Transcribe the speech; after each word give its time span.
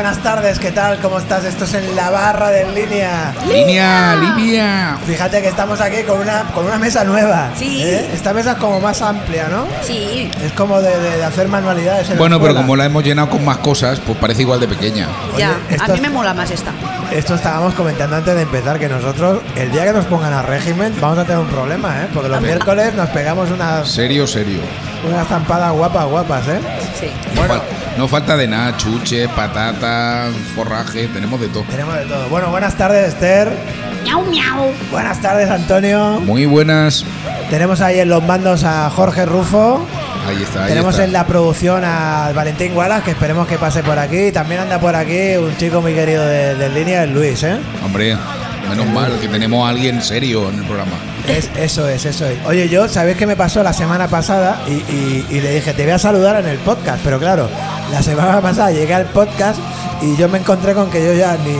buenas 0.00 0.22
tardes, 0.22 0.58
¿qué 0.58 0.70
tal? 0.70 0.98
¿Cómo 1.00 1.18
estás? 1.18 1.44
Esto 1.44 1.64
es 1.66 1.74
en 1.74 1.94
la 1.94 2.08
barra 2.08 2.48
de 2.48 2.64
línea. 2.72 3.34
Línea, 3.46 4.16
línea. 4.16 4.96
Fíjate 5.06 5.42
que 5.42 5.48
estamos 5.48 5.78
aquí 5.82 6.04
con 6.04 6.20
una, 6.20 6.44
con 6.54 6.64
una 6.64 6.78
mesa 6.78 7.04
nueva. 7.04 7.50
Sí. 7.54 7.82
¿eh? 7.82 8.08
Esta 8.14 8.32
mesa 8.32 8.52
es 8.52 8.56
como 8.56 8.80
más 8.80 9.02
amplia, 9.02 9.48
¿no? 9.50 9.66
Sí. 9.82 10.30
Es 10.42 10.52
como 10.52 10.80
de, 10.80 10.98
de- 10.98 11.18
de 11.18 11.24
hacer 11.24 11.48
manualidades. 11.48 12.06
En 12.08 12.14
la 12.14 12.18
Bueno, 12.18 12.40
pero 12.40 12.54
como 12.54 12.76
la 12.76 12.86
hemos 12.86 13.04
llenado 13.04 13.28
con 13.28 13.44
más 13.44 13.58
cosas, 13.58 14.00
pues 14.00 14.16
parece 14.16 14.40
igual 14.40 14.58
de 14.58 14.68
pequeña. 14.68 15.06
ya, 15.36 15.58
Oye, 15.68 15.78
a 15.78 15.88
mí 15.88 16.00
me 16.00 16.08
mola 16.08 16.32
más 16.32 16.50
esta. 16.50 16.70
Esto 17.12 17.34
estábamos 17.34 17.74
comentando 17.74 18.16
antes 18.16 18.34
de 18.34 18.40
empezar 18.42 18.78
que 18.78 18.88
nosotros, 18.88 19.40
el 19.54 19.70
día 19.70 19.84
que 19.84 19.92
nos 19.92 20.06
pongan 20.06 20.32
a 20.32 20.40
régimen, 20.40 20.94
vamos 20.98 21.18
a 21.18 21.24
tener 21.24 21.40
un 21.40 21.48
problema, 21.48 22.04
¿eh? 22.04 22.08
Porque 22.14 22.30
los 22.30 22.40
miércoles 22.40 22.94
nos 22.94 23.10
pegamos 23.10 23.50
unas, 23.50 23.86
Serio, 23.90 24.26
serio. 24.26 24.60
unas 25.06 25.28
zampadas 25.28 25.72
guapas, 25.72 26.06
guapas, 26.06 26.48
¿eh? 26.48 26.60
Sí. 27.00 27.10
No, 27.34 27.40
Bueno. 27.40 27.54
fal- 27.54 27.62
no 27.96 28.08
falta 28.08 28.36
de 28.36 28.46
nada, 28.46 28.76
chuche, 28.76 29.28
patata, 29.28 30.26
forraje, 30.54 31.08
tenemos 31.08 31.40
de 31.40 31.48
todo. 31.48 31.62
Tenemos 31.64 31.96
de 31.96 32.04
todo. 32.04 32.28
Bueno, 32.28 32.50
buenas 32.50 32.74
tardes, 32.76 33.08
Esther. 33.08 33.48
Miau, 34.04 34.22
miau. 34.22 34.72
Buenas 34.90 35.20
tardes, 35.20 35.50
Antonio. 35.50 36.20
Muy 36.20 36.46
buenas. 36.46 37.04
Tenemos 37.50 37.80
ahí 37.80 38.00
en 38.00 38.08
los 38.08 38.22
mandos 38.22 38.64
a 38.64 38.88
Jorge 38.90 39.26
Rufo. 39.26 39.86
Ahí 40.28 40.42
está, 40.42 40.62
ahí 40.64 40.68
Tenemos 40.68 40.94
está. 40.94 41.04
en 41.04 41.12
la 41.12 41.26
producción 41.26 41.84
al 41.84 42.32
Valentín 42.34 42.76
Wallace, 42.76 43.02
que 43.04 43.10
esperemos 43.12 43.46
que 43.48 43.56
pase 43.58 43.82
por 43.82 43.98
aquí. 43.98 44.30
También 44.32 44.60
anda 44.60 44.78
por 44.78 44.94
aquí 44.94 45.36
un 45.36 45.56
chico 45.56 45.80
muy 45.80 45.94
querido 45.94 46.24
de, 46.26 46.54
de 46.54 46.68
línea, 46.68 47.02
el 47.04 47.12
Luis, 47.14 47.42
¿eh? 47.42 47.58
Hombre, 47.84 48.16
menos 48.70 48.86
mal 48.86 49.18
que 49.20 49.28
tenemos 49.28 49.66
a 49.66 49.70
alguien 49.70 50.00
serio 50.02 50.48
en 50.48 50.58
el 50.60 50.64
programa. 50.64 50.92
Es, 51.28 51.50
eso 51.56 51.88
es, 51.88 52.04
eso 52.06 52.26
es. 52.26 52.38
Oye, 52.46 52.68
yo, 52.68 52.88
¿sabéis 52.88 53.16
qué 53.16 53.26
me 53.26 53.36
pasó 53.36 53.62
la 53.62 53.72
semana 53.72 54.08
pasada? 54.08 54.62
Y, 54.66 54.72
y- 54.92 55.26
y 55.30 55.40
le 55.40 55.54
dije, 55.54 55.72
te 55.74 55.82
voy 55.84 55.92
a 55.92 55.98
saludar 55.98 56.40
en 56.40 56.46
el 56.48 56.58
podcast. 56.58 57.00
Pero 57.04 57.18
claro, 57.18 57.48
la 57.92 58.02
semana 58.02 58.40
pasada 58.40 58.70
llegué 58.70 58.94
al 58.94 59.06
podcast 59.06 59.58
y 60.02 60.16
yo 60.16 60.28
me 60.28 60.38
encontré 60.38 60.72
con 60.74 60.90
que 60.90 61.04
yo 61.04 61.12
ya 61.14 61.36
ni, 61.44 61.52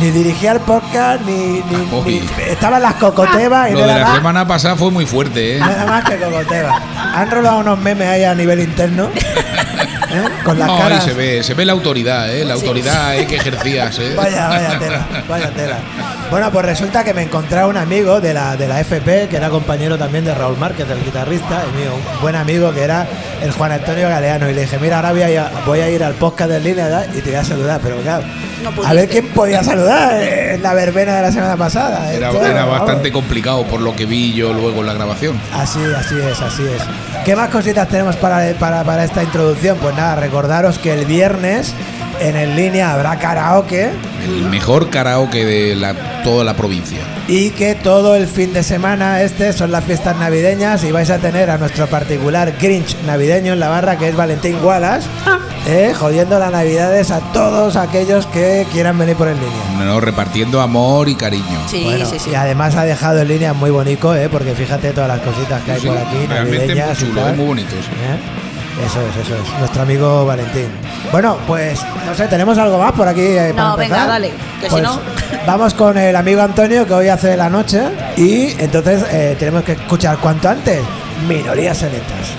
ni 0.00 0.10
dirigía 0.10 0.52
el 0.52 0.60
podcast, 0.60 1.22
ni, 1.22 1.62
ni, 1.62 2.02
ni- 2.06 2.22
estaban 2.48 2.82
las 2.82 2.94
cocotebas 2.94 3.70
y 3.70 3.72
Lo 3.74 3.80
de 3.80 3.86
la 3.86 3.98
más- 4.04 4.14
semana 4.16 4.46
pasada 4.46 4.76
fue 4.76 4.90
muy 4.90 5.06
fuerte, 5.06 5.56
¿eh? 5.56 5.60
Nada 5.60 5.86
más 5.86 6.04
que 6.04 6.16
cocotebas. 6.16 6.80
Han 7.14 7.30
rolado 7.30 7.58
unos 7.60 7.78
memes 7.78 8.08
ahí 8.08 8.24
a 8.24 8.34
nivel 8.34 8.60
interno. 8.60 9.08
¿eh? 9.14 10.24
Con 10.44 10.58
las 10.58 10.68
No, 10.68 10.76
ahí 10.76 10.82
caras. 10.82 11.04
se 11.04 11.12
ve, 11.14 11.42
se 11.42 11.54
ve 11.54 11.64
la 11.64 11.72
autoridad, 11.72 12.34
¿eh? 12.34 12.44
La 12.44 12.54
autoridad 12.54 13.16
¿eh? 13.16 13.26
que 13.26 13.36
ejercías, 13.36 13.98
¿eh? 13.98 14.14
Vaya, 14.16 14.48
vaya 14.48 14.78
tela, 14.78 15.06
vaya 15.28 15.50
tela. 15.50 15.76
Bueno, 16.30 16.50
pues 16.50 16.64
resulta 16.66 17.04
que 17.04 17.14
me 17.14 17.22
encontré 17.22 17.60
a 17.60 17.66
un 17.66 17.76
amigo 17.76 18.20
de 18.20 18.34
la, 18.34 18.56
de 18.56 18.66
la 18.66 18.80
FP, 18.80 19.28
que 19.28 19.36
era 19.36 19.48
compañero 19.48 19.96
también 19.96 20.24
de 20.24 20.34
Raúl 20.34 20.56
Márquez, 20.58 20.88
el 20.90 21.02
guitarrista, 21.04 21.62
y 21.72 21.76
mío, 21.80 21.90
un 21.94 22.20
buen 22.20 22.34
amigo 22.34 22.72
que 22.72 22.82
era 22.82 23.06
el 23.42 23.50
Juan 23.52 23.72
Antonio 23.72 24.08
Galeano. 24.08 24.50
Y 24.50 24.54
le 24.54 24.62
dije, 24.62 24.78
mira, 24.78 24.96
ahora 24.96 25.12
voy 25.12 25.22
a, 25.22 25.30
ir 25.30 25.38
a- 25.38 25.50
voy 25.64 25.80
a 25.80 25.88
ir 25.90 26.02
al 26.02 26.14
podcast 26.14 26.50
de 26.50 26.60
línea 26.60 26.84
¿verdad? 26.86 27.06
y 27.14 27.20
te 27.20 27.30
voy 27.30 27.38
a 27.38 27.44
saludar. 27.44 27.80
Pero 27.82 27.96
claro, 27.98 28.24
No 28.62 28.84
a 28.84 28.92
ver 28.92 29.08
quién 29.08 29.28
podía 29.28 29.62
saludar 29.62 29.75
en 29.84 30.62
la 30.62 30.74
verbena 30.74 31.16
de 31.16 31.22
la 31.22 31.32
semana 31.32 31.56
pasada. 31.56 32.12
Era, 32.12 32.30
Esto, 32.30 32.44
era 32.44 32.64
vamos. 32.64 32.80
bastante 32.80 33.12
complicado 33.12 33.64
por 33.64 33.80
lo 33.80 33.94
que 33.94 34.06
vi 34.06 34.32
yo 34.32 34.52
luego 34.52 34.80
en 34.80 34.86
la 34.86 34.94
grabación. 34.94 35.40
Así, 35.52 35.80
así 35.96 36.14
es, 36.18 36.40
así 36.40 36.62
es. 36.62 36.82
¿Qué 37.24 37.34
más 37.36 37.50
cositas 37.50 37.88
tenemos 37.88 38.16
para, 38.16 38.52
para, 38.54 38.84
para 38.84 39.04
esta 39.04 39.22
introducción? 39.22 39.78
Pues 39.80 39.94
nada, 39.96 40.16
recordaros 40.16 40.78
que 40.78 40.92
el 40.92 41.04
viernes 41.06 41.74
en 42.20 42.36
el 42.36 42.56
línea 42.56 42.92
habrá 42.92 43.18
karaoke. 43.18 43.90
El 44.24 44.44
mejor 44.50 44.90
karaoke 44.90 45.44
de 45.44 45.74
la, 45.76 46.22
toda 46.22 46.44
la 46.44 46.54
provincia. 46.54 46.98
Y 47.28 47.50
que 47.50 47.74
todo 47.74 48.16
el 48.16 48.26
fin 48.26 48.52
de 48.52 48.62
semana 48.62 49.20
este 49.22 49.52
son 49.52 49.70
las 49.72 49.84
fiestas 49.84 50.16
navideñas 50.16 50.82
y 50.84 50.92
vais 50.92 51.10
a 51.10 51.18
tener 51.18 51.50
a 51.50 51.58
nuestro 51.58 51.86
particular 51.86 52.54
Grinch 52.60 52.96
navideño 53.06 53.52
en 53.52 53.60
la 53.60 53.68
barra 53.68 53.98
que 53.98 54.08
es 54.08 54.16
Valentín 54.16 54.56
Wallace, 54.64 55.08
eh, 55.66 55.92
jodiendo 55.94 56.38
las 56.38 56.50
navidades 56.52 57.10
a 57.10 57.20
todos 57.32 57.76
aquellos 57.76 58.26
que 58.26 58.66
quieran 58.72 58.96
venir 58.98 59.16
por 59.16 59.28
el 59.28 59.34
línea. 59.34 59.65
No, 59.78 60.00
repartiendo 60.00 60.60
amor 60.60 61.08
y 61.08 61.14
cariño. 61.14 61.60
Sí, 61.68 61.84
Bueno, 61.84 62.06
sí, 62.06 62.18
sí. 62.18 62.30
Y 62.30 62.34
además 62.34 62.74
ha 62.76 62.84
dejado 62.84 63.20
en 63.20 63.28
línea 63.28 63.52
muy 63.52 63.70
bonito, 63.70 64.14
eh, 64.14 64.28
porque 64.30 64.54
fíjate 64.54 64.90
todas 64.92 65.08
las 65.08 65.20
cositas 65.20 65.62
que 65.62 65.72
hay 65.72 65.80
por 65.80 65.96
aquí, 65.98 66.26
realmente 66.28 66.58
navideñas 66.66 67.00
muy 67.00 67.08
y 67.08 67.12
chulo, 67.12 67.26
muy 67.34 67.46
bonito. 67.46 67.70
sí. 67.70 67.76
¿Eh? 67.92 68.46
Eso 68.86 69.00
es, 69.00 69.26
eso 69.26 69.34
es. 69.42 69.58
Nuestro 69.58 69.82
amigo 69.82 70.26
Valentín. 70.26 70.68
Bueno, 71.10 71.38
pues 71.46 71.80
no 72.06 72.14
sé, 72.14 72.28
¿tenemos 72.28 72.58
algo 72.58 72.76
más 72.78 72.92
por 72.92 73.08
aquí? 73.08 73.22
eh, 73.22 73.52
para 73.56 73.70
No, 73.70 73.76
venga, 73.76 74.06
dale, 74.06 74.32
que 74.60 74.66
si 74.66 74.70
Pues, 74.70 74.82
no- 74.82 75.00
Vamos 75.46 75.72
con 75.74 75.96
el 75.96 76.14
amigo 76.16 76.42
Antonio 76.42 76.86
que 76.86 76.92
hoy 76.92 77.08
hace 77.08 77.36
la 77.38 77.48
noche 77.48 77.80
y 78.16 78.48
entonces 78.58 79.02
eh, 79.10 79.34
tenemos 79.38 79.62
que 79.62 79.72
escuchar 79.72 80.18
cuanto 80.18 80.48
antes 80.50 80.80
minorías 81.26 81.78
selectas. 81.78 82.34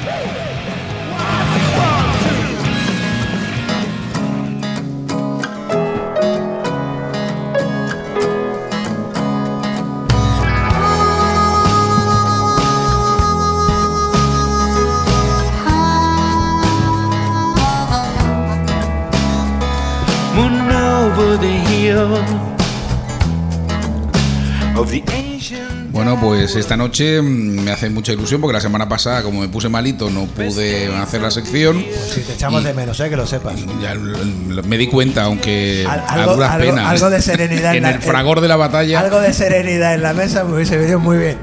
Bueno, 25.91 26.19
pues 26.21 26.55
esta 26.55 26.77
noche 26.77 27.21
mm, 27.21 27.25
me 27.63 27.71
hace 27.71 27.89
mucha 27.89 28.13
ilusión 28.13 28.39
porque 28.39 28.53
la 28.53 28.61
semana 28.61 28.87
pasada, 28.87 29.23
como 29.23 29.41
me 29.41 29.47
puse 29.47 29.67
malito, 29.67 30.09
no 30.11 30.25
pude 30.25 30.93
hacer 30.95 31.21
la 31.21 31.31
sección. 31.31 31.83
Si 32.13 32.21
te 32.21 32.33
echamos 32.33 32.63
de 32.63 32.73
menos, 32.73 32.99
eh, 32.99 33.09
que 33.09 33.15
lo 33.17 33.25
sepas. 33.25 33.55
Ya 33.81 33.95
me 33.95 34.77
di 34.77 34.87
cuenta, 34.87 35.23
aunque 35.23 35.85
Al- 35.89 36.03
a 36.07 36.33
duras 36.33 36.51
algo- 36.51 36.65
penas. 36.69 36.85
algo 36.87 37.09
de 37.09 37.21
serenidad 37.21 37.71
en 37.71 37.77
en 37.77 37.83
la- 37.83 37.91
el 37.91 38.01
fragor 38.01 38.41
de 38.41 38.47
la 38.47 38.57
batalla. 38.57 38.99
Algo 38.99 39.19
de 39.19 39.33
serenidad 39.33 39.95
en 39.95 40.03
la 40.03 40.13
mesa 40.13 40.43
me 40.43 40.53
hubiese 40.55 40.77
venido 40.77 40.99
muy 40.99 41.17
bien. 41.17 41.37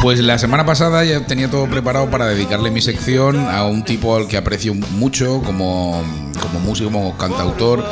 Pues 0.00 0.18
la 0.18 0.36
semana 0.38 0.66
pasada 0.66 1.04
ya 1.04 1.24
tenía 1.26 1.48
todo 1.48 1.68
preparado 1.68 2.10
para 2.10 2.26
dedicarle 2.26 2.72
mi 2.72 2.80
sección 2.82 3.38
a 3.48 3.64
un 3.64 3.84
tipo 3.84 4.16
al 4.16 4.26
que 4.26 4.36
aprecio 4.36 4.74
mucho 4.74 5.40
como, 5.44 6.02
como 6.40 6.58
músico, 6.58 6.90
como 6.90 7.16
cantautor. 7.16 7.84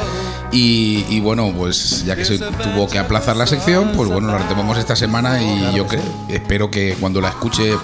Y, 0.52 1.04
y 1.08 1.20
bueno, 1.20 1.52
pues 1.56 2.04
ya 2.04 2.16
que 2.16 2.24
se 2.24 2.38
tuvo 2.38 2.88
que 2.88 2.98
aplazar 2.98 3.36
la 3.36 3.46
sección, 3.46 3.92
pues 3.96 4.08
bueno, 4.10 4.28
la 4.28 4.38
retomamos 4.38 4.78
esta 4.78 4.96
semana 4.96 5.40
y 5.42 5.76
yo 5.76 5.86
que, 5.86 6.00
espero 6.28 6.70
que 6.70 6.96
cuando 6.98 7.20
la 7.20 7.28
escuche 7.28 7.74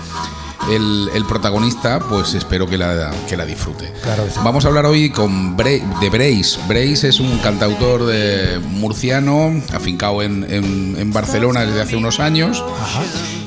el, 0.70 1.08
el 1.14 1.24
protagonista, 1.26 2.00
pues 2.00 2.34
espero 2.34 2.66
que 2.66 2.76
la, 2.76 3.12
que 3.28 3.36
la 3.36 3.46
disfrute. 3.46 3.92
Claro 4.02 4.24
que 4.24 4.30
sí. 4.32 4.38
Vamos 4.42 4.64
a 4.64 4.68
hablar 4.68 4.84
hoy 4.86 5.10
con 5.10 5.56
Bra- 5.56 6.00
de 6.00 6.10
Brace. 6.10 6.58
Brace 6.66 7.08
es 7.08 7.20
un 7.20 7.38
cantautor 7.38 8.04
de 8.04 8.58
murciano, 8.58 9.52
afincado 9.72 10.22
en, 10.22 10.44
en- 10.52 10.96
en 10.98 11.12
Barcelona 11.12 11.64
desde 11.64 11.82
hace 11.82 11.94
unos 11.96 12.18
años 12.18 12.64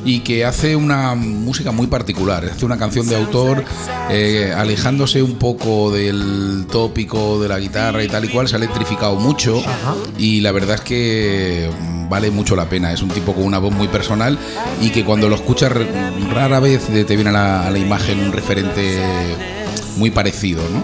y 0.05 0.21
que 0.21 0.45
hace 0.45 0.75
una 0.75 1.15
música 1.15 1.71
muy 1.71 1.87
particular. 1.87 2.45
Hace 2.45 2.65
una 2.65 2.77
canción 2.77 3.07
de 3.07 3.15
autor 3.15 3.63
eh, 4.09 4.53
alejándose 4.55 5.21
un 5.21 5.35
poco 5.35 5.91
del 5.91 6.65
tópico 6.71 7.41
de 7.41 7.47
la 7.47 7.59
guitarra 7.59 8.03
y 8.03 8.07
tal 8.07 8.25
y 8.25 8.29
cual. 8.29 8.47
Se 8.47 8.55
ha 8.55 8.57
electrificado 8.57 9.15
mucho 9.15 9.61
y 10.17 10.41
la 10.41 10.51
verdad 10.51 10.75
es 10.75 10.81
que 10.81 11.69
mm, 11.79 12.09
vale 12.09 12.31
mucho 12.31 12.55
la 12.55 12.69
pena. 12.69 12.93
Es 12.93 13.01
un 13.01 13.09
tipo 13.09 13.33
con 13.33 13.43
una 13.43 13.59
voz 13.59 13.73
muy 13.73 13.87
personal 13.87 14.37
y 14.81 14.89
que 14.89 15.03
cuando 15.03 15.29
lo 15.29 15.35
escuchas 15.35 15.71
rara 16.33 16.59
vez 16.59 16.87
te 16.87 17.15
viene 17.15 17.29
a 17.29 17.33
la, 17.33 17.67
a 17.67 17.71
la 17.71 17.77
imagen 17.77 18.19
un 18.19 18.31
referente 18.31 19.58
muy 19.99 20.09
parecido, 20.09 20.63
¿no? 20.69 20.83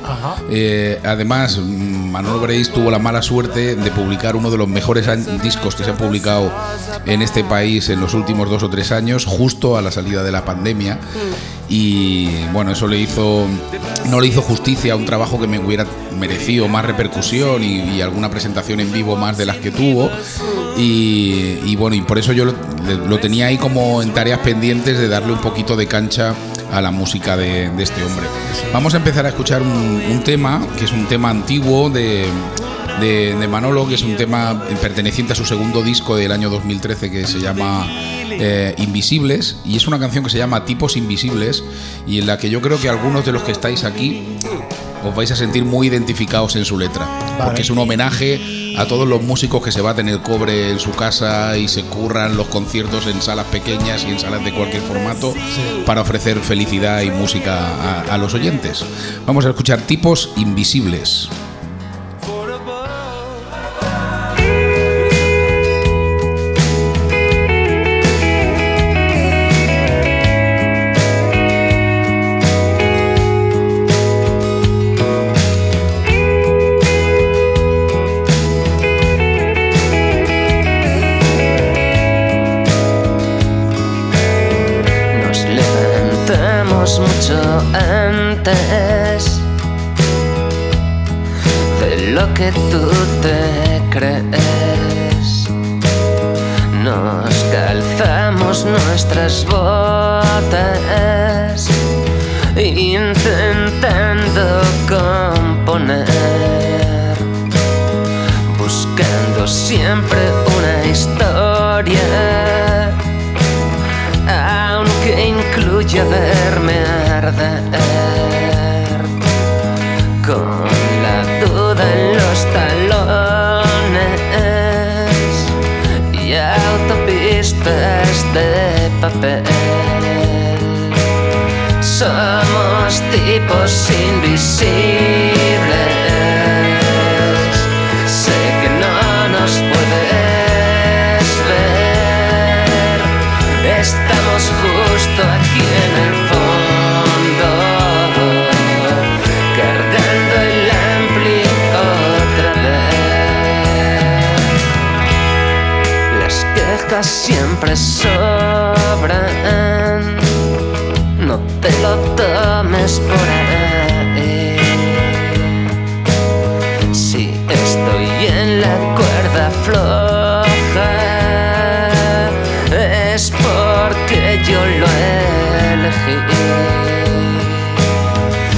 Eh, 0.50 1.00
además, 1.04 1.58
mm, 1.58 2.12
Manolo 2.12 2.40
Breis 2.40 2.70
tuvo 2.72 2.92
la 2.92 3.00
mala 3.00 3.22
suerte 3.22 3.76
de 3.76 3.92
publicar 3.92 4.36
uno 4.36 4.52
de 4.52 4.58
los 4.58 4.68
mejores 4.68 5.08
discos 5.42 5.76
que 5.76 5.84
se 5.84 5.90
han 5.92 5.98
publicado 5.98 6.52
en 7.06 7.22
este 7.22 7.44
país 7.44 7.90
en 7.90 8.02
los 8.02 8.14
últimos 8.14 8.50
dos 8.50 8.62
o 8.64 8.70
tres 8.70 8.92
años, 8.92 9.26
justo 9.26 9.78
a 9.78 9.82
la 9.82 9.92
salida 9.92 10.22
de 10.24 10.32
la 10.32 10.46
pandemia. 10.46 11.00
Y 11.68 12.30
bueno, 12.54 12.72
eso 12.72 12.88
le 12.88 13.00
hizo, 13.00 13.48
no 14.10 14.20
le 14.22 14.28
hizo 14.28 14.42
justicia 14.42 14.94
a 14.94 14.96
un 14.96 15.06
trabajo 15.06 15.40
que 15.40 15.48
me 15.48 15.58
hubiera 15.58 15.88
merecido 16.20 16.68
más 16.68 16.86
repercusión 16.86 17.64
y, 17.64 17.96
y 17.96 18.02
alguna 18.02 18.30
presentación 18.30 18.80
en 18.80 18.92
vivo 18.92 19.16
más 19.16 19.38
de 19.38 19.46
las 19.46 19.58
que 19.58 19.72
tuvo. 19.72 20.12
Y, 20.78 21.60
y 21.66 21.76
bueno, 21.76 21.96
y 21.96 22.02
por 22.02 22.20
eso 22.20 22.34
yo 22.34 22.46
lo, 22.46 22.54
lo 23.08 23.20
tenía 23.20 23.48
ahí 23.48 23.58
como 23.58 24.04
en 24.04 24.14
tareas 24.14 24.40
pendientes 24.40 25.00
de 25.00 25.08
darle 25.08 25.34
un 25.34 25.42
poquito 25.42 25.76
de 25.76 25.88
cancha 25.88 26.36
a 26.76 26.82
la 26.82 26.92
música 26.92 27.38
de, 27.38 27.72
este 27.82 28.04
hombre. 28.04 28.26
Vamos 28.74 28.94
a 28.94 28.98
empezar 28.98 29.26
a 29.26 29.30
escuchar 29.30 29.62
un, 29.62 30.22
tema, 30.26 30.66
que 30.78 30.86
es 30.86 30.92
un 30.92 31.06
tema 31.08 31.30
antiguo 31.30 31.90
de, 31.90 32.26
de- 33.00 33.36
de 33.36 33.48
Manolo, 33.48 33.88
que 33.88 33.96
es 33.96 34.04
un 34.04 34.18
tema 34.18 34.62
perteneciente 34.82 35.34
a 35.34 35.36
su 35.36 35.46
segundo 35.46 35.82
disco 35.82 36.16
del 36.18 36.32
año 36.32 36.50
2013 36.50 37.10
que 37.12 37.26
se 37.28 37.40
llama 37.40 37.88
eh, 37.90 38.76
Invisibles, 38.80 39.58
y 39.64 39.78
es 39.78 39.88
una 39.88 40.00
canción 40.00 40.24
que 40.26 40.30
se 40.30 40.38
llama 40.38 40.66
Tipos 40.66 40.98
Invisibles, 40.98 41.64
y 42.06 42.20
en 42.20 42.28
la 42.28 42.38
que 42.38 42.50
yo 42.50 42.60
creo 42.62 42.80
que 42.80 42.90
algunos 42.90 43.26
de 43.26 43.32
los 43.32 43.44
que 43.44 43.52
estáis 43.54 43.84
aquí 43.86 44.24
os 45.06 45.16
vais 45.16 45.32
a 45.32 45.36
sentir 45.36 45.64
muy 45.64 45.88
identificados 45.88 46.56
en 46.56 46.66
su 46.66 46.78
letra, 46.78 47.08
porque 47.44 47.62
es 47.62 47.70
un 47.70 47.78
homenaje 47.78 48.76
a 48.78 48.86
todos 48.86 49.08
los 49.08 49.22
músicos 49.22 49.64
que 49.64 49.72
se 49.72 49.82
baten 49.82 50.10
el 50.10 50.22
cobre 50.22 50.70
en 50.70 50.80
su 50.80 50.92
casa 50.92 51.58
y 51.58 51.68
se 51.68 51.84
curran 51.84 52.36
los 52.36 52.48
conciertos 52.48 53.08
en 53.08 53.22
salas 53.22 53.46
pequeñas 53.48 54.04
y 54.04 54.12
en 54.12 54.20
salas 54.20 54.44
de 54.44 54.54
cualquier 54.54 54.82
formato 54.82 55.34
para 55.86 56.02
ofrecer 56.02 56.40
felicidad 56.40 57.02
y 57.02 57.12
música 57.12 57.56
a, 57.58 58.14
a 58.14 58.18
los 58.18 58.34
oyentes. 58.34 58.84
Vamos 59.26 59.46
a 59.46 59.50
escuchar 59.50 59.82
tipos 59.82 60.32
invisibles. 60.36 61.30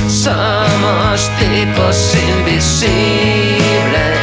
Somos 0.08 1.32
tipos 1.40 2.16
invisibles. 2.16 4.17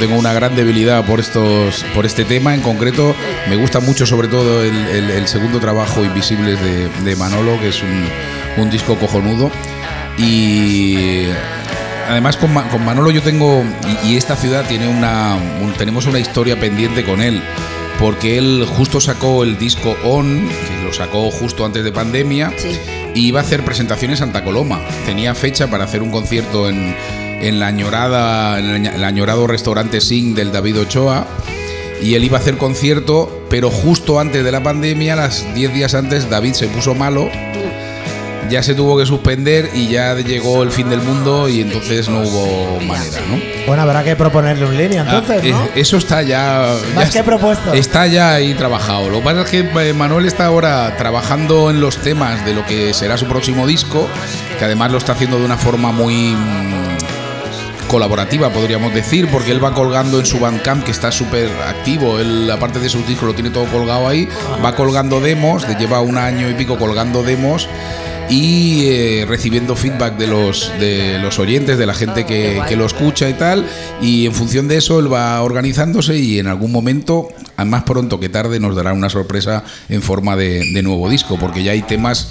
Tengo 0.00 0.18
una 0.18 0.32
gran 0.32 0.56
debilidad 0.56 1.04
por 1.04 1.20
estos, 1.20 1.84
por 1.94 2.04
este 2.06 2.24
tema 2.24 2.54
en 2.54 2.60
concreto. 2.62 3.14
Me 3.48 3.54
gusta 3.54 3.78
mucho, 3.78 4.04
sobre 4.06 4.26
todo, 4.26 4.64
el, 4.64 4.74
el- 4.88 5.10
el 5.10 5.28
segundo 5.28 5.60
trabajo 5.60 6.04
Invisibles 6.04 6.58
de, 6.60 6.88
de 7.04 7.14
Manolo, 7.16 7.60
que 7.60 7.68
es 7.68 7.80
un, 7.82 8.04
un 8.64 8.70
disco 8.70 8.96
cojonudo. 8.96 9.50
Y 10.18 11.26
además 12.08 12.36
con, 12.36 12.52
con 12.54 12.84
Manolo 12.84 13.10
yo 13.10 13.22
tengo 13.22 13.62
y, 14.04 14.08
y 14.12 14.16
esta 14.16 14.36
ciudad 14.36 14.64
tiene 14.66 14.88
una, 14.88 15.36
un- 15.62 15.72
tenemos 15.74 16.06
una 16.06 16.18
historia 16.18 16.58
pendiente 16.58 17.04
con 17.04 17.20
él. 17.20 17.40
Porque 17.98 18.38
él 18.38 18.66
justo 18.76 18.98
sacó 19.00 19.44
el 19.44 19.58
disco 19.58 19.94
On, 20.04 20.48
que 20.48 20.84
lo 20.84 20.92
sacó 20.92 21.30
justo 21.30 21.66
antes 21.66 21.84
de 21.84 21.92
pandemia, 21.92 22.50
Sí. 22.56 22.78
y 23.14 23.26
iba 23.26 23.40
a 23.40 23.42
hacer 23.42 23.62
presentación 23.62 24.10
en 24.12 24.16
Santa 24.16 24.42
Coloma. 24.42 24.80
Tenía 25.04 25.34
fecha 25.34 25.68
para 25.68 25.84
hacer 25.84 26.00
un 26.02 26.10
concierto 26.10 26.70
en, 26.70 26.96
en 27.40 27.58
la 27.60 27.66
añorada, 27.68 28.58
en 28.58 28.66
el 28.70 28.82
añ- 28.84 28.94
el 28.94 29.04
añorado 29.04 29.46
restaurante 29.46 30.00
Sing 30.00 30.34
del 30.34 30.52
David 30.52 30.80
Ochoa. 30.80 31.26
Y 32.02 32.14
él 32.14 32.24
iba 32.24 32.38
a 32.38 32.40
hacer 32.40 32.56
concierto, 32.56 33.44
pero 33.50 33.70
justo 33.70 34.20
antes 34.20 34.42
de 34.42 34.50
la 34.52 34.62
pandemia, 34.62 35.16
las 35.16 35.52
10 35.54 35.74
días 35.74 35.94
antes, 35.94 36.30
David 36.30 36.54
se 36.54 36.66
puso 36.68 36.94
malo. 36.94 37.28
Ya 38.48 38.64
se 38.64 38.74
tuvo 38.74 38.98
que 38.98 39.06
suspender 39.06 39.70
y 39.74 39.86
ya 39.88 40.16
llegó 40.16 40.64
el 40.64 40.72
fin 40.72 40.88
del 40.90 41.00
mundo 41.02 41.48
y 41.48 41.60
entonces 41.60 42.08
no 42.08 42.22
hubo 42.22 42.80
manera, 42.80 43.18
¿no? 43.30 43.38
Bueno, 43.68 43.82
habrá 43.82 44.02
que 44.02 44.16
proponerle 44.16 44.64
un 44.66 44.76
línea 44.76 45.02
entonces, 45.02 45.40
Ah, 45.54 45.66
¿no? 45.66 45.68
Eso 45.80 45.98
está 45.98 46.22
ya. 46.22 46.74
Más 46.96 47.12
ya 47.12 47.20
que 47.20 47.24
propuesto. 47.24 47.72
Está 47.74 48.08
ya 48.08 48.34
ahí 48.34 48.54
trabajado. 48.54 49.08
Lo 49.08 49.18
que 49.18 49.24
pasa 49.24 49.42
es 49.42 49.50
que 49.50 49.58
eh, 49.60 49.92
Manuel 49.92 50.24
está 50.26 50.46
ahora 50.46 50.96
trabajando 50.96 51.70
en 51.70 51.80
los 51.80 51.98
temas 51.98 52.44
de 52.44 52.54
lo 52.54 52.66
que 52.66 52.92
será 52.92 53.16
su 53.16 53.26
próximo 53.26 53.68
disco, 53.68 54.08
que 54.58 54.64
además 54.64 54.90
lo 54.90 54.98
está 54.98 55.12
haciendo 55.12 55.38
de 55.38 55.44
una 55.44 55.56
forma 55.58 55.92
muy 55.92 56.34
colaborativa, 57.90 58.50
podríamos 58.50 58.94
decir, 58.94 59.26
porque 59.28 59.50
él 59.50 59.62
va 59.62 59.74
colgando 59.74 60.20
en 60.20 60.26
su 60.26 60.38
Bandcamp, 60.38 60.84
que 60.84 60.92
está 60.92 61.10
súper 61.10 61.50
activo. 61.66 62.18
Él, 62.20 62.48
aparte 62.50 62.78
de 62.78 62.88
sus 62.88 63.06
discos, 63.06 63.26
lo 63.28 63.34
tiene 63.34 63.50
todo 63.50 63.64
colgado 63.66 64.06
ahí. 64.08 64.28
Va 64.64 64.74
colgando 64.76 65.20
demos, 65.20 65.66
de- 65.66 65.74
lleva 65.74 66.00
un 66.00 66.16
año 66.16 66.48
y 66.48 66.54
pico 66.54 66.78
colgando 66.78 67.22
demos 67.22 67.68
y 68.28 68.84
eh, 68.86 69.24
recibiendo 69.28 69.74
feedback 69.74 70.16
de 70.16 70.28
los 70.28 70.70
de 70.78 71.18
los 71.18 71.40
oyentes, 71.40 71.78
de 71.78 71.84
la 71.86 71.94
gente 71.94 72.24
que, 72.24 72.62
que 72.68 72.76
lo 72.76 72.86
escucha 72.86 73.28
y 73.28 73.32
tal, 73.32 73.66
y 74.00 74.24
en 74.26 74.32
función 74.34 74.68
de 74.68 74.76
eso 74.76 75.00
él 75.00 75.12
va 75.12 75.42
organizándose 75.42 76.16
y 76.16 76.38
en 76.38 76.46
algún 76.46 76.70
momento, 76.70 77.26
más 77.66 77.82
pronto 77.82 78.20
que 78.20 78.28
tarde, 78.28 78.60
nos 78.60 78.76
dará 78.76 78.92
una 78.92 79.10
sorpresa 79.10 79.64
en 79.88 80.00
forma 80.00 80.36
de, 80.36 80.62
de 80.72 80.82
nuevo 80.84 81.08
disco, 81.10 81.38
porque 81.40 81.64
ya 81.64 81.72
hay 81.72 81.82
temas 81.82 82.28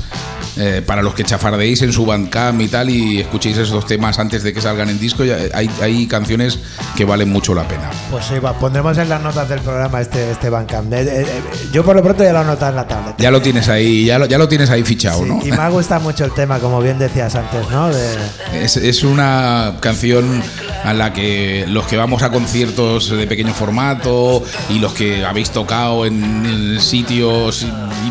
eh, 0.60 0.82
para 0.86 1.02
los 1.02 1.14
que 1.14 1.24
chafardeéis 1.24 1.82
en 1.82 1.94
su 1.94 2.06
Bandcamp 2.06 2.62
y 2.62 2.68
tal 2.68 2.90
y 2.90 3.22
escuchéis 3.22 3.58
esos 3.58 3.86
temas 3.86 4.20
antes 4.20 4.44
de 4.44 4.54
que 4.54 4.62
salgan 4.62 4.90
en 4.90 5.00
disco, 5.00 5.24
ya 5.24 5.38
hay, 5.54 5.70
hay 5.82 6.06
canciones 6.08 6.60
que 6.96 7.06
valen 7.06 7.30
mucho 7.30 7.54
la 7.54 7.68
pena. 7.68 7.90
Pues 8.12 8.26
sí, 8.26 8.40
va, 8.40 8.54
pondremos 8.58 8.98
en 8.98 9.10
las 9.10 9.22
notas 9.22 9.48
del 9.50 9.60
programa 9.62 10.02
este, 10.02 10.32
este 10.32 10.50
Bandcamp. 10.50 10.92
Eh, 10.94 11.02
eh, 11.02 11.26
eh, 11.28 11.42
yo 11.72 11.84
por 11.84 11.96
lo 11.96 12.04
pronto 12.04 12.24
ya 12.24 12.34
lo 12.34 12.40
he 12.40 12.42
anotado 12.42 12.72
en 12.72 12.76
la 12.76 12.88
tablet. 12.88 13.16
Ya 13.18 13.32
lo 13.32 13.42
tienes 13.42 13.70
ahí, 13.70 14.06
ya 14.06 14.20
lo, 14.20 14.26
ya 14.26 14.38
lo 14.38 14.48
tienes 14.48 14.70
ahí 14.70 14.84
fichado, 14.84 15.24
Sí, 15.24 15.30
¿no? 15.30 15.40
Y 15.46 15.52
me 15.52 15.58
ha 15.58 15.70
gustado 15.70 16.02
mucho 16.02 16.26
el 16.26 16.32
tema, 16.34 16.60
como 16.60 16.82
bien 16.82 17.00
decías 17.00 17.36
antes, 17.36 17.70
¿no? 17.70 17.90
De, 17.90 18.16
Es, 18.54 18.78
es 18.78 19.04
una 19.04 19.78
canción 19.80 20.44
a 20.84 20.94
la 20.94 21.14
que 21.14 21.66
los 21.68 21.86
que 21.86 21.98
vamos 21.98 22.24
a 22.24 22.32
conciertos 22.32 23.10
de 23.10 23.28
pequeño 23.28 23.54
formato 23.54 24.44
y 24.70 24.80
los 24.80 24.94
que 24.94 25.26
habéis 25.26 25.52
tocado 25.52 26.06
en 26.06 26.80
sitios 26.80 27.66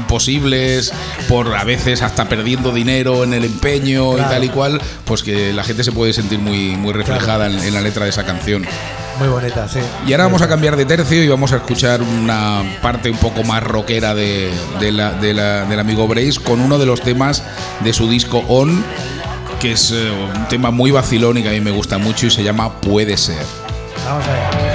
imposibles, 0.09 0.91
por 1.29 1.55
a 1.55 1.65
veces 1.65 2.00
hasta 2.00 2.25
perdiendo 2.29 2.73
dinero 2.73 3.25
en 3.25 3.35
el 3.35 3.45
empeño 3.45 4.15
Claro. 4.15 4.29
y 4.31 4.35
tal 4.35 4.45
y 4.45 4.49
cual, 4.49 4.81
pues 5.05 5.23
que 5.23 5.53
la 5.53 5.62
gente 5.65 5.85
se 5.85 5.93
puede 5.93 6.15
sentir 6.15 6.38
muy, 6.38 6.77
muy 6.77 6.95
reflejada 6.95 7.47
en, 7.47 7.59
en 7.59 7.75
la 7.75 7.83
letra 7.83 8.05
de 8.05 8.11
esa 8.11 8.25
canción. 8.25 8.65
muy 9.19 9.29
bonita, 9.29 9.69
sí. 9.69 9.81
Y 10.07 10.12
ahora 10.12 10.25
vamos 10.25 10.41
a 10.43 10.49
cambiar 10.49 10.77
de 10.77 10.87
tercio 10.87 11.23
y 11.23 11.29
vamos 11.29 11.53
a 11.53 11.57
escuchar 11.57 12.00
una 12.03 12.62
parte 12.81 13.11
un 13.11 13.19
poco 13.19 13.43
más 13.45 13.62
rockera 13.62 14.15
de, 14.15 14.50
de 14.81 14.93
la- 14.93 15.12
de 15.12 15.35
la- 15.35 15.65
del 15.67 15.79
amigo 15.79 16.07
Brace 16.09 16.41
con 16.43 16.61
uno 16.61 16.79
de 16.79 16.87
los 16.87 17.00
temas 17.03 17.43
de 17.81 17.93
su 17.93 18.09
disco 18.09 18.38
On, 18.49 18.83
que 19.61 19.73
es 19.73 19.91
eh, 19.91 20.11
un 20.11 20.49
tema 20.49 20.71
muy 20.71 20.91
vacilón 20.91 21.37
y 21.37 21.43
que 21.43 21.49
a 21.49 21.53
mí 21.53 21.61
me 21.61 21.71
gusta 21.73 21.99
mucho 21.99 22.27
y 22.27 22.31
se 22.31 22.43
llama 22.43 22.81
Puede 22.81 23.17
ser. 23.19 23.43
Vamos 24.07 24.25
allá. 24.27 24.67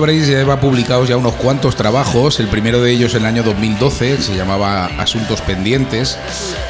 Breis 0.00 0.26
lleva 0.26 0.60
publicados 0.60 1.08
ya 1.08 1.16
unos 1.16 1.34
cuantos 1.34 1.76
trabajos, 1.76 2.40
el 2.40 2.48
primero 2.48 2.80
de 2.80 2.92
ellos 2.92 3.14
en 3.14 3.20
el 3.22 3.26
año 3.26 3.42
2012, 3.42 4.16
que 4.16 4.22
se 4.22 4.36
llamaba 4.36 4.86
Asuntos 4.98 5.40
Pendientes. 5.42 6.18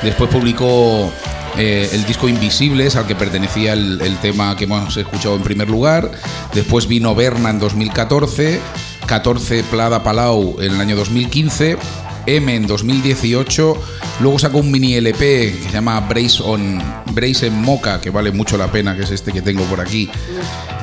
Después 0.03 0.31
publicó 0.31 1.11
eh, 1.57 1.89
el 1.93 2.05
disco 2.05 2.29
Invisibles, 2.29 2.97
al 2.97 3.07
que 3.07 3.15
pertenecía 3.15 3.73
el, 3.73 4.01
el 4.01 4.17
tema 4.19 4.57
que 4.57 4.65
hemos 4.65 4.97
escuchado 4.97 5.37
en 5.37 5.43
primer 5.43 5.69
lugar. 5.69 6.11
Después 6.55 6.87
vino 6.87 7.15
Berna 7.15 7.51
en 7.51 7.59
2014, 7.59 8.61
14 9.07 9.65
Plada 9.65 10.03
Palau 10.03 10.57
en 10.61 10.75
el 10.75 10.81
año 10.81 10.97
2015. 10.97 11.79
M 12.27 12.55
en 12.55 12.67
2018, 12.67 13.77
luego 14.21 14.39
sacó 14.39 14.59
un 14.59 14.71
mini 14.71 14.95
LP 14.95 15.57
que 15.59 15.65
se 15.65 15.73
llama 15.73 15.99
Brace 16.01 16.43
on 16.45 16.81
Brace 17.13 17.47
en 17.47 17.61
Moca, 17.61 18.01
que 18.01 18.11
vale 18.11 18.31
mucho 18.31 18.57
la 18.57 18.71
pena, 18.71 18.95
que 18.95 19.03
es 19.03 19.11
este 19.11 19.33
que 19.33 19.43
tengo 19.43 19.65
por 19.65 19.81
aquí, 19.81 20.09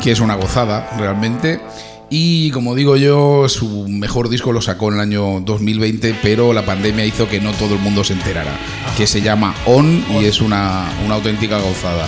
que 0.04 0.12
es 0.12 0.20
una 0.20 0.36
gozada 0.36 0.90
realmente. 0.98 1.62
Y 2.10 2.52
como 2.52 2.74
digo 2.74 2.96
yo, 2.96 3.50
su 3.50 3.86
mejor 3.90 4.30
disco 4.30 4.54
lo 4.54 4.62
sacó 4.62 4.88
en 4.90 4.96
el 4.96 5.02
año 5.02 5.42
2020, 5.42 6.16
pero 6.22 6.54
la 6.54 6.66
pandemia 6.66 7.06
hizo 7.06 7.28
que 7.28 7.42
no 7.42 7.52
todo 7.52 7.74
el 7.74 7.82
mundo 7.82 8.04
se 8.04 8.14
enterara, 8.14 8.58
que 8.96 9.06
se 9.06 9.22
llama 9.22 9.54
On 9.66 10.06
y 10.12 10.26
es 10.26 10.40
una, 10.40 10.90
una 11.06 11.16
auténtica 11.16 11.60
gozada. 11.60 12.08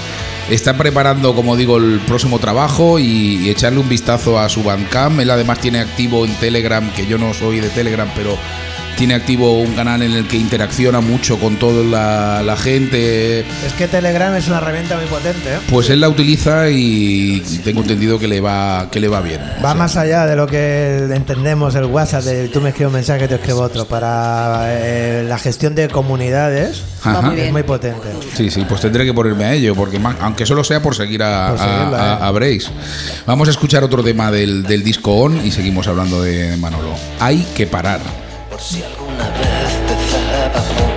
Está 0.50 0.78
preparando, 0.78 1.36
como 1.36 1.58
digo, 1.58 1.78
el 1.78 2.00
próximo 2.00 2.40
trabajo 2.40 2.98
y, 2.98 3.36
y 3.44 3.50
echarle 3.50 3.80
un 3.80 3.90
vistazo 3.90 4.40
a 4.40 4.48
su 4.50 4.64
Bandcamp. 4.64 5.20
Él 5.20 5.30
además 5.30 5.60
tiene 5.60 5.80
activo 5.80 6.26
en 6.26 6.34
Telegram, 6.36 6.90
que 6.94 7.06
yo 7.06 7.18
no 7.18 7.34
soy 7.34 7.60
de 7.60 7.70
Telegram, 7.70 8.10
pero 8.16 8.38
tiene 9.00 9.14
activo 9.16 9.62
un 9.62 9.74
canal 9.76 10.02
en 10.04 10.12
el 10.12 10.28
que 10.28 10.36
interacciona 10.36 11.00
mucho 11.00 11.40
con 11.40 11.56
toda 11.56 11.84
la, 11.86 12.44
la 12.44 12.58
gente. 12.58 13.40
Es 13.66 13.72
que 13.78 13.88
Telegram 13.88 14.36
es 14.36 14.48
una 14.50 14.58
herramienta 14.58 14.98
muy 14.98 15.06
potente, 15.06 15.54
¿eh? 15.54 15.58
Pues 15.70 15.90
él 15.90 16.02
la 16.02 16.10
utiliza 16.10 16.70
y 16.70 17.40
tengo 17.64 17.80
entendido 17.82 18.20
que 18.20 18.28
le 18.28 18.42
va, 18.42 18.90
que 18.92 19.00
le 19.00 19.08
va 19.08 19.22
bien. 19.22 19.40
Va 19.64 19.74
más 19.74 19.96
allá 19.96 20.26
de 20.26 20.36
lo 20.36 20.46
que 20.48 20.98
entendemos 21.14 21.76
el 21.76 21.86
WhatsApp, 21.86 22.24
de 22.26 22.50
tú 22.50 22.60
me 22.60 22.70
escribes 22.70 22.90
un 22.90 22.96
mensaje, 22.96 23.26
te 23.30 23.36
escribo 23.36 23.62
otro. 23.62 23.86
Para 23.86 24.66
eh, 24.68 25.24
la 25.28 25.38
gestión 25.40 25.76
de 25.76 25.88
comunidades 25.88 26.84
Ajá. 27.02 27.22
muy 27.22 27.40
es 27.40 27.52
muy 27.54 27.64
potente. 27.64 28.10
Sí, 28.36 28.52
sí, 28.52 28.66
pues 28.68 28.82
tendré 28.82 29.06
que 29.06 29.14
ponerme 29.14 29.46
a 29.46 29.54
ello, 29.54 29.76
porque 29.76 29.98
aunque 30.20 30.46
solo 30.46 30.62
sea 30.66 30.82
por 30.82 30.94
seguir 30.94 31.24
a, 31.24 31.52
Por 31.52 31.58
seguirlo, 31.60 31.96
a- 31.96 32.16
a- 32.16 32.20
eh. 32.20 32.28
a 32.28 32.32
Brace. 32.32 32.68
Vamos 33.26 33.48
a 33.48 33.52
escuchar 33.52 33.82
otro 33.82 34.04
tema 34.04 34.30
del, 34.30 34.64
del 34.64 34.84
disco 34.84 35.14
On 35.16 35.46
y 35.46 35.52
seguimos 35.52 35.88
hablando 35.88 36.22
de 36.22 36.58
Manolo. 36.58 36.94
Hay 37.22 37.48
que 37.56 37.66
parar. 37.66 38.02
Si 38.60 38.84
alguna 38.84 39.30
vez 39.30 39.74
empezaba 39.90 40.89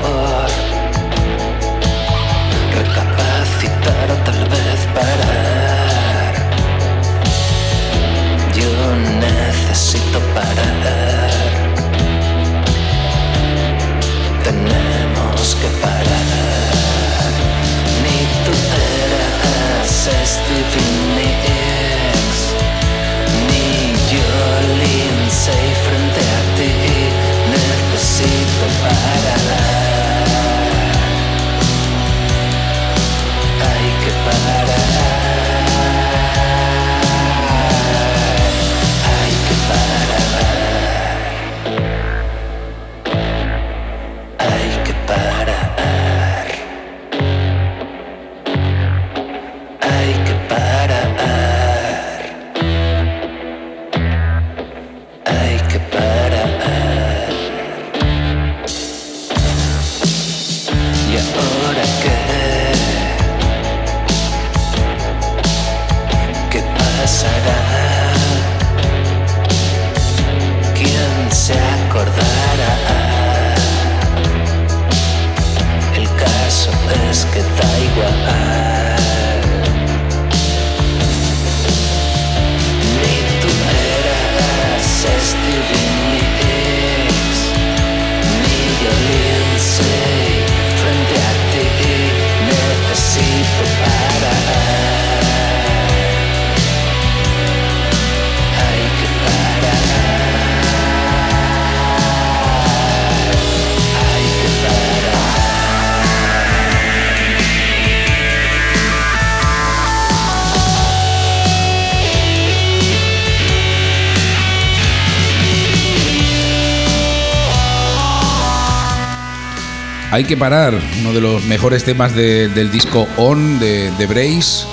Hay 120.12 120.25
que 120.25 120.37
parar, 120.37 120.75
uno 121.00 121.12
de 121.14 121.21
los 121.23 121.42
mejores 121.45 121.85
temas 121.85 122.14
de- 122.14 122.49
del 122.49 122.71
disco 122.71 123.09
On 123.16 123.59
de, 123.59 123.90
de 123.99 124.07
Brace. 124.07 124.66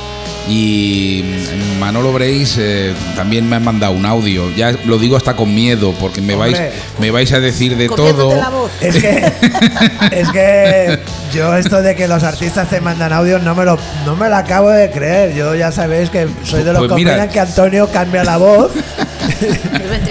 Y 0.50 1.24
mm, 1.24 1.79
Manolo 1.79 2.12
Brace 2.12 2.55
eh, 2.58 2.93
también 3.15 3.48
me 3.48 3.55
ha 3.55 3.60
mandado 3.60 3.93
un 3.93 4.05
audio. 4.05 4.50
Ya 4.55 4.72
lo 4.86 4.98
digo 4.98 5.15
hasta 5.15 5.36
con 5.36 5.53
miedo, 5.55 5.93
porque 6.00 6.22
me 6.22 6.36
vais, 6.36 6.60
me 7.00 7.10
vais 7.12 7.31
a 7.31 7.39
decir 7.39 7.77
de 7.77 7.88
todo. 7.88 8.36
la 8.36 8.50
voz. 8.50 8.69
Es 8.81 8.96
que, 8.96 9.31
es 10.12 10.29
que 10.29 11.00
yo 11.34 11.55
esto 11.55 11.81
de 11.81 11.96
que 11.96 12.08
los 12.08 12.24
artistas 12.24 12.67
te 12.69 12.81
mandan 12.81 13.13
audios 13.13 13.41
no 13.43 13.53
me 13.55 13.63
lo, 13.63 13.77
no 14.05 14.15
me 14.17 14.27
lo 14.27 14.36
acabo 14.36 14.69
de 14.72 14.89
creer. 14.91 15.34
Yo 15.36 15.55
ya 15.55 15.72
sabéis 15.72 16.10
que 16.10 16.27
soy 16.43 16.63
de 16.63 16.74
los 16.74 16.79
Pues 16.79 16.89
que 16.89 16.96
mira. 16.96 17.12
opinan 17.13 17.29
que 17.29 17.39
Antonio 17.39 17.88
cambia 17.93 18.24
la 18.25 18.38
voz. 18.38 18.72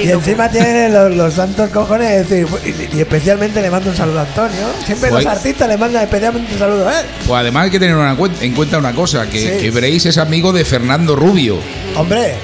Y 0.03 0.11
encima 0.11 0.49
tiene 0.51 0.89
los, 0.89 1.15
los 1.15 1.35
santos 1.35 1.71
cojones 1.71 2.09
de 2.09 2.19
decir, 2.45 2.47
y, 2.93 2.97
y 2.97 3.01
especialmente 3.01 3.61
le 3.63 3.71
mando 3.71 3.91
un 3.91 3.97
saludo 3.97 4.21
a 4.21 4.23
Antonio. 4.23 4.67
Siempre 4.87 5.11
Pues- 5.11 5.25
los 5.25 5.33
artistas 5.33 5.69
le 5.69 5.77
mandan 5.77 6.03
especialmente 6.05 6.53
un 6.53 6.59
saludo 6.59 6.89
a 6.89 7.01
él. 7.01 7.07
Pues 7.27 7.41
además 7.41 7.65
hay 7.65 7.71
que 7.71 7.81
tener 7.81 7.97
una 7.97 8.17
en 8.41 8.53
cuenta 8.55 8.79
una 8.79 8.93
cosa, 8.93 9.27
que, 9.29 9.39
Sí. 9.39 9.51
que 9.61 9.71
Brace 9.71 10.09
es 10.11 10.19
amigo 10.19 10.53
de 10.53 10.65
Fernando 10.65 11.17
Rubio, 11.17 11.59
Hombre, 11.97 12.35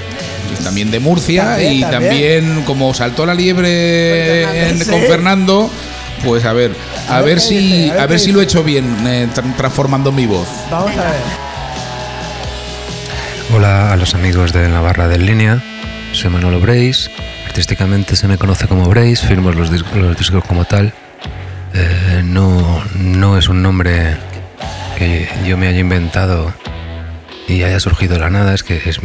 también 0.63 0.91
de 0.91 0.99
Murcia, 0.99 1.43
También, 1.45 1.73
y 1.73 1.81
también. 1.81 2.01
también 2.43 2.63
como 2.65 2.93
saltó 2.93 3.25
la 3.25 3.33
liebre 3.33 4.43
Con 4.45 4.55
en- 4.55 4.77
Fernando. 4.77 4.91
con. 4.91 5.01
Fernando, 5.07 5.69
pues 6.23 6.45
a 6.45 6.53
ver, 6.53 6.71
a, 7.09 7.17
A 7.17 7.21
ver 7.21 7.39
si 7.41 7.57
dice, 7.57 7.91
a 7.91 7.93
ver 7.93 7.99
a 7.99 8.01
qué 8.03 8.09
ver 8.11 8.19
si 8.19 8.31
lo 8.31 8.41
he 8.41 8.43
hecho 8.43 8.63
bien 8.63 8.85
eh, 9.07 9.27
tra- 9.33 9.55
transformando 9.55 10.11
mi 10.11 10.25
voz. 10.25 10.47
vamos 10.71 10.91
a 10.91 11.03
ver. 11.03 11.45
Hola 13.53 13.91
a 13.93 13.95
los 13.95 14.15
amigos 14.15 14.51
de 14.53 14.67
Navarra 14.69 15.07
del 15.07 15.25
Línea, 15.25 15.61
soy 16.15 16.29
Manolo 16.29 16.61
Brace, 16.61 17.11
artísticamente 17.45 18.15
se 18.15 18.27
me 18.27 18.37
conoce 18.37 18.67
como 18.67 18.87
Brace, 18.87 19.27
firmo 19.27 19.51
los 19.51 19.69
discos, 19.69 19.95
los 19.97 20.17
discos 20.17 20.43
como 20.45 20.63
tal. 20.63 20.93
Eh, 21.73 22.21
no, 22.23 22.81
no 22.97 23.37
es 23.37 23.49
un 23.49 23.61
nombre 23.61 24.15
que 24.97 25.27
yo 25.45 25.57
me 25.57 25.67
haya 25.67 25.79
inventado 25.79 26.53
y 27.49 27.63
haya 27.63 27.79
surgido 27.81 28.13
de 28.13 28.21
la 28.21 28.29
nada, 28.29 28.53
es 28.53 28.63
que 28.63 28.81
es 28.85 29.01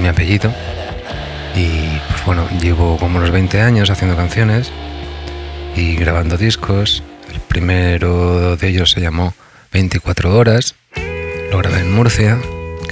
mi 0.00 0.06
apellido. 0.06 0.54
Y 1.56 1.98
pues 2.08 2.24
bueno, 2.24 2.48
llevo 2.60 2.98
como 2.98 3.18
unos 3.18 3.32
20 3.32 3.60
años 3.60 3.90
haciendo 3.90 4.16
canciones 4.16 4.70
y 5.74 5.96
grabando 5.96 6.36
discos. 6.36 7.02
El 7.32 7.40
primero 7.40 8.56
de 8.56 8.68
ellos 8.68 8.92
se 8.92 9.00
llamó 9.00 9.34
24 9.72 10.36
horas. 10.36 10.76
Lo 11.50 11.58
grabé 11.58 11.80
en 11.80 11.92
Murcia, 11.92 12.38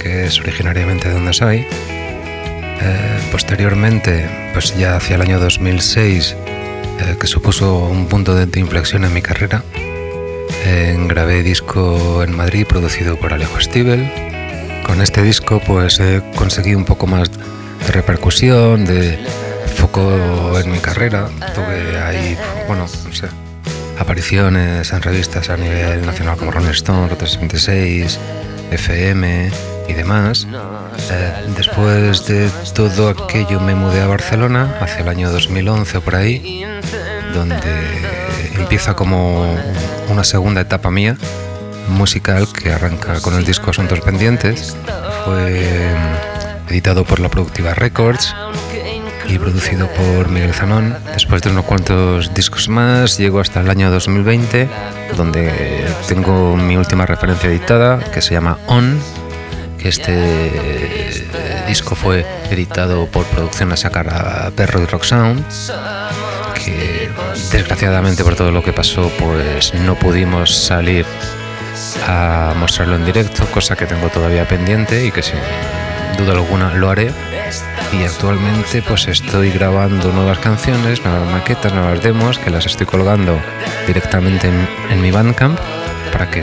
que 0.01 0.25
es 0.25 0.39
originariamente 0.39 1.07
de 1.07 1.13
donde 1.13 1.33
soy. 1.33 1.65
Eh, 2.85 3.29
posteriormente, 3.31 4.29
pues 4.51 4.77
ya 4.77 4.97
hacia 4.97 5.15
el 5.15 5.21
año 5.21 5.39
2006, 5.39 6.35
eh, 6.99 7.15
que 7.17 7.27
supuso 7.27 7.77
un 7.77 8.07
punto 8.07 8.35
de, 8.35 8.59
inflexión 8.59 9.05
en 9.05 9.13
mi 9.13 9.21
carrera, 9.21 9.63
eh, 10.65 10.97
grabé 11.07 11.43
disco 11.43 12.23
en 12.23 12.35
Madrid 12.35 12.65
producido 12.67 13.15
por 13.15 13.31
Alejo 13.31 13.61
Stivel. 13.61 14.11
Con 14.85 15.01
este 15.01 15.23
disco 15.23 15.61
pues 15.65 16.01
he 16.01 16.21
conseguido 16.35 16.77
un 16.77 16.83
poco 16.83 17.07
más 17.07 17.31
de 17.31 17.91
repercusión, 17.93 18.83
de 18.83 19.17
foco 19.77 20.59
en 20.59 20.69
mi 20.69 20.79
carrera. 20.79 21.29
Tuve 21.55 22.01
ahí, 22.01 22.37
bueno, 22.67 22.85
no 23.05 23.13
sé, 23.13 23.27
apariciones 23.97 24.91
en 24.91 25.01
revistas 25.01 25.49
a 25.49 25.55
nivel 25.55 26.05
nacional 26.05 26.35
como 26.35 26.51
Rolling 26.51 26.71
Stone, 26.71 27.07
Rote 27.07 27.27
66, 27.27 28.19
FM 28.71 29.72
y 29.87 29.93
demás. 29.93 30.47
Eh, 31.11 31.33
después 31.55 32.25
de 32.27 32.49
todo 32.73 33.09
aquello 33.09 33.59
me 33.59 33.75
mudé 33.75 34.01
a 34.01 34.07
Barcelona 34.07 34.77
hacia 34.81 34.99
el 35.01 35.09
año 35.09 35.31
2011 35.31 35.97
o 35.97 36.01
por 36.01 36.15
ahí, 36.15 36.65
donde 37.33 37.57
empieza 38.55 38.95
como 38.95 39.55
una 40.09 40.23
segunda 40.23 40.61
etapa 40.61 40.91
mía 40.91 41.17
musical 41.89 42.47
que 42.51 42.71
arranca 42.71 43.19
con 43.21 43.35
el 43.35 43.45
disco 43.45 43.71
Asuntos 43.71 44.01
Pendientes. 44.01 44.75
Fue 45.25 45.67
editado 46.69 47.03
por 47.05 47.19
la 47.19 47.29
Productiva 47.29 47.73
Records 47.73 48.33
y 49.27 49.37
producido 49.37 49.87
por 49.87 50.29
Miguel 50.29 50.53
Zanón. 50.53 50.95
Después 51.13 51.41
de 51.41 51.49
unos 51.49 51.65
cuantos 51.65 52.33
discos 52.33 52.69
más, 52.69 53.17
llego 53.17 53.39
hasta 53.39 53.61
el 53.61 53.69
año 53.69 53.89
2020, 53.91 54.67
donde 55.15 55.85
tengo 56.07 56.55
mi 56.55 56.77
última 56.77 57.05
referencia 57.05 57.49
editada, 57.49 57.99
que 58.11 58.21
se 58.21 58.33
llama 58.33 58.57
On, 58.67 58.99
este 59.89 60.13
eh, 60.13 61.63
disco 61.67 61.95
fue 61.95 62.25
editado 62.49 63.07
por 63.07 63.25
Producción 63.25 63.71
a 63.71 63.77
sacar 63.77 64.07
a 64.09 64.51
Perro 64.51 64.81
y 64.81 64.85
Rock 64.85 65.03
Sound, 65.03 65.45
que 66.53 67.09
desgraciadamente 67.51 68.23
por 68.23 68.35
todo 68.35 68.51
lo 68.51 68.63
que 68.63 68.73
pasó, 68.73 69.11
pues 69.19 69.73
no 69.73 69.95
pudimos 69.95 70.55
salir 70.55 71.05
a 72.07 72.53
mostrarlo 72.57 72.95
en 72.95 73.05
directo, 73.05 73.45
cosa 73.47 73.75
que 73.75 73.85
tengo 73.85 74.09
todavía 74.09 74.47
pendiente 74.47 75.05
y 75.05 75.11
que 75.11 75.21
sin 75.21 75.39
duda 76.17 76.33
alguna 76.33 76.73
lo 76.73 76.89
haré. 76.89 77.11
Y 77.91 78.03
actualmente 78.03 78.81
pues 78.81 79.07
estoy 79.07 79.51
grabando 79.51 80.11
nuevas 80.11 80.39
canciones, 80.39 81.03
nuevas 81.03 81.31
maquetas, 81.31 81.73
nuevas 81.73 82.01
demos 82.01 82.39
que 82.39 82.49
las 82.49 82.65
estoy 82.65 82.87
colgando 82.87 83.39
directamente 83.85 84.47
en, 84.47 84.67
en 84.89 85.01
mi 85.01 85.11
Bandcamp 85.11 85.59
para 86.13 86.29
que 86.29 86.41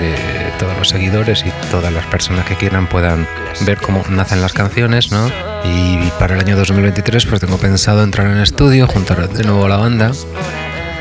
todos 0.58 0.76
los 0.76 0.88
seguidores 0.88 1.44
y 1.46 1.52
todas 1.70 1.92
las 1.92 2.04
personas 2.06 2.44
que 2.44 2.56
quieran 2.56 2.88
puedan 2.88 3.26
ver 3.64 3.78
cómo 3.80 4.04
nacen 4.10 4.42
las 4.42 4.52
canciones, 4.52 5.12
¿no? 5.12 5.30
Y 5.64 6.10
para 6.18 6.34
el 6.34 6.40
año 6.40 6.56
2023 6.56 7.24
pues 7.26 7.40
tengo 7.40 7.56
pensado 7.56 8.02
entrar 8.02 8.26
en 8.26 8.38
estudio, 8.38 8.88
juntar 8.88 9.28
de 9.28 9.44
nuevo 9.44 9.64
a 9.64 9.68
la 9.68 9.76
banda. 9.76 10.10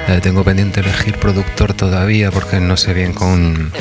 Eh, 0.07 0.19
tengo 0.21 0.43
pendiente 0.43 0.79
elegir 0.79 1.17
productor 1.17 1.73
todavía 1.73 2.31
porque 2.31 2.59
no 2.59 2.77
sé 2.77 2.93
bien 2.93 3.13
con 3.13 3.71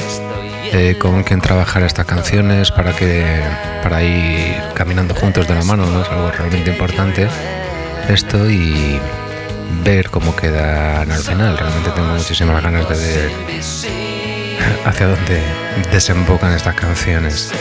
eh, 0.73 0.97
con 0.99 1.23
quién 1.23 1.41
trabajar 1.41 1.83
estas 1.83 2.07
canciones 2.07 2.71
para 2.71 2.95
que 2.95 3.41
para 3.83 4.03
ir 4.03 4.57
caminando 4.75 5.15
juntos 5.15 5.47
de 5.47 5.55
la 5.55 5.65
mano, 5.65 5.87
¿no? 5.87 6.03
Es 6.03 6.09
algo 6.09 6.31
realmente 6.31 6.71
importante 6.71 7.29
esto 8.09 8.51
y 8.51 8.99
ver 9.85 10.11
cómo 10.11 10.35
quedan 10.35 11.11
al 11.11 11.23
final. 11.23 11.59
Realmente 11.59 11.91
tengo 11.91 12.09
muchísimas 12.09 12.63
ganas 12.63 12.89
de 12.89 12.97
ver 12.97 14.28
hacia 14.85 15.07
dónde 15.07 15.43
desembocan 15.91 16.53
estas 16.53 16.75
canciones. 16.75 17.53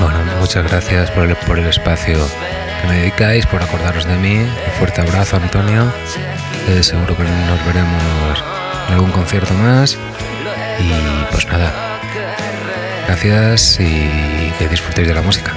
Bueno, 0.00 0.18
muchas 0.40 0.64
gracias 0.70 1.10
por 1.10 1.24
el, 1.28 1.36
por 1.36 1.58
el 1.58 1.66
espacio 1.66 2.18
que 2.82 2.88
me 2.88 3.00
dedicáis, 3.00 3.46
por 3.46 3.62
acordaros 3.62 4.04
de 4.04 4.16
mí. 4.16 4.38
Un 4.38 4.72
fuerte 4.78 5.00
abrazo, 5.00 5.36
Antonio. 5.36 5.92
Eh, 6.68 6.82
seguro 6.82 7.16
que 7.16 7.22
nos 7.22 7.64
veremos 7.64 8.44
en 8.88 8.94
algún 8.94 9.10
concierto 9.10 9.54
más. 9.54 9.96
Y 10.78 11.24
pues 11.30 11.46
nada, 11.46 11.72
gracias 13.06 13.80
y 13.80 14.52
que 14.58 14.68
disfrutéis 14.68 15.08
de 15.08 15.14
la 15.14 15.22
música. 15.22 15.52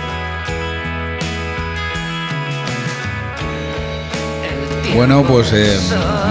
Bueno, 4.95 5.23
pues 5.23 5.51
eh, 5.53 5.77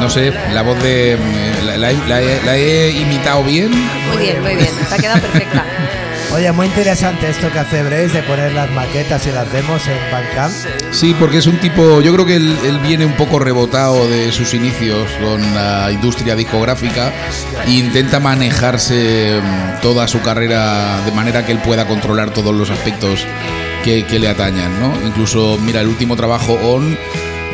no 0.00 0.10
sé, 0.10 0.32
la 0.52 0.62
voz 0.62 0.82
de. 0.82 1.12
eh, 1.14 1.18
La, 1.64 1.76
la- 1.76 1.92
la 1.92 2.20
he- 2.22 2.40
la 2.44 2.56
he 2.56 2.90
imitado 2.90 3.42
bien. 3.44 3.70
Muy 4.12 4.22
bien, 4.22 4.42
muy 4.42 4.54
bien. 4.56 4.68
Te 4.88 4.94
ha 4.94 4.98
quedado 4.98 5.20
perfecta. 5.20 5.64
Oye, 6.34 6.52
muy 6.52 6.66
interesante 6.66 7.30
esto 7.30 7.50
que 7.50 7.58
hace 7.58 7.82
Brace 7.82 8.08
de 8.08 8.22
poner 8.22 8.52
las 8.52 8.70
maquetas 8.72 9.26
y 9.26 9.30
las 9.32 9.50
demos 9.50 9.80
en 9.88 9.96
Bandcamp. 10.12 10.52
Sí, 10.90 11.14
porque 11.18 11.38
es 11.38 11.46
un 11.46 11.56
tipo. 11.58 12.00
Yo 12.02 12.12
creo 12.12 12.26
que 12.26 12.36
él, 12.36 12.54
él 12.66 12.78
viene 12.80 13.06
un 13.06 13.14
poco 13.14 13.38
rebotado 13.38 14.06
de 14.08 14.30
sus 14.32 14.52
inicios 14.54 15.08
con 15.22 15.40
la 15.54 15.90
industria 15.90 16.34
discográfica 16.36 17.12
e 17.66 17.70
intenta 17.70 18.20
manejarse 18.20 19.40
mm, 19.42 19.80
toda 19.80 20.06
su 20.06 20.20
carrera 20.20 21.00
de 21.06 21.12
manera 21.12 21.46
que 21.46 21.52
él 21.52 21.58
pueda 21.58 21.86
controlar 21.86 22.30
todos 22.30 22.54
los 22.54 22.68
aspectos 22.70 23.20
que, 23.84 24.04
que 24.04 24.18
le 24.18 24.28
atañan, 24.28 24.78
¿no? 24.80 24.92
Incluso, 25.06 25.58
mira, 25.62 25.80
el 25.80 25.86
último 25.88 26.14
trabajo, 26.16 26.54
On. 26.62 26.98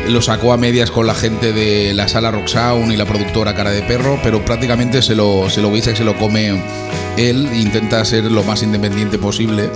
Lo 0.07 0.21
sacó 0.21 0.53
a 0.53 0.57
medias 0.57 0.91
con 0.91 1.07
la 1.07 1.15
gente 1.15 1.51
de 1.51 1.93
la 1.93 2.07
sala 2.07 2.29
Rock 2.31 2.47
Sound 2.47 2.91
y 2.91 2.95
la 2.95 3.05
productora 3.05 3.55
Cara 3.55 3.71
de 3.71 3.81
Perro, 3.81 4.19
pero 4.21 4.45
prácticamente 4.45 5.01
se 5.01 5.15
lo, 5.15 5.49
se 5.49 5.61
lo 5.61 5.71
guisa 5.73 5.91
y 5.91 5.95
se 5.95 6.03
lo 6.03 6.15
come 6.15 6.61
él. 7.17 7.49
Intenta 7.53 8.05
ser 8.05 8.25
lo 8.25 8.43
más 8.43 8.61
independiente 8.61 9.17
posible 9.17 9.69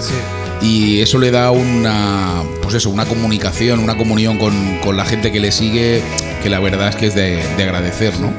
y 0.61 1.01
eso 1.01 1.17
le 1.17 1.31
da 1.31 1.51
una 1.51 2.43
pues 2.61 2.75
eso 2.75 2.89
una 2.89 3.05
comunicación 3.05 3.79
una 3.79 3.95
comunión 3.95 4.37
con, 4.37 4.77
con 4.79 4.97
la 4.97 5.05
gente 5.05 5.31
que 5.31 5.39
le 5.39 5.53
sigue 5.53 6.01
que 6.43 6.49
la 6.49 6.59
verdad 6.59 6.89
es 6.89 6.95
que 6.97 7.05
es 7.07 7.15
de, 7.15 7.41
de 7.55 7.63
agradecer 7.63 8.19
no 8.19 8.33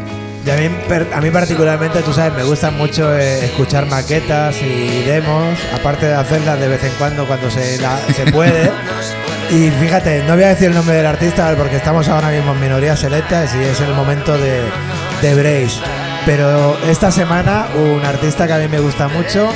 Y 0.46 0.50
a 0.50 0.56
mí, 0.56 0.68
a 1.14 1.20
mí 1.22 1.30
particularmente, 1.30 2.00
tú 2.02 2.12
sabes, 2.12 2.34
me 2.34 2.44
gusta 2.44 2.70
mucho 2.70 3.16
eh, 3.16 3.46
escuchar 3.46 3.86
maquetas 3.86 4.54
y 4.62 5.02
demos, 5.06 5.58
aparte 5.74 6.06
de 6.06 6.14
hacerlas 6.14 6.60
de 6.60 6.68
vez 6.68 6.84
en 6.84 6.92
cuando 6.98 7.26
cuando 7.26 7.50
se, 7.50 7.78
la- 7.78 7.98
se 8.14 8.30
puede. 8.30 8.70
Y 9.50 9.70
fíjate, 9.70 10.22
no 10.28 10.34
voy 10.34 10.44
a 10.44 10.48
decir 10.50 10.68
el 10.68 10.74
nombre 10.74 10.94
del 10.94 11.06
artista 11.06 11.52
porque 11.56 11.76
estamos 11.76 12.08
ahora 12.08 12.30
mismo 12.30 12.52
en 12.52 12.60
minorías 12.60 13.00
selectas 13.00 13.52
y 13.54 13.64
es 13.64 13.80
el 13.80 13.92
momento 13.94 14.38
de, 14.38 14.62
de 15.22 15.34
Brace. 15.34 15.80
Pero 16.24 16.78
esta 16.86 17.10
semana 17.10 17.66
un 17.74 18.04
artista 18.04 18.46
que 18.46 18.52
a 18.52 18.58
mí 18.58 18.68
me 18.68 18.78
gusta 18.78 19.08
mucho 19.08 19.48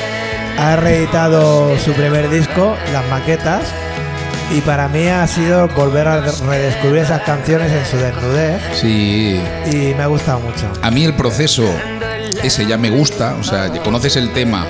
ha 0.58 0.76
reeditado 0.76 1.78
su 1.78 1.92
primer 1.92 2.28
disco, 2.28 2.76
Las 2.92 3.08
Maquetas, 3.08 3.62
y 4.52 4.60
para 4.62 4.88
mí 4.88 5.06
ha 5.06 5.26
sido 5.28 5.68
volver 5.68 6.08
a 6.08 6.20
redescubrir 6.20 7.02
esas 7.02 7.22
canciones 7.22 7.72
en 7.72 7.84
su 7.86 7.96
desnudez 7.96 8.60
sí 8.74 9.40
y 9.72 9.94
me 9.94 10.02
ha 10.02 10.06
gustado 10.06 10.40
mucho. 10.40 10.70
a 10.82 10.90
mí 10.90 11.02
el 11.04 11.14
proceso 11.14 11.64
ese 12.42 12.66
ya 12.66 12.76
me 12.76 12.90
gusta 12.90 13.36
o 13.40 13.42
sea 13.42 13.70
conoces 13.82 14.16
el 14.16 14.32
tema 14.34 14.66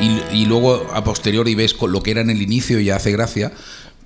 y, 0.00 0.22
y 0.30 0.46
luego 0.46 0.86
a 0.94 1.02
posteriori 1.02 1.56
ves 1.56 1.74
lo 1.82 2.00
que 2.00 2.12
era 2.12 2.20
en 2.20 2.30
el 2.30 2.40
inicio 2.40 2.78
y 2.78 2.84
ya 2.84 2.96
hace 2.96 3.10
gracia 3.10 3.50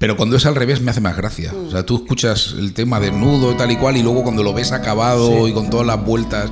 pero 0.02 0.16
cuando 0.16 0.34
es 0.36 0.44
al 0.46 0.56
revés 0.56 0.80
me 0.80 0.90
hace 0.90 1.00
más 1.00 1.16
gracia. 1.16 1.52
O 1.68 1.70
sea, 1.70 1.86
tú 1.86 1.94
escuchas 1.94 2.56
el 2.58 2.72
tema 2.74 2.98
desnudo, 2.98 3.54
tal 3.54 3.70
y 3.70 3.76
cual, 3.76 3.96
y 3.96 4.02
luego 4.02 4.24
cuando 4.24 4.42
lo 4.42 4.52
ves 4.52 4.72
acabado 4.72 5.46
y 5.46 5.52
con 5.52 5.70
todas 5.70 5.86
las 5.86 6.04
vueltas 6.04 6.50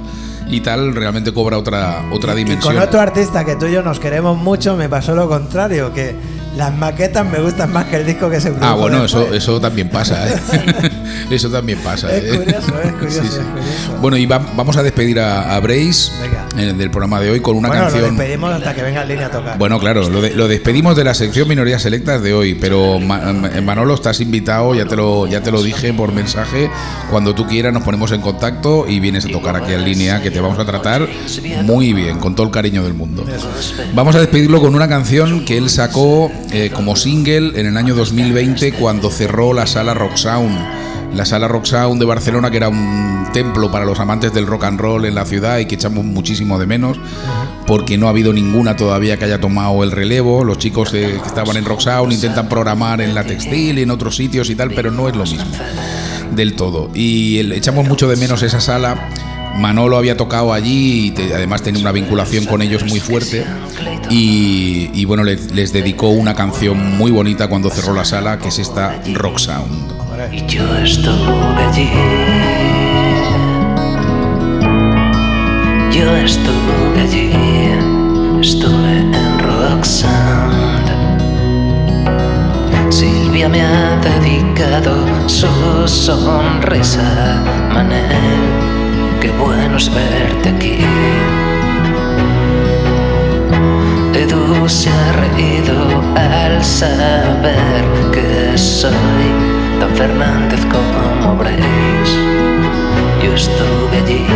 y 0.49 0.61
tal, 0.61 0.95
realmente 0.95 1.33
cobra 1.35 1.59
otra, 1.59 2.05
otra 2.13 2.35
Y 2.35 2.45
dimensión. 2.45 2.75
con 2.75 2.81
otro 2.81 3.01
artista 3.01 3.45
que 3.45 3.57
tú 3.57 3.67
y 3.67 3.73
yo 3.73 3.83
nos 3.83 3.99
queremos 3.99 4.39
mucho, 4.39 4.77
me 4.77 4.89
pasó 4.89 5.17
lo 5.17 5.29
contrario, 5.29 5.93
que 5.93 6.15
las 6.57 6.73
maquetas 6.73 7.27
me 7.29 7.41
gustan 7.41 7.73
más 7.73 7.87
que 7.87 7.97
el 7.97 8.07
disco 8.07 8.31
que 8.31 8.41
se 8.41 8.51
produjo 8.53 8.71
Ah, 8.73 8.77
bueno, 8.77 9.05
eso, 9.05 9.35
eso 9.35 9.61
también 9.61 9.91
pasa, 9.91 10.29
¿eh? 10.29 10.41
eso 11.31 11.49
también 11.51 11.79
pasa. 11.81 12.15
Es 12.15 12.25
¿eh? 12.25 12.37
curioso, 12.39 12.81
es 12.83 12.93
curioso, 12.93 13.23
Sí, 13.23 13.29
sí. 13.29 13.39
es 13.39 13.45
curioso. 13.47 13.99
Bueno, 14.01 14.17
y 14.17 14.27
va- 14.27 14.39
vamos 14.57 14.77
a 14.77 14.83
despedir 14.83 15.21
a, 15.21 15.55
a 15.55 15.61
Brace 15.61 16.11
Venga. 16.21 16.47
eh, 16.59 16.75
del 16.77 16.91
programa 16.91 17.21
de 17.21 17.31
hoy 17.31 17.41
con 17.41 17.57
una 17.57 17.69
bueno, 17.69 17.85
lo 17.85 17.91
canción. 17.91 18.17
despedimos 18.17 18.53
hasta 18.55 18.75
que 18.75 18.83
venga 18.83 19.03
en 19.03 19.09
línea 19.09 19.27
a 19.27 19.31
tocar. 19.31 19.59
Bueno, 19.59 19.79
claro, 19.79 20.09
lo, 20.09 20.21
de- 20.21 20.35
lo 20.35 20.49
despedimos 20.49 20.97
de 20.97 21.05
la 21.05 21.15
sección 21.15 21.49
minorías 21.49 21.83
selectas 21.83 22.23
de 22.23 22.33
hoy, 22.35 22.55
pero 22.55 22.99
Ma- 22.99 23.33
Manolo 23.63 23.95
estás 23.95 24.21
invitado, 24.21 24.75
ya 24.75 24.87
te 24.87 24.97
lo 24.97 25.27
ya 25.27 25.43
te 25.43 25.51
lo 25.51 25.63
dije 25.63 25.93
por 25.93 26.13
mensaje, 26.13 26.71
cuando 27.11 27.35
tú 27.35 27.47
quieras 27.47 27.73
nos 27.73 27.83
ponemos 27.83 28.13
en 28.13 28.21
contacto 28.21 28.87
y 28.89 29.01
vienes 29.01 29.25
a 29.27 29.29
tocar 29.29 29.57
aquí 29.57 29.73
en 29.73 29.85
línea 29.85 30.23
que 30.23 30.31
te 30.31 30.41
vamos 30.41 30.59
a 30.59 30.65
tratar 30.65 31.07
muy 31.63 31.93
bien, 31.93 32.19
con 32.19 32.35
todo 32.35 32.47
el 32.47 32.53
cariño 32.53 32.83
del 32.83 32.95
mundo. 32.95 33.25
Vamos 33.95 34.15
a 34.15 34.21
despedirlo 34.21 34.61
con 34.61 34.75
una 34.75 34.89
canción 34.89 35.45
que 35.45 35.57
él 35.59 35.71
sacó 35.71 36.31
eh, 36.53 36.71
como 36.75 36.97
single 36.97 37.59
en 37.61 37.67
el 37.67 37.77
año 37.77 37.95
2020 37.95 38.73
cuando 38.73 39.11
cerró 39.11 39.53
la 39.53 39.67
sala 39.67 39.95
Rock 39.95 40.17
Sound 40.17 40.59
la 41.15 41.25
sala 41.25 41.49
Rock 41.49 41.65
Sound 41.67 41.99
de 42.01 42.07
Barcelona, 42.07 42.51
que 42.51 42.57
era 42.59 42.69
un 42.69 43.27
templo 43.33 43.71
para 43.71 43.85
los 43.85 43.99
amantes 44.01 44.33
del 44.33 44.47
rock 44.47 44.65
and 44.65 44.81
roll 44.81 45.05
en 45.05 45.15
la 45.15 45.25
ciudad 45.25 45.59
y 45.59 45.67
que 45.67 45.75
echamos 45.75 46.05
muchísimo 46.05 46.59
de 46.59 46.67
menos, 46.67 46.99
porque 47.67 47.99
no 47.99 48.07
ha 48.07 48.11
habido 48.11 48.33
ninguna 48.33 48.77
todavía 48.77 49.17
que 49.19 49.25
haya 49.25 49.41
tomado 49.41 49.83
el 49.85 49.91
relevo. 49.91 50.45
Los 50.45 50.59
chicos 50.59 50.93
eh, 50.95 51.19
que 51.23 51.29
estaban 51.29 51.57
en 51.57 51.65
Rock 51.65 51.81
Sound 51.81 52.13
intentan 52.13 52.49
programar 52.49 53.01
en 53.01 53.15
la 53.15 53.25
textil 53.25 53.79
y 53.79 53.83
en 53.83 53.91
otros 53.91 54.17
sitios 54.17 54.51
y 54.51 54.55
tal, 54.55 54.71
pero 54.73 54.91
no 54.91 55.09
es 55.09 55.17
lo 55.17 55.25
mismo 55.25 55.45
del 56.35 56.55
todo. 56.55 56.91
Y 56.95 57.39
el- 57.39 57.53
echamos 57.53 57.87
mucho 57.89 58.09
de 58.09 58.17
menos 58.17 58.43
esa 58.43 58.61
sala. 58.61 59.09
Manolo 59.57 59.97
había 59.99 60.17
tocado 60.17 60.53
allí 60.53 61.07
y 61.07 61.11
te- 61.11 61.35
además 61.35 61.63
tenía 61.63 61.83
una 61.83 61.91
vinculación 61.93 62.45
con 62.47 62.63
ellos 62.63 62.85
muy 62.85 63.01
fuerte. 63.01 63.45
Y, 64.11 64.91
y 64.95 65.05
bueno, 65.07 65.25
les, 65.25 65.51
les 65.53 65.73
dedicó 65.73 66.09
una 66.11 66.35
canción 66.35 66.97
muy 66.97 67.11
bonita 67.11 67.49
cuando 67.49 67.69
cerró 67.69 67.93
la 67.95 68.05
sala, 68.05 68.39
que 68.39 68.49
es 68.49 68.59
esta 68.61 69.01
Rock 69.15 69.39
Sound. 69.39 70.00
Y 70.29 70.45
yo 70.47 70.63
estuve 70.77 71.65
allí. 71.69 71.91
Yo 75.91 76.15
estuve 76.17 77.01
allí. 77.01 77.33
Estuve 78.41 78.99
en 78.99 79.85
Sound. 79.85 80.91
Silvia 82.91 83.49
me 83.49 83.63
ha 83.63 83.97
dedicado 83.97 85.07
su 85.27 85.47
sonrisa. 85.89 87.43
Manel, 87.73 88.03
qué 89.23 89.31
bueno 89.31 89.79
es 89.79 89.91
verte 89.93 90.51
aquí. 90.51 90.79
Edu 94.13 94.69
se 94.69 94.91
ha 94.91 95.13
reído 95.13 96.03
al 96.15 96.63
saber 96.63 97.85
que 98.13 98.59
soy 98.59 99.60
tan 99.81 99.97
Fernández 99.97 100.61
como 100.67 101.37
Brace. 101.37 102.15
Yo 103.23 103.35
estuve 103.35 103.97
allí. 104.05 104.27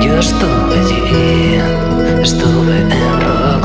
Yo 0.00 0.18
estuve 0.18 0.74
allí, 0.80 1.60
estuve 2.22 2.80
en 2.80 3.20
Rock 3.20 3.64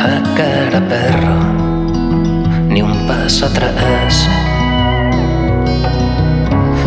a 0.00 0.22
cara 0.36 0.80
perro, 0.88 1.38
ni 2.68 2.82
un 2.82 3.06
paso 3.06 3.46
atrás. 3.46 4.28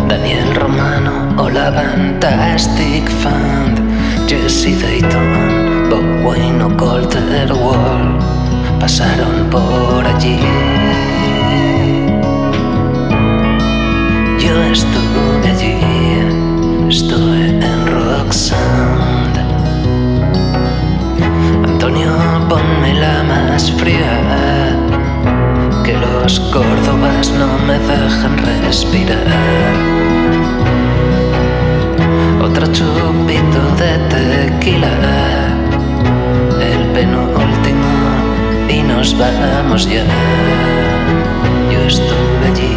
Daniel 0.07 0.55
Romano 0.55 1.35
o 1.37 1.49
la 1.49 1.71
Fantastic 1.71 3.09
Fund, 3.21 3.79
Jesse 4.27 4.75
Dayton, 4.75 5.89
Bob 5.89 6.25
Wayne 6.25 6.63
o 6.63 6.77
Colter 6.77 7.53
Wall 7.53 8.19
pasaron 8.79 9.49
por 9.49 10.05
allí. 10.05 11.18
Antonio, 22.01 22.47
ponme 22.47 22.93
la 22.93 23.23
más 23.23 23.71
fría, 23.71 24.75
que 25.83 25.93
los 25.93 26.39
córdobas 26.39 27.31
no 27.31 27.57
me 27.67 27.77
dejan 27.79 28.37
respirar. 28.37 29.27
Otro 32.41 32.67
chupito 32.67 33.61
de 33.77 33.97
tequila, 34.13 34.87
el 36.61 36.87
penúltimo, 36.93 37.91
y 38.69 38.81
nos 38.81 39.17
vamos 39.17 39.89
ya. 39.89 40.05
Yo 41.71 41.81
estuve 41.81 42.47
allí. 42.51 42.75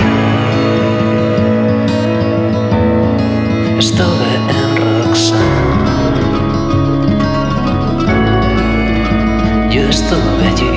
Estuve 3.79 4.35
en 4.49 4.77
Rock 4.77 5.15
estuve 9.93 10.49
allí, 10.49 10.71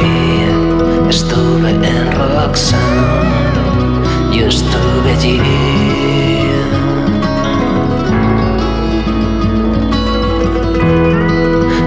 estuve 1.09 1.69
en 1.71 2.11
Rock 2.11 2.55
Sound. 2.55 4.33
Yo 4.33 4.47
estuve 4.47 5.11
allí. 5.17 5.39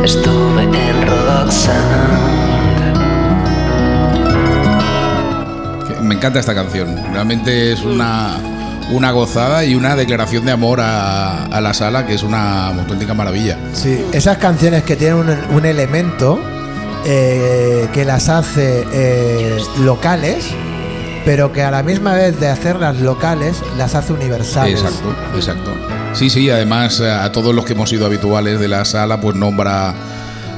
Estuve 0.02 0.62
en 0.62 1.06
Rock 1.06 1.50
Sound. 1.50 2.18
Me 6.02 6.14
encanta 6.14 6.40
esta 6.40 6.54
canción. 6.54 6.96
Realmente 7.12 7.72
es 7.72 7.82
una, 7.84 8.36
una 8.90 9.10
gozada 9.10 9.66
y 9.66 9.74
una 9.74 9.94
declaración 9.96 10.46
de 10.46 10.52
amor 10.52 10.80
a, 10.80 11.44
a 11.44 11.60
la 11.60 11.74
sala, 11.74 12.06
que 12.06 12.14
es 12.14 12.22
una 12.22 12.68
auténtica 12.68 13.12
maravilla. 13.12 13.58
Sí, 13.74 14.02
esas 14.12 14.38
canciones 14.38 14.82
que 14.84 14.96
tienen 14.96 15.16
un, 15.18 15.28
un 15.54 15.66
elemento 15.66 16.40
eh, 17.06 17.88
que 17.92 18.04
las 18.04 18.28
hace 18.28 18.84
eh, 18.92 19.58
locales, 19.80 20.46
pero 21.24 21.52
que 21.52 21.62
a 21.62 21.70
la 21.70 21.82
misma 21.82 22.14
vez 22.14 22.38
de 22.40 22.48
hacerlas 22.48 23.00
locales, 23.00 23.62
las 23.76 23.94
hace 23.94 24.12
universales. 24.12 24.80
Exacto, 24.80 25.14
exacto. 25.34 25.70
Sí, 26.14 26.30
sí, 26.30 26.50
además 26.50 27.00
eh, 27.00 27.10
a 27.10 27.30
todos 27.32 27.54
los 27.54 27.64
que 27.64 27.74
hemos 27.74 27.90
sido 27.90 28.06
habituales 28.06 28.58
de 28.60 28.68
la 28.68 28.84
sala, 28.84 29.20
pues 29.20 29.36
nombra 29.36 29.94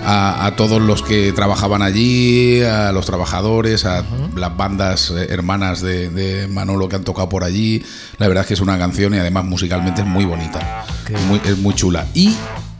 a, 0.04 0.46
a 0.46 0.56
todos 0.56 0.80
los 0.80 1.02
que 1.02 1.32
trabajaban 1.32 1.82
allí, 1.82 2.62
a 2.62 2.92
los 2.92 3.04
trabajadores, 3.04 3.84
a 3.84 4.04
las 4.36 4.56
bandas 4.56 5.10
eh, 5.10 5.26
hermanas 5.30 5.82
de, 5.82 6.08
de 6.08 6.48
Manolo 6.48 6.88
que 6.88 6.96
han 6.96 7.04
tocado 7.04 7.28
por 7.28 7.44
allí. 7.44 7.84
La 8.18 8.28
verdad 8.28 8.42
es 8.42 8.48
que 8.48 8.54
es 8.54 8.60
una 8.60 8.78
canción 8.78 9.12
y 9.14 9.18
además 9.18 9.44
musicalmente 9.44 10.02
es 10.02 10.06
muy 10.06 10.24
bonita, 10.24 10.84
muy, 11.28 11.40
es 11.44 11.58
muy 11.58 11.74
chula. 11.74 12.06
Y 12.14 12.34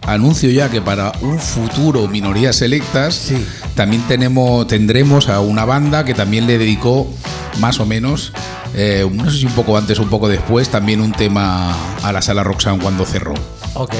anuncio 0.06 0.50
ya 0.50 0.68
que 0.70 0.80
para 0.80 1.12
un 1.20 1.38
futuro 1.38 2.08
Minorías 2.08 2.56
Selectas 2.56 3.14
Sí. 3.14 3.46
también 3.74 4.02
tenemos, 4.08 4.66
tendremos 4.66 5.28
a 5.28 5.40
una 5.40 5.64
banda 5.64 6.04
que 6.04 6.14
también 6.14 6.46
le 6.46 6.58
dedicó 6.58 7.06
más 7.58 7.80
o 7.80 7.86
menos, 7.86 8.32
eh, 8.74 9.08
no 9.12 9.30
sé 9.30 9.38
si 9.38 9.46
un 9.46 9.52
poco 9.52 9.76
antes 9.76 9.98
o 9.98 10.02
un 10.02 10.08
poco 10.10 10.28
después, 10.28 10.68
también 10.68 11.00
un 11.00 11.12
tema 11.12 11.74
a 12.02 12.12
la 12.12 12.22
sala 12.22 12.44
Sound 12.58 12.82
cuando 12.82 13.04
cerró. 13.04 13.34
Ok. 13.74 13.94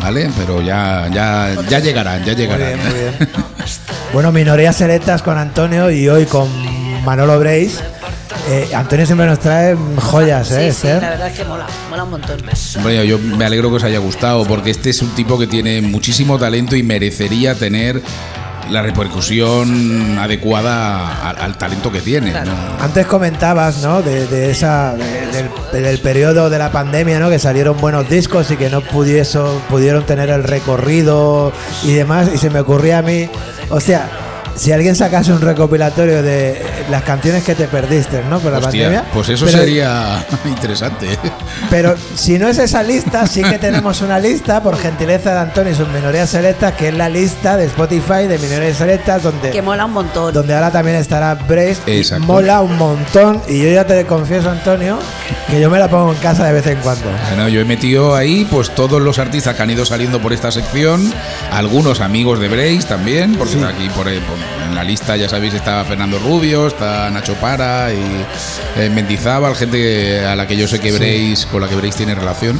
¿Vale? 0.00 0.28
Pero 0.36 0.60
ya, 0.60 1.08
ya, 1.12 1.54
ya 1.68 1.78
llegarán, 1.78 2.24
ya 2.24 2.32
Muy 2.32 2.42
llegarán. 2.42 2.68
bien, 2.74 2.80
muy 2.84 2.98
bien. 3.00 3.14
Bueno, 4.12 4.30
minorías 4.30 4.76
selectas 4.76 5.22
con 5.22 5.36
Antonio 5.38 5.90
y 5.90 6.08
hoy 6.08 6.26
con 6.26 6.48
Manolo 7.04 7.38
Brace. 7.40 7.78
Eh, 8.48 8.70
Antonio 8.74 9.06
siempre 9.06 9.26
nos 9.26 9.38
trae 9.38 9.74
joyas, 9.96 10.50
¿eh, 10.52 10.70
Sí, 10.72 10.86
la 10.86 10.98
verdad 11.00 11.28
es 11.28 11.38
que 11.38 11.44
mola, 11.46 11.66
mola 11.88 12.04
un 12.04 12.10
montón. 12.10 12.36
Hombre, 12.76 13.06
yo 13.06 13.18
me 13.18 13.44
alegro 13.44 13.70
que 13.70 13.76
os 13.76 13.84
haya 13.84 13.98
gustado, 13.98 14.44
porque 14.44 14.70
este 14.70 14.90
es 14.90 15.00
un 15.00 15.10
tipo 15.14 15.38
que 15.38 15.46
tiene 15.46 15.80
muchísimo 15.80 16.38
talento 16.38 16.76
y 16.76 16.82
merecería 16.82 17.54
tener 17.54 18.02
la 18.70 18.82
repercusión 18.82 20.18
adecuada 20.18 21.28
al, 21.30 21.38
al 21.38 21.58
talento 21.58 21.90
que 21.90 22.00
tiene. 22.00 22.30
Claro. 22.32 22.50
¿no? 22.52 22.84
Antes 22.84 23.06
comentabas, 23.06 23.82
¿no? 23.82 24.02
De, 24.02 24.26
de 24.26 24.50
esa, 24.50 24.94
de- 24.94 25.26
del, 25.72 25.82
del 25.82 25.98
periodo 26.00 26.50
de 26.50 26.58
la 26.58 26.70
pandemia, 26.70 27.18
¿no? 27.20 27.30
Que 27.30 27.38
salieron 27.38 27.78
buenos 27.80 28.08
discos 28.08 28.50
y 28.50 28.56
que 28.56 28.68
no 28.70 28.80
pudieso, 28.82 29.60
pudieron 29.70 30.04
tener 30.04 30.28
el 30.30 30.44
recorrido 30.44 31.52
y 31.82 31.92
demás. 31.92 32.28
Y 32.34 32.38
se 32.38 32.50
me 32.50 32.60
ocurría 32.60 32.98
a 32.98 33.02
mí, 33.02 33.28
hostia, 33.70 34.08
si 34.56 34.72
alguien 34.72 34.94
sacase 34.94 35.32
un 35.32 35.40
recopilatorio 35.40 36.22
de 36.22 36.62
las 36.90 37.02
canciones 37.02 37.42
que 37.44 37.54
te 37.54 37.66
perdiste, 37.66 38.22
¿no? 38.28 38.38
Por 38.40 38.52
la 38.52 38.58
Hostia, 38.58 38.84
pandemia. 38.84 39.04
pues 39.12 39.28
eso 39.28 39.46
pero- 39.46 39.58
sería 39.58 40.24
interesante. 40.44 41.08
Pero 41.70 41.94
si 42.14 42.38
no 42.38 42.48
es 42.48 42.58
esa 42.58 42.82
lista, 42.82 43.26
sí 43.26 43.42
que 43.42 43.58
tenemos 43.58 44.00
una 44.02 44.18
lista, 44.18 44.62
por 44.62 44.76
gentileza 44.78 45.32
de 45.34 45.40
Antonio 45.40 45.72
y 45.72 45.74
sus 45.76 45.88
minorías 45.88 46.30
selectas, 46.30 46.74
que 46.74 46.88
es 46.88 46.94
la 46.94 47.08
lista 47.08 47.56
de 47.56 47.64
Spotify 47.66 48.26
de 48.28 48.38
minorías 48.38 48.76
selectas, 48.78 49.22
donde, 49.22 49.50
Que 49.50 49.62
mola 49.62 49.84
un 49.86 49.92
montón. 49.92 50.32
donde 50.32 50.54
ahora 50.54 50.70
también 50.70 50.96
estará 50.96 51.34
Brace. 51.34 51.78
y 51.86 51.98
Exacto. 51.98 52.24
mola 52.26 52.60
un 52.60 52.76
montón. 52.76 53.42
Y 53.48 53.62
yo 53.62 53.70
ya 53.70 53.84
te 53.86 54.04
confieso, 54.06 54.50
Antonio, 54.50 54.98
que 55.50 55.60
yo 55.60 55.70
me 55.70 55.78
la 55.78 55.88
pongo 55.88 56.12
en 56.12 56.18
casa 56.18 56.44
de 56.46 56.52
vez 56.52 56.66
en 56.66 56.78
cuando. 56.78 57.04
Bueno, 57.28 57.48
yo 57.48 57.60
he 57.60 57.64
metido 57.64 58.14
ahí 58.14 58.46
pues 58.50 58.70
todos 58.74 59.00
los 59.00 59.18
artistas 59.18 59.54
que 59.56 59.62
han 59.62 59.70
ido 59.70 59.84
saliendo 59.84 60.20
por 60.20 60.32
esta 60.32 60.50
sección, 60.50 61.12
algunos 61.52 62.00
amigos 62.00 62.38
de 62.40 62.48
Brace 62.48 62.82
también, 62.88 63.34
porque 63.36 63.54
aquí 63.64 63.88
por, 63.90 64.04
por- 64.04 64.43
en 64.68 64.74
la 64.74 64.84
lista 64.84 65.16
ya 65.16 65.28
sabéis 65.28 65.54
está 65.54 65.84
Fernando 65.84 66.18
Rubio, 66.18 66.66
está 66.66 67.10
Nacho 67.10 67.34
Para 67.34 67.92
y 67.92 68.26
eh, 68.76 68.90
Mendizábal, 68.90 69.54
gente 69.54 70.24
a 70.24 70.34
la 70.36 70.46
que 70.46 70.56
yo 70.56 70.66
sé 70.68 70.80
que 70.80 70.92
Brace, 70.92 71.46
con 71.50 71.60
la 71.60 71.68
que 71.68 71.74
Brace 71.76 71.98
tiene 71.98 72.14
relación. 72.14 72.58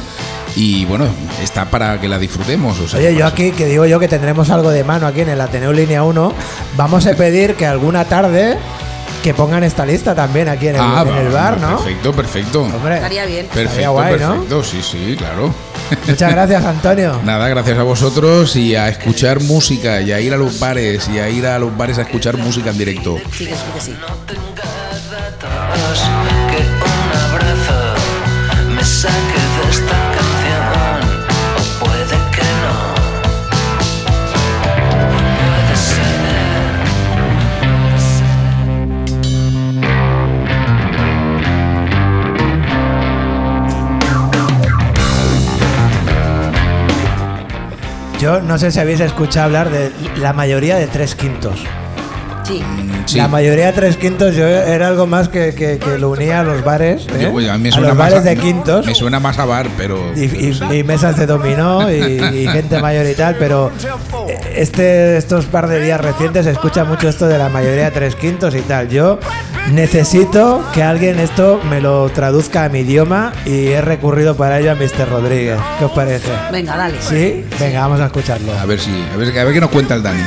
y 0.55 0.85
bueno, 0.85 1.05
está 1.43 1.65
para 1.65 1.99
que 1.99 2.07
la 2.07 2.17
disfrutemos. 2.17 2.79
o 2.79 2.87
sea, 2.87 2.99
Oye, 2.99 3.15
yo 3.15 3.25
aquí, 3.25 3.51
que 3.51 3.65
digo 3.65 3.85
yo 3.85 3.99
que 3.99 4.07
tendremos 4.07 4.49
algo 4.49 4.69
de 4.69 4.83
mano 4.83 5.07
aquí 5.07 5.21
en 5.21 5.29
el 5.29 5.41
Ateneo 5.41 5.73
Línea 5.73 6.03
1, 6.03 6.33
vamos 6.77 7.05
a 7.07 7.13
pedir 7.13 7.55
que 7.55 7.65
alguna 7.65 8.05
tarde 8.05 8.57
que 9.25 9.33
pongan 9.33 9.63
esta 9.63 9.87
lista 9.87 10.13
también 10.13 10.47
aquí 10.47 10.67
en 10.67 10.75
el, 10.75 10.81
Ah, 10.81 11.03
en 11.07 11.15
el 11.15 11.33
va, 11.33 11.41
bar, 11.41 11.59
¿no? 11.59 11.77
Perfecto, 11.77 12.13
perfecto. 12.13 12.61
Hombre, 12.61 12.97
Estaría 12.97 13.25
bien. 13.25 13.45
estaría 13.45 13.63
Perfecto, 13.69 13.91
guay, 13.93 14.19
¿no? 14.19 14.29
perfecto, 14.33 14.63
sí, 14.63 14.81
sí, 14.83 15.15
claro. 15.17 15.51
Muchas 16.07 16.31
gracias, 16.31 16.63
Antonio. 16.63 17.19
Nada, 17.25 17.47
gracias 17.49 17.79
a 17.79 17.81
vosotros 17.81 18.55
y 18.55 18.75
a 18.75 18.87
escuchar 18.87 19.39
música 19.41 19.99
y 20.01 20.11
a 20.11 20.19
ir 20.21 20.31
a 20.31 20.37
los 20.37 20.59
bares 20.59 21.09
y 21.09 21.17
a 21.17 21.27
ir 21.27 21.47
a 21.47 21.57
los 21.57 21.75
bares 21.75 21.97
a 21.97 22.03
escuchar 22.03 22.37
música 22.37 22.69
en 22.69 22.77
directo. 22.77 23.17
Sí, 23.35 23.45
que 23.47 23.55
sí, 23.55 23.61
que 23.73 23.81
sí. 23.81 23.93
datos 23.99 24.37
que 26.51 26.61
un 26.61 27.33
abrazo 27.33 27.95
me 28.75 28.83
saque 28.83 29.15
de 29.15 29.71
esta 29.71 30.11
Yo 48.19 48.41
no 48.41 48.57
sé 48.57 48.71
si 48.71 48.79
habéis 48.79 49.01
escuchado 49.01 49.45
hablar 49.45 49.69
de 49.69 49.91
la 50.17 50.31
mayoría 50.31 50.77
de 50.77 50.87
tres 50.87 51.15
quintos. 51.15 51.65
Sí. 52.45 52.61
Sí. 53.05 53.17
La 53.17 53.27
mayoría 53.27 53.67
de 53.67 53.73
tres 53.73 53.97
quintos 53.97 54.35
yo 54.35 54.47
era 54.47 54.87
algo 54.87 55.05
más 55.07 55.29
que, 55.29 55.53
que- 55.53 55.77
que 55.77 55.97
lo 55.97 56.09
unía 56.11 56.39
a 56.39 56.43
los 56.43 56.63
bares, 56.63 57.07
¿eh? 57.15 57.19
Yo, 57.23 57.31
pues, 57.31 57.47
a 57.49 57.57
mí 57.57 57.63
me 57.63 57.69
a 57.69 57.71
suena 57.73 57.87
los 57.89 57.97
más 57.97 58.11
bares 58.11 58.25
a- 58.25 58.29
de 58.29 58.37
quintos. 58.37 58.85
Me 58.85 58.95
suena 58.95 59.19
más 59.19 59.37
a 59.39 59.45
bar, 59.45 59.67
pero. 59.77 59.99
y, 60.15 60.23
y- 60.23 60.59
y 60.79 60.83
mesas 60.83 61.17
de 61.17 61.25
dominó 61.25 61.91
y, 61.91 61.95
y 61.95 62.47
gente 62.47 62.79
mayor 62.81 63.05
y 63.05 63.13
tal, 63.13 63.35
pero 63.37 63.71
este, 64.55 65.17
estos 65.17 65.45
par 65.45 65.67
de 65.67 65.81
días 65.81 65.99
recientes 66.01 66.45
se 66.45 66.51
escucha 66.51 66.83
mucho 66.83 67.09
esto 67.09 67.27
de 67.27 67.37
la 67.37 67.49
mayoría 67.49 67.85
de 67.85 67.91
tres 67.91 68.15
quintos 68.15 68.55
y 68.55 68.61
tal. 68.61 68.89
Yo 68.89 69.19
necesito 69.71 70.63
que 70.73 70.83
alguien 70.83 71.19
esto 71.19 71.59
me 71.69 71.81
lo 71.81 72.09
traduzca 72.09 72.65
a 72.65 72.69
mi 72.69 72.79
idioma 72.79 73.33
y 73.45 73.67
he 73.67 73.81
recurrido 73.81 74.35
para 74.35 74.59
ello 74.59 74.71
a 74.71 74.75
Mr. 74.75 75.09
Rodríguez. 75.09 75.59
¿Qué 75.79 75.85
os 75.85 75.91
parece? 75.91 76.29
Venga, 76.51 76.77
dale. 76.77 76.95
¿Sí? 77.01 77.45
Venga, 77.59 77.81
vamos 77.81 77.99
a 77.99 78.05
escucharlo. 78.05 78.51
A 78.57 78.65
ver 78.65 78.79
si. 78.79 78.91
A 79.13 79.17
ver, 79.17 79.37
a 79.39 79.43
ver 79.43 79.53
qué 79.53 79.61
nos 79.61 79.69
cuenta 79.69 79.95
el 79.95 80.03
Dani. 80.03 80.21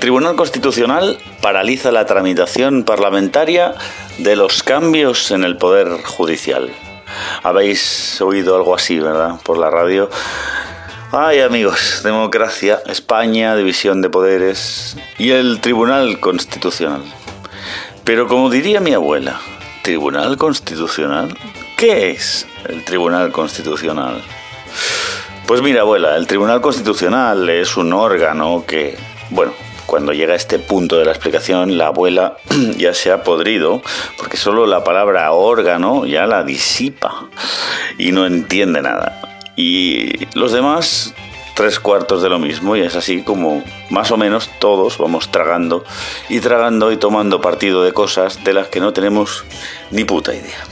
Tribunal 0.00 0.34
Constitucional 0.34 1.18
paraliza 1.42 1.92
la 1.92 2.06
tramitación 2.06 2.84
parlamentaria 2.84 3.74
de 4.16 4.34
los 4.34 4.62
cambios 4.62 5.30
en 5.30 5.44
el 5.44 5.58
Poder 5.58 6.02
Judicial. 6.02 6.70
Habéis 7.42 8.18
oído 8.22 8.56
algo 8.56 8.74
así, 8.74 8.98
¿verdad? 8.98 9.34
Por 9.42 9.58
la 9.58 9.68
radio. 9.68 10.08
Ay, 11.12 11.40
amigos, 11.40 12.00
democracia, 12.02 12.80
España, 12.86 13.54
división 13.56 14.00
de 14.00 14.08
poderes 14.08 14.96
y 15.18 15.32
el 15.32 15.60
Tribunal 15.60 16.18
Constitucional. 16.18 17.02
Pero 18.02 18.26
como 18.26 18.48
diría 18.48 18.80
mi 18.80 18.94
abuela, 18.94 19.38
¿Tribunal 19.82 20.38
Constitucional? 20.38 21.36
¿Qué 21.76 22.12
es 22.12 22.46
el 22.70 22.86
Tribunal 22.86 23.32
Constitucional? 23.32 24.22
Pues 25.46 25.60
mira, 25.60 25.82
abuela, 25.82 26.16
el 26.16 26.26
Tribunal 26.26 26.62
Constitucional 26.62 27.50
es 27.50 27.76
un 27.76 27.92
órgano 27.92 28.64
que, 28.66 28.96
bueno, 29.28 29.52
cuando 29.90 30.12
llega 30.12 30.34
a 30.34 30.36
este 30.36 30.60
punto 30.60 30.98
de 30.98 31.04
la 31.04 31.10
explicación, 31.10 31.76
la 31.76 31.88
abuela 31.88 32.36
ya 32.78 32.94
se 32.94 33.10
ha 33.10 33.24
podrido, 33.24 33.82
porque 34.16 34.36
solo 34.36 34.64
la 34.64 34.84
palabra 34.84 35.32
órgano 35.32 36.06
ya 36.06 36.28
la 36.28 36.44
disipa 36.44 37.28
y 37.98 38.12
no 38.12 38.24
entiende 38.24 38.82
nada. 38.82 39.20
Y 39.56 40.28
los 40.36 40.52
demás, 40.52 41.12
tres 41.56 41.80
cuartos 41.80 42.22
de 42.22 42.28
lo 42.28 42.38
mismo, 42.38 42.76
y 42.76 42.82
es 42.82 42.94
así 42.94 43.22
como 43.22 43.64
más 43.90 44.12
o 44.12 44.16
menos 44.16 44.48
todos 44.60 44.96
vamos 44.96 45.32
tragando 45.32 45.84
y 46.28 46.38
tragando 46.38 46.92
y 46.92 46.96
tomando 46.96 47.40
partido 47.40 47.82
de 47.82 47.92
cosas 47.92 48.44
de 48.44 48.52
las 48.52 48.68
que 48.68 48.78
no 48.78 48.92
tenemos 48.92 49.44
ni 49.90 50.04
puta 50.04 50.32
idea. 50.32 50.64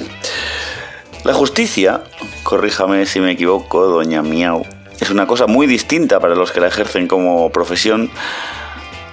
La 1.24 1.34
justicia, 1.34 2.04
corríjame 2.44 3.04
si 3.04 3.18
me 3.18 3.32
equivoco, 3.32 3.84
doña 3.86 4.22
Miau, 4.22 4.64
es 5.00 5.10
una 5.10 5.26
cosa 5.26 5.48
muy 5.48 5.66
distinta 5.66 6.20
para 6.20 6.36
los 6.36 6.52
que 6.52 6.60
la 6.60 6.68
ejercen 6.68 7.08
como 7.08 7.50
profesión 7.50 8.12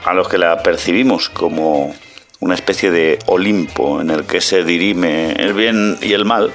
a 0.06 0.14
los 0.14 0.30
que 0.30 0.38
la 0.38 0.62
percibimos 0.62 1.30
como 1.30 1.94
una 2.40 2.54
especie 2.54 2.92
de 2.92 3.20
Olimpo 3.26 4.02
en 4.02 4.12
el 4.12 4.26
que 4.26 4.40
se 4.40 4.64
dirime 4.64 5.32
el 5.34 5.54
bien 5.54 5.98
y 6.02 6.14
el 6.14 6.26
mal 6.26 6.54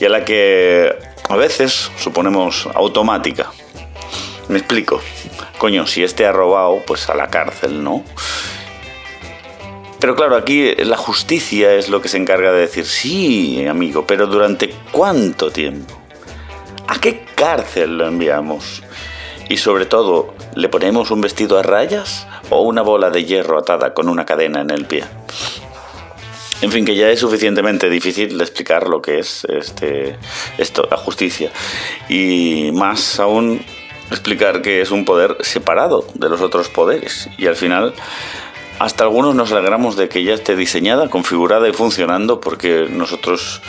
y 0.00 0.04
a 0.04 0.08
la 0.08 0.24
que 0.24 0.94
a 1.28 1.36
veces 1.36 1.90
suponemos 1.98 2.68
automática. 2.74 3.50
Me 4.48 4.58
explico. 4.58 5.00
Coño, 5.58 5.86
si 5.86 6.04
este 6.04 6.26
ha 6.26 6.32
robado, 6.32 6.82
pues 6.86 7.08
a 7.08 7.14
la 7.14 7.28
cárcel, 7.28 7.82
¿no? 7.82 8.04
Pero 9.98 10.14
claro, 10.14 10.36
aquí 10.36 10.74
la 10.76 10.96
justicia 10.96 11.74
es 11.74 11.88
lo 11.88 12.02
que 12.02 12.08
se 12.08 12.18
encarga 12.18 12.52
de 12.52 12.60
decir, 12.62 12.84
sí, 12.86 13.66
amigo, 13.66 14.04
pero 14.06 14.26
¿durante 14.26 14.74
cuánto 14.90 15.50
tiempo? 15.50 15.94
¿A 16.88 16.98
qué 17.00 17.24
cárcel 17.36 17.98
lo 17.98 18.08
enviamos? 18.08 18.82
Y 19.48 19.56
sobre 19.56 19.86
todo, 19.86 20.34
¿le 20.54 20.68
ponemos 20.68 21.10
un 21.10 21.20
vestido 21.20 21.58
a 21.58 21.62
rayas 21.62 22.26
o 22.50 22.62
una 22.62 22.82
bola 22.82 23.10
de 23.10 23.24
hierro 23.24 23.58
atada 23.58 23.94
con 23.94 24.08
una 24.08 24.24
cadena 24.24 24.60
en 24.60 24.70
el 24.70 24.86
pie? 24.86 25.04
En 26.62 26.70
fin, 26.70 26.84
que 26.84 26.94
ya 26.94 27.10
es 27.10 27.18
suficientemente 27.18 27.90
difícil 27.90 28.38
de 28.38 28.44
explicar 28.44 28.88
lo 28.88 29.02
que 29.02 29.18
es 29.18 29.44
este, 29.46 30.16
esto, 30.58 30.86
la 30.88 30.96
justicia. 30.96 31.50
Y 32.08 32.70
más 32.72 33.18
aún 33.18 33.64
explicar 34.10 34.62
que 34.62 34.80
es 34.80 34.90
un 34.90 35.04
poder 35.04 35.36
separado 35.40 36.06
de 36.14 36.28
los 36.28 36.40
otros 36.40 36.68
poderes. 36.68 37.28
Y 37.36 37.48
al 37.48 37.56
final, 37.56 37.94
hasta 38.78 39.04
algunos 39.04 39.34
nos 39.34 39.50
alegramos 39.50 39.96
de 39.96 40.08
que 40.08 40.22
ya 40.22 40.34
esté 40.34 40.54
diseñada, 40.54 41.08
configurada 41.08 41.68
y 41.68 41.72
funcionando 41.72 42.40
porque 42.40 42.86
nosotros 42.88 43.60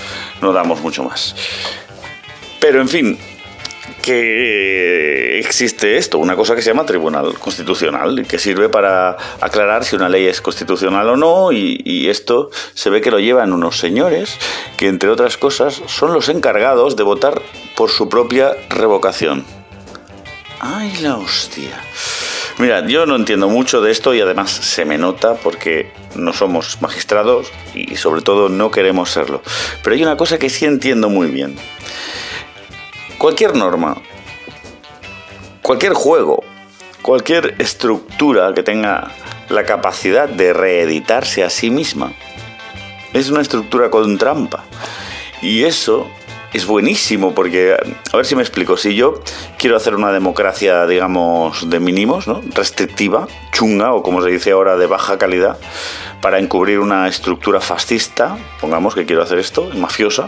no 0.41 0.53
damos 0.53 0.81
mucho 0.81 1.03
más. 1.03 1.35
Pero 2.59 2.79
en 2.79 2.89
fin, 2.89 3.19
que 4.01 5.39
existe 5.39 5.97
esto, 5.97 6.17
una 6.17 6.35
cosa 6.35 6.55
que 6.55 6.61
se 6.61 6.69
llama 6.69 6.85
Tribunal 6.85 7.37
Constitucional, 7.39 8.25
que 8.27 8.39
sirve 8.39 8.69
para 8.69 9.17
aclarar 9.41 9.85
si 9.85 9.95
una 9.95 10.09
ley 10.09 10.25
es 10.25 10.41
constitucional 10.41 11.09
o 11.09 11.17
no, 11.17 11.51
y, 11.51 11.81
y 11.83 12.09
esto 12.09 12.49
se 12.73 12.89
ve 12.89 13.01
que 13.01 13.11
lo 13.11 13.19
llevan 13.19 13.53
unos 13.53 13.77
señores 13.77 14.37
que, 14.77 14.87
entre 14.87 15.09
otras 15.09 15.37
cosas, 15.37 15.81
son 15.87 16.13
los 16.13 16.29
encargados 16.29 16.95
de 16.95 17.03
votar 17.03 17.41
por 17.75 17.89
su 17.89 18.09
propia 18.09 18.55
revocación. 18.69 19.45
¡Ay, 20.59 20.93
la 21.01 21.17
hostia! 21.17 21.81
Mira, 22.59 22.85
yo 22.85 23.05
no 23.05 23.15
entiendo 23.15 23.49
mucho 23.49 23.81
de 23.81 23.91
esto 23.91 24.13
y 24.13 24.21
además 24.21 24.51
se 24.51 24.85
me 24.85 24.97
nota 24.97 25.33
porque 25.35 25.91
no 26.15 26.33
somos 26.33 26.81
magistrados 26.81 27.47
y 27.73 27.95
sobre 27.95 28.21
todo 28.21 28.47
no 28.47 28.69
queremos 28.69 29.09
serlo. 29.09 29.41
Pero 29.83 29.95
hay 29.95 30.03
una 30.03 30.17
cosa 30.17 30.37
que 30.37 30.49
sí 30.49 30.65
entiendo 30.65 31.09
muy 31.09 31.27
bien. 31.27 31.57
Cualquier 33.23 33.55
norma, 33.55 33.95
cualquier 35.61 35.93
juego, 35.93 36.43
cualquier 37.01 37.55
estructura 37.57 38.53
que 38.53 38.63
tenga 38.63 39.11
la 39.47 39.63
capacidad 39.63 40.27
de 40.27 40.51
reeditarse 40.51 41.41
a 41.45 41.49
sí 41.49 41.69
misma, 41.69 42.11
es 43.13 43.29
una 43.29 43.39
estructura 43.39 43.89
con 43.89 44.17
trampa. 44.17 44.65
Y 45.41 45.63
eso 45.63 46.05
es 46.51 46.67
buenísimo 46.67 47.33
porque, 47.33 47.77
a 48.11 48.17
ver 48.17 48.25
si 48.25 48.35
me 48.35 48.41
explico, 48.41 48.75
si 48.75 48.93
yo 48.93 49.21
quiero 49.57 49.77
hacer 49.77 49.95
una 49.95 50.11
democracia, 50.11 50.85
digamos, 50.85 51.69
de 51.69 51.79
mínimos, 51.79 52.27
¿no? 52.27 52.41
restrictiva, 52.53 53.29
chunga 53.53 53.93
o 53.93 54.03
como 54.03 54.21
se 54.21 54.31
dice 54.31 54.51
ahora, 54.51 54.75
de 54.75 54.85
baja 54.85 55.17
calidad, 55.17 55.57
para 56.21 56.39
encubrir 56.39 56.79
una 56.79 57.07
estructura 57.07 57.61
fascista, 57.61 58.37
pongamos 58.59 58.95
que 58.95 59.05
quiero 59.05 59.23
hacer 59.23 59.39
esto, 59.39 59.69
mafiosa, 59.75 60.27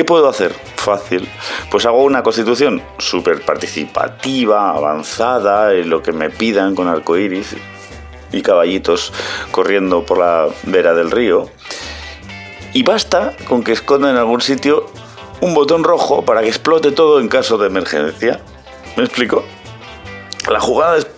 ¿qué 0.00 0.04
puedo 0.06 0.30
hacer? 0.30 0.54
Fácil. 0.76 1.28
Pues 1.70 1.84
hago 1.84 2.02
una 2.04 2.22
constitución 2.22 2.82
súper 2.96 3.44
participativa, 3.44 4.70
avanzada, 4.70 5.74
en 5.74 5.90
lo 5.90 6.02
que 6.02 6.12
me 6.12 6.30
pidan 6.30 6.74
con 6.74 6.88
arcoíris 6.88 7.54
y 8.32 8.40
caballitos 8.40 9.12
corriendo 9.50 10.06
por 10.06 10.16
la 10.16 10.48
vera 10.62 10.94
del 10.94 11.10
río. 11.10 11.50
Y 12.72 12.82
basta 12.82 13.36
con 13.46 13.62
que 13.62 13.72
esconda 13.72 14.08
en 14.08 14.16
algún 14.16 14.40
sitio 14.40 14.86
un 15.42 15.52
botón 15.52 15.84
rojo 15.84 16.24
para 16.24 16.40
que 16.40 16.48
explote 16.48 16.92
todo 16.92 17.20
en 17.20 17.28
caso 17.28 17.58
de 17.58 17.66
emergencia. 17.66 18.40
¿Me 18.96 19.04
explico? 19.04 19.44
La 20.50 20.60
jugada 20.60 20.96
es, 20.96 21.08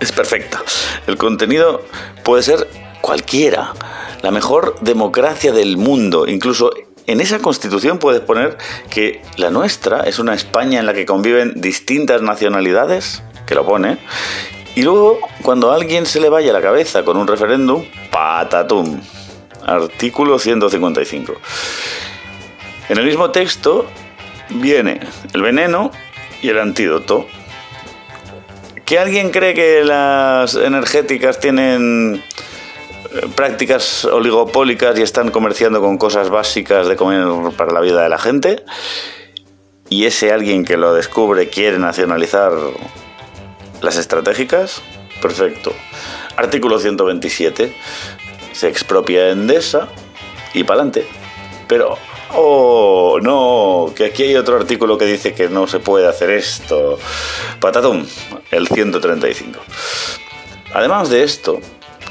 es 0.00 0.12
perfecta. 0.12 0.62
El 1.06 1.18
contenido 1.18 1.82
puede 2.24 2.42
ser 2.42 2.66
cualquiera, 3.02 3.74
la 4.22 4.30
mejor 4.30 4.76
democracia 4.80 5.52
del 5.52 5.76
mundo, 5.76 6.26
incluso 6.26 6.70
en 7.10 7.20
esa 7.20 7.40
constitución 7.40 7.98
puedes 7.98 8.20
poner 8.20 8.56
que 8.88 9.20
la 9.36 9.50
nuestra 9.50 10.02
es 10.02 10.20
una 10.20 10.32
España 10.34 10.78
en 10.78 10.86
la 10.86 10.94
que 10.94 11.06
conviven 11.06 11.54
distintas 11.56 12.22
nacionalidades, 12.22 13.22
que 13.46 13.56
lo 13.56 13.66
pone, 13.66 13.98
y 14.76 14.82
luego 14.82 15.18
cuando 15.42 15.72
a 15.72 15.74
alguien 15.74 16.06
se 16.06 16.20
le 16.20 16.28
vaya 16.28 16.52
la 16.52 16.60
cabeza 16.60 17.02
con 17.02 17.16
un 17.16 17.26
referéndum, 17.26 17.84
patatum. 18.12 19.00
Artículo 19.66 20.38
155. 20.38 21.34
En 22.88 22.98
el 22.98 23.04
mismo 23.04 23.30
texto 23.30 23.86
viene 24.50 25.00
el 25.32 25.42
veneno 25.42 25.90
y 26.42 26.48
el 26.48 26.60
antídoto. 26.60 27.26
¿Que 28.84 28.98
alguien 28.98 29.30
cree 29.30 29.54
que 29.54 29.84
las 29.84 30.54
energéticas 30.54 31.40
tienen 31.40 32.22
prácticas 33.34 34.04
oligopólicas 34.04 34.98
y 34.98 35.02
están 35.02 35.30
comerciando 35.30 35.80
con 35.80 35.98
cosas 35.98 36.30
básicas 36.30 36.88
de 36.88 36.96
comer 36.96 37.26
para 37.56 37.72
la 37.72 37.80
vida 37.80 38.02
de 38.02 38.08
la 38.08 38.18
gente? 38.18 38.64
Y 39.88 40.04
ese 40.04 40.32
alguien 40.32 40.64
que 40.64 40.76
lo 40.76 40.94
descubre 40.94 41.48
quiere 41.48 41.78
nacionalizar 41.78 42.52
las 43.80 43.96
estratégicas? 43.96 44.82
Perfecto. 45.20 45.72
Artículo 46.36 46.78
127. 46.78 47.74
Se 48.52 48.68
expropia 48.68 49.30
Endesa 49.30 49.88
y 50.54 50.64
pa'lante. 50.64 51.06
Pero, 51.66 51.98
oh, 52.34 53.18
no, 53.20 53.92
que 53.94 54.06
aquí 54.06 54.22
hay 54.22 54.36
otro 54.36 54.56
artículo 54.56 54.96
que 54.96 55.06
dice 55.06 55.34
que 55.34 55.48
no 55.48 55.66
se 55.66 55.80
puede 55.80 56.06
hacer 56.06 56.30
esto. 56.30 56.98
Patatum, 57.60 58.06
el 58.50 58.68
135. 58.68 59.58
Además 60.72 61.10
de 61.10 61.24
esto, 61.24 61.60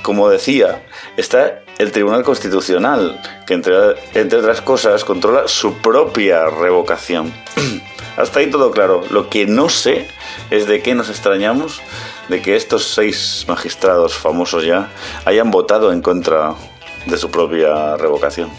como 0.01 0.29
decía, 0.29 0.85
está 1.19 1.61
el 1.77 1.91
Tribunal 1.91 2.23
Constitucional, 2.23 3.21
que 3.45 3.53
entre, 3.53 3.73
entre 4.13 4.39
otras 4.39 4.61
cosas 4.61 5.03
controla 5.03 5.47
su 5.47 5.75
propia 5.75 6.45
revocación. 6.47 7.33
Hasta 8.17 8.39
ahí 8.39 8.49
todo 8.49 8.71
claro. 8.71 9.03
Lo 9.09 9.29
que 9.29 9.45
no 9.45 9.69
sé 9.69 10.07
es 10.49 10.67
de 10.67 10.81
qué 10.81 10.95
nos 10.95 11.09
extrañamos 11.09 11.81
de 12.27 12.41
que 12.41 12.55
estos 12.55 12.93
seis 12.93 13.45
magistrados 13.47 14.13
famosos 14.13 14.65
ya 14.65 14.89
hayan 15.25 15.51
votado 15.51 15.91
en 15.91 16.01
contra 16.01 16.53
de 17.05 17.17
su 17.17 17.31
propia 17.31 17.95
revocación. 17.97 18.49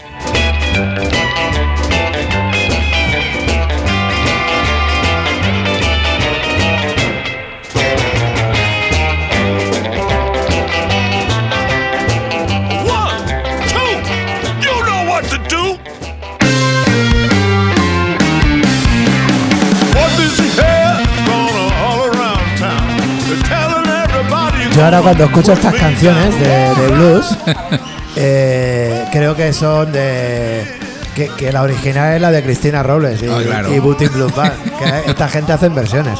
Yo 24.75 24.85
ahora 24.85 25.01
cuando 25.01 25.25
escucho 25.25 25.53
estas 25.53 25.75
canciones 25.75 26.33
de, 26.39 26.47
de 26.81 26.87
blues, 26.89 27.25
eh, 28.15 29.05
creo 29.11 29.35
que 29.35 29.51
son 29.53 29.91
de... 29.91 30.79
Que, 31.15 31.27
que 31.27 31.51
la 31.51 31.61
original 31.63 32.15
es 32.15 32.21
la 32.21 32.31
de 32.31 32.41
Cristina 32.41 32.81
Robles 32.81 33.21
y, 33.21 33.27
Ah, 33.27 33.39
claro. 33.45 33.73
y 33.73 33.79
Booting 33.79 34.09
Blues 34.13 34.33
Band. 34.33 34.53
Que 34.79 35.01
esta 35.11 35.27
gente 35.27 35.51
hace 35.51 35.67
versiones. 35.67 36.17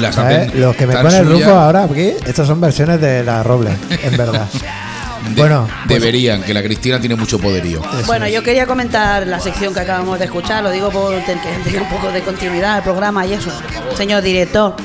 Las 0.00 0.14
¿sabes? 0.16 0.48
hacen 0.48 0.60
Los 0.60 0.76
que 0.76 0.86
me 0.86 0.94
ponen 0.94 1.14
el 1.14 1.26
suya, 1.26 1.46
rufo 1.46 1.58
ahora 1.58 1.84
aquí, 1.84 2.12
estas 2.26 2.46
son 2.46 2.60
versiones 2.60 3.00
de 3.00 3.24
la 3.24 3.42
Robles, 3.42 3.74
en 4.02 4.16
verdad. 4.18 4.46
de- 5.34 5.40
bueno, 5.40 5.66
pues- 5.86 5.98
deberían, 5.98 6.42
que 6.42 6.52
la 6.52 6.62
Cristina 6.62 7.00
tiene 7.00 7.16
mucho 7.16 7.38
poderío. 7.38 7.80
Bueno, 8.06 8.28
yo 8.28 8.42
quería 8.42 8.66
comentar 8.66 9.26
la 9.26 9.40
sección 9.40 9.72
que 9.72 9.80
acabamos 9.80 10.18
de 10.18 10.26
escuchar, 10.26 10.62
lo 10.62 10.70
digo 10.70 10.90
por 10.90 11.14
ten- 11.24 11.40
que 11.40 11.48
tenga 11.70 11.82
un 11.82 11.88
poco 11.88 12.12
de 12.12 12.20
continuidad 12.20 12.74
al 12.76 12.82
programa 12.82 13.24
y 13.24 13.32
eso. 13.32 13.50
Señor 13.96 14.22
director, 14.22 14.76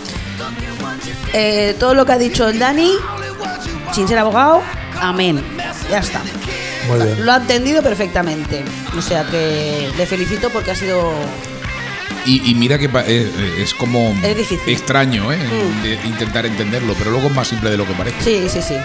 eh, 1.34 1.76
todo 1.80 1.93
lo 1.93 2.06
que 2.06 2.12
ha 2.13 2.17
dicho 2.17 2.48
el 2.48 2.60
Dani, 2.60 2.91
sin 3.93 4.08
ser 4.08 4.19
abogado, 4.19 4.62
amén. 5.02 5.41
Ya 5.89 6.00
está. 6.00 6.22
Muy 6.88 7.00
bien. 7.06 7.26
Lo 7.26 7.32
ha 7.34 7.38
entendido 7.38 7.82
perfectamente. 7.82 8.63
O 8.98 9.02
sea 9.02 9.24
que 9.26 9.89
le 9.98 10.06
felicito 10.06 10.50
porque 10.50 10.72
ha 10.72 10.76
sido 10.76 11.13
Y, 12.26 12.50
y 12.52 12.56
mira 12.56 12.78
que 12.78 12.88
pa- 12.89 13.02
eh, 13.02 13.30
eh, 13.38 13.54
es 13.62 13.74
como 13.74 14.15
Es 14.24 14.52
extraño 14.67 15.32
¿eh? 15.34 15.38
Mm. 15.38 15.82
de 15.84 15.93
intentar 16.06 16.46
entenderlo, 16.46 16.93
pero 16.98 17.12
luego 17.12 17.28
es 17.28 17.34
más 17.36 17.48
simple 17.48 17.69
de 17.69 17.78
lo 17.78 17.86
que 17.86 17.93
parece. 17.93 18.22
Sí, 18.24 18.48
sí, 18.50 18.62
sí. 18.62 18.76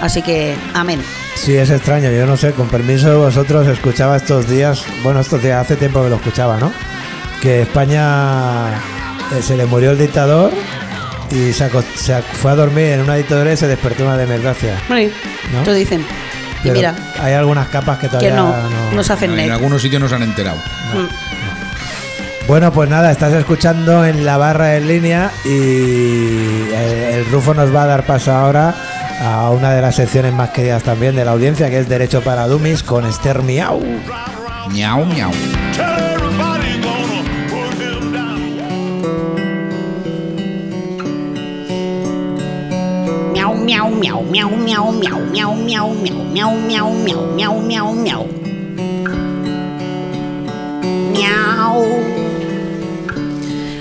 Así 0.00 0.22
que, 0.22 0.54
amén. 0.74 1.02
Sí, 1.34 1.56
es 1.56 1.70
extraño, 1.70 2.10
yo 2.10 2.26
no 2.26 2.36
sé, 2.36 2.52
con 2.52 2.68
permiso 2.68 3.08
de 3.10 3.16
vosotros 3.16 3.66
escuchaba 3.66 4.16
estos 4.16 4.48
días, 4.48 4.84
bueno, 5.02 5.20
estos 5.20 5.42
días 5.42 5.60
hace 5.62 5.76
tiempo 5.76 6.02
que 6.02 6.10
lo 6.10 6.16
escuchaba, 6.16 6.58
¿no? 6.58 6.70
Que 7.42 7.62
España 7.62 8.68
eh, 8.74 9.42
se 9.42 9.56
le 9.56 9.66
murió 9.66 9.90
el 9.92 9.98
dictador 9.98 10.52
y 11.30 11.52
se, 11.52 11.68
fue 12.40 12.50
a 12.50 12.54
dormir 12.54 12.84
en 12.86 13.00
una 13.00 13.14
dictadura 13.16 13.52
y 13.52 13.56
se 13.56 13.66
despertó 13.66 14.04
una 14.04 14.16
democracia. 14.16 14.76
Sí, 14.88 15.10
¿No? 15.52 15.62
Eso 15.62 15.72
dicen. 15.72 16.04
Y 16.64 16.70
mira, 16.70 16.94
hay 17.22 17.34
algunas 17.34 17.68
capas 17.68 17.98
que 17.98 18.02
que 18.06 18.08
todavía 18.08 18.34
no, 18.34 18.48
no- 18.48 18.92
no 18.92 19.04
se 19.04 19.12
hacen 19.12 19.30
En 19.30 19.36
net. 19.36 19.50
algunos 19.50 19.80
sitios 19.82 20.00
no 20.02 20.08
se 20.08 20.14
han 20.16 20.22
enterado. 20.22 20.56
Mm. 20.94 22.46
Bueno, 22.48 22.72
pues 22.72 22.88
nada, 22.88 23.10
estás 23.10 23.32
escuchando 23.32 24.04
en 24.04 24.24
la 24.24 24.36
barra 24.36 24.76
en 24.76 24.86
línea 24.86 25.30
y 25.44 25.48
eh, 25.50 27.14
el 27.18 27.26
Rufo 27.32 27.54
nos 27.54 27.74
va 27.74 27.82
a 27.82 27.86
dar 27.86 28.04
paso 28.06 28.32
ahora 28.32 28.72
a 29.20 29.50
una 29.50 29.72
de 29.72 29.82
las 29.82 29.96
secciones 29.96 30.32
más 30.32 30.50
queridas 30.50 30.82
también 30.84 31.16
de 31.16 31.24
la 31.24 31.32
audiencia, 31.32 31.68
que 31.70 31.78
es 31.80 31.88
Derecho 31.88 32.20
para 32.22 32.46
Dummies 32.46 32.82
con 32.84 33.04
Esther 33.04 33.42
Miau. 33.42 33.82
Miau, 34.70 35.04
miau. 35.06 35.30
Miau, 43.66 43.90
miau, 43.90 44.22
miau, 44.22 44.50
miau, 44.50 44.92
miau, 44.92 45.20
miau, 45.32 45.54
miau, 45.54 45.88
miau, 45.94 46.16
miau, 46.32 46.52
miau, 46.54 46.90
miau, 46.92 47.54
miau, 47.64 47.92
miau, 47.92 48.26
miau. 51.12 51.86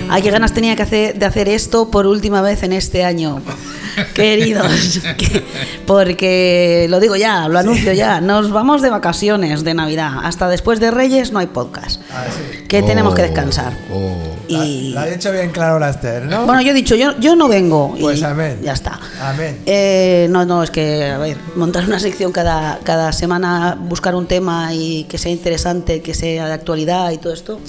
Ay, 0.09 0.21
qué 0.21 0.31
ganas 0.31 0.53
tenía 0.53 0.75
que 0.75 0.83
hacer, 0.83 1.15
de 1.19 1.25
hacer 1.25 1.49
esto 1.49 1.91
por 1.91 2.05
última 2.07 2.41
vez 2.41 2.63
en 2.63 2.73
este 2.73 3.03
año. 3.03 3.41
Queridos, 4.13 4.99
que- 5.17 5.43
porque 5.85 6.87
lo 6.89 6.99
digo 6.99 7.15
ya, 7.15 7.47
lo 7.47 7.59
anuncio 7.59 7.93
ya, 7.93 8.21
nos 8.21 8.51
vamos 8.51 8.81
de 8.81 8.89
vacaciones 8.89 9.63
de 9.63 9.73
Navidad. 9.73 10.13
Hasta 10.23 10.47
después 10.49 10.79
de 10.79 10.91
Reyes 10.91 11.31
no 11.31 11.39
hay 11.39 11.47
podcast. 11.47 12.01
Que 12.67 12.81
tenemos 12.81 13.13
que 13.13 13.21
Oh, 13.21 13.25
descansar. 13.25 13.73
oh. 13.93 14.15
Y 14.47 14.91
Lo 14.93 14.99
ha 14.99 15.05
dicho 15.05 15.31
bien 15.31 15.49
claro 15.51 15.79
la 15.79 15.89
Esther, 15.89 16.23
¿no? 16.25 16.45
bueno, 16.45 16.61
yo 16.61 16.71
he 16.71 16.73
dicho, 16.73 16.95
yo, 16.95 17.17
yo 17.19 17.35
no 17.35 17.47
vengo. 17.47 17.93
y 17.97 18.01
Pues 18.01 18.21
amén. 18.23 18.59
Ya 18.63 18.73
está. 18.73 18.99
Amén. 19.21 19.59
Eh, 19.65 20.27
no, 20.29 20.45
no, 20.45 20.63
es 20.63 20.71
que, 20.71 21.05
a 21.05 21.17
ver, 21.17 21.37
montar 21.55 21.85
una 21.85 21.99
sección 21.99 22.31
cada, 22.31 22.79
cada 22.83 23.11
semana, 23.13 23.75
buscar 23.79 24.15
un 24.15 24.27
tema 24.27 24.73
y 24.73 25.03
que 25.05 25.17
sea 25.17 25.31
interesante, 25.31 26.01
que 26.01 26.13
sea 26.13 26.47
de 26.47 26.53
actualidad 26.53 27.11
y 27.11 27.17
todo 27.17 27.33
esto, 27.33 27.59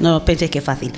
no 0.00 0.24
penséis 0.24 0.50
que 0.50 0.58
es 0.58 0.64
fácil. 0.64 0.92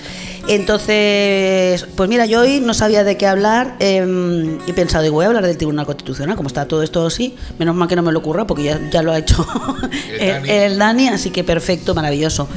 Entonces, 0.49 1.87
pues 1.97 2.09
mira, 2.09 2.27
yo 2.27 2.41
hoy 2.41 2.61
no 2.61 2.75
sabía 2.75 3.05
de 3.05 3.17
qué 3.17 3.27
hablar 3.27 3.77
eh, 3.79 4.59
y 4.67 4.71
he 4.71 4.75
pensado, 4.75 5.05
y 5.05 5.09
voy 5.09 5.25
a 5.25 5.29
hablar 5.29 5.47
del 5.47 5.57
Tribunal 5.57 5.87
Constitucional, 5.87 6.37
como 6.37 6.49
está 6.49 6.67
todo 6.67 6.83
esto 6.83 7.07
así, 7.07 7.35
menos 7.59 7.75
mal 7.75 7.89
que 7.89 7.97
no 7.97 8.03
me 8.03 8.11
lo 8.13 8.19
ocurra 8.19 8.47
porque 8.47 8.65
ya, 8.65 8.81
ya 8.91 9.03
lo 9.03 9.13
ha 9.13 9.19
hecho 9.19 9.47
El 10.19 10.49
el, 10.49 10.79
Dani. 10.79 11.09
así 11.09 11.31
que 11.31 11.45
perfecto, 11.45 11.95
maravilloso. 11.95 12.49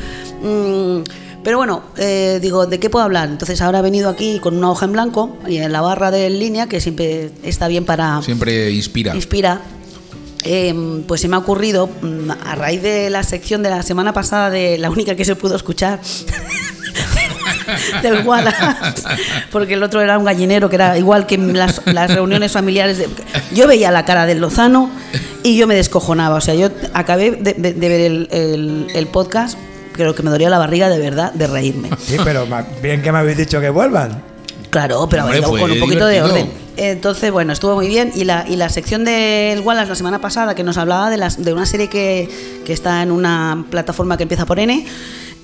Mm, 0.42 1.02
pero 1.44 1.58
bueno, 1.58 1.84
eh, 1.98 2.40
digo, 2.42 2.66
¿de 2.66 2.80
qué 2.80 2.90
puedo 2.90 3.06
hablar? 3.06 3.30
Entonces 3.30 3.62
ahora 3.62 3.80
he 3.80 3.82
venido 3.84 4.10
aquí 4.10 4.40
con 4.40 4.58
una 4.58 4.72
hoja 4.72 4.86
en 4.86 4.92
blanco 4.94 5.38
y 5.48 5.58
en 5.58 5.72
la 5.72 5.82
barra 5.82 6.10
de 6.10 6.30
línea, 6.32 6.68
que 6.68 6.82
siempre 6.82 7.30
está 7.44 7.68
bien 7.68 7.86
para 7.86 8.22
Siempre 8.24 8.72
inspira. 8.72 9.16
inspira. 9.16 9.62
eh, 10.44 11.04
pues 11.08 11.22
se 11.22 11.28
me 11.28 11.36
ha 11.36 11.40
ocurrido, 11.40 11.88
mm, 12.02 12.32
a 12.32 12.56
raíz 12.56 12.82
de 12.82 13.10
la 13.12 13.22
sección 13.24 13.62
de 13.64 13.70
la 13.70 13.84
semana 13.84 14.12
pasada, 14.14 14.50
de 14.50 14.78
la 14.80 14.90
única 14.90 15.16
que 15.16 15.24
se 15.26 15.36
pudo 15.36 15.56
escuchar, 15.56 16.00
del 18.02 18.26
Wallace, 18.26 18.58
porque 19.52 19.74
el 19.76 19.84
otro 19.84 20.02
era 20.02 20.18
un 20.18 20.26
gallinero 20.26 20.70
que 20.70 20.76
era 20.76 20.98
igual 20.98 21.26
que 21.26 21.38
las, 21.38 21.82
las 21.86 22.14
reuniones 22.14 22.52
familiares. 22.52 22.98
de- 22.98 23.10
yo 23.54 23.68
veía 23.68 23.92
la 23.92 24.06
cara 24.06 24.26
del 24.26 24.40
Lozano 24.40 24.90
y 25.44 25.58
yo 25.58 25.68
me 25.68 25.76
descojonaba. 25.76 26.36
O 26.36 26.42
sea, 26.42 26.56
yo 26.56 26.70
acabé 26.94 27.32
de, 27.32 27.54
de- 27.54 27.74
de 27.74 27.90
ver 27.90 28.02
el, 28.02 28.28
el- 28.32 28.88
el 28.94 29.08
podcast, 29.08 29.58
creo 29.94 30.14
que 30.16 30.24
me 30.24 30.30
dolía 30.32 30.50
la 30.50 30.58
barriga 30.58 30.90
de 30.90 31.00
verdad 31.00 31.32
de 31.34 31.48
reírme. 31.48 31.90
Sí, 32.00 32.18
pero 32.24 32.48
bien 32.82 33.02
que 33.02 33.12
me 33.12 33.20
habéis 33.20 33.38
dicho 33.38 33.60
que 33.62 33.70
vuelvan. 33.70 34.22
Claro, 34.70 35.08
pero 35.10 35.24
Hombre, 35.26 35.42
con 35.42 35.72
un 35.72 35.80
poquito 35.80 36.06
de 36.06 36.16
divertido. 36.16 36.44
orden. 36.44 36.66
Entonces, 36.78 37.32
bueno, 37.32 37.54
estuvo 37.54 37.76
muy 37.76 37.88
bien. 37.88 38.12
Y 38.16 38.26
la, 38.26 38.44
y 38.46 38.58
la 38.58 38.68
sección 38.68 39.06
del 39.06 39.62
Wallace 39.62 39.88
la 39.88 39.96
semana 39.96 40.20
pasada, 40.20 40.54
que 40.56 40.64
nos 40.66 40.78
hablaba 40.78 41.10
de, 41.10 41.16
las, 41.16 41.42
de 41.42 41.54
una 41.54 41.66
serie 41.66 41.88
que, 41.88 42.62
que 42.66 42.74
está 42.74 43.02
en 43.02 43.12
una 43.12 43.64
plataforma 43.70 44.18
que 44.18 44.24
empieza 44.24 44.46
por 44.46 44.60
N. 44.60 44.86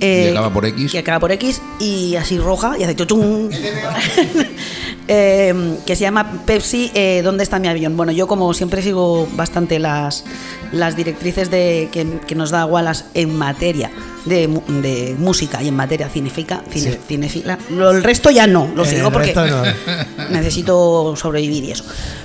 eh, 0.02 0.26
Y 0.28 0.32
acaba 0.32 0.52
por 0.52 0.66
X. 0.66 0.92
Que 0.92 1.00
acaba 1.00 1.20
por 1.20 1.32
X 1.32 1.62
y 1.80 2.16
así 2.16 2.38
roja 2.40 2.78
y 2.78 2.84
hace 2.84 2.96
chuchum. 2.96 3.50
eh, 5.08 5.78
que 5.86 5.96
se 5.96 6.02
llama 6.02 6.44
Pepsi, 6.46 6.92
eh, 6.94 7.22
¿dónde 7.24 7.44
está 7.44 7.60
mi 7.60 7.68
avión? 7.68 7.96
Bueno, 7.98 8.12
yo 8.12 8.28
como 8.28 8.54
siempre 8.54 8.82
sigo 8.82 9.28
bastante 9.36 9.80
las, 9.80 10.24
las 10.72 10.96
directrices 10.96 11.50
de, 11.52 11.90
que, 11.92 12.06
que 12.28 12.36
nos 12.36 12.52
da 12.52 12.66
Wallace 12.66 13.06
en 13.14 13.36
materia 13.38 13.92
de, 14.26 14.48
de 14.82 15.16
música 15.18 15.62
y 15.64 15.68
en 15.68 15.76
materia 15.76 16.08
cinéfica, 16.10 16.62
cine, 16.70 16.92
Sí. 16.94 16.98
cinéfila. 17.08 17.58
Lo- 17.72 17.92
el 17.92 18.04
resto 18.04 18.30
ya 18.30 18.48
no, 18.48 18.70
lo 18.76 18.86
sigo 18.86 19.12
porque 19.12 19.34
no. 19.34 19.64
necesito 20.30 21.16
sobrevivir 21.16 21.64
y 21.66 21.72
eso. 21.72 21.84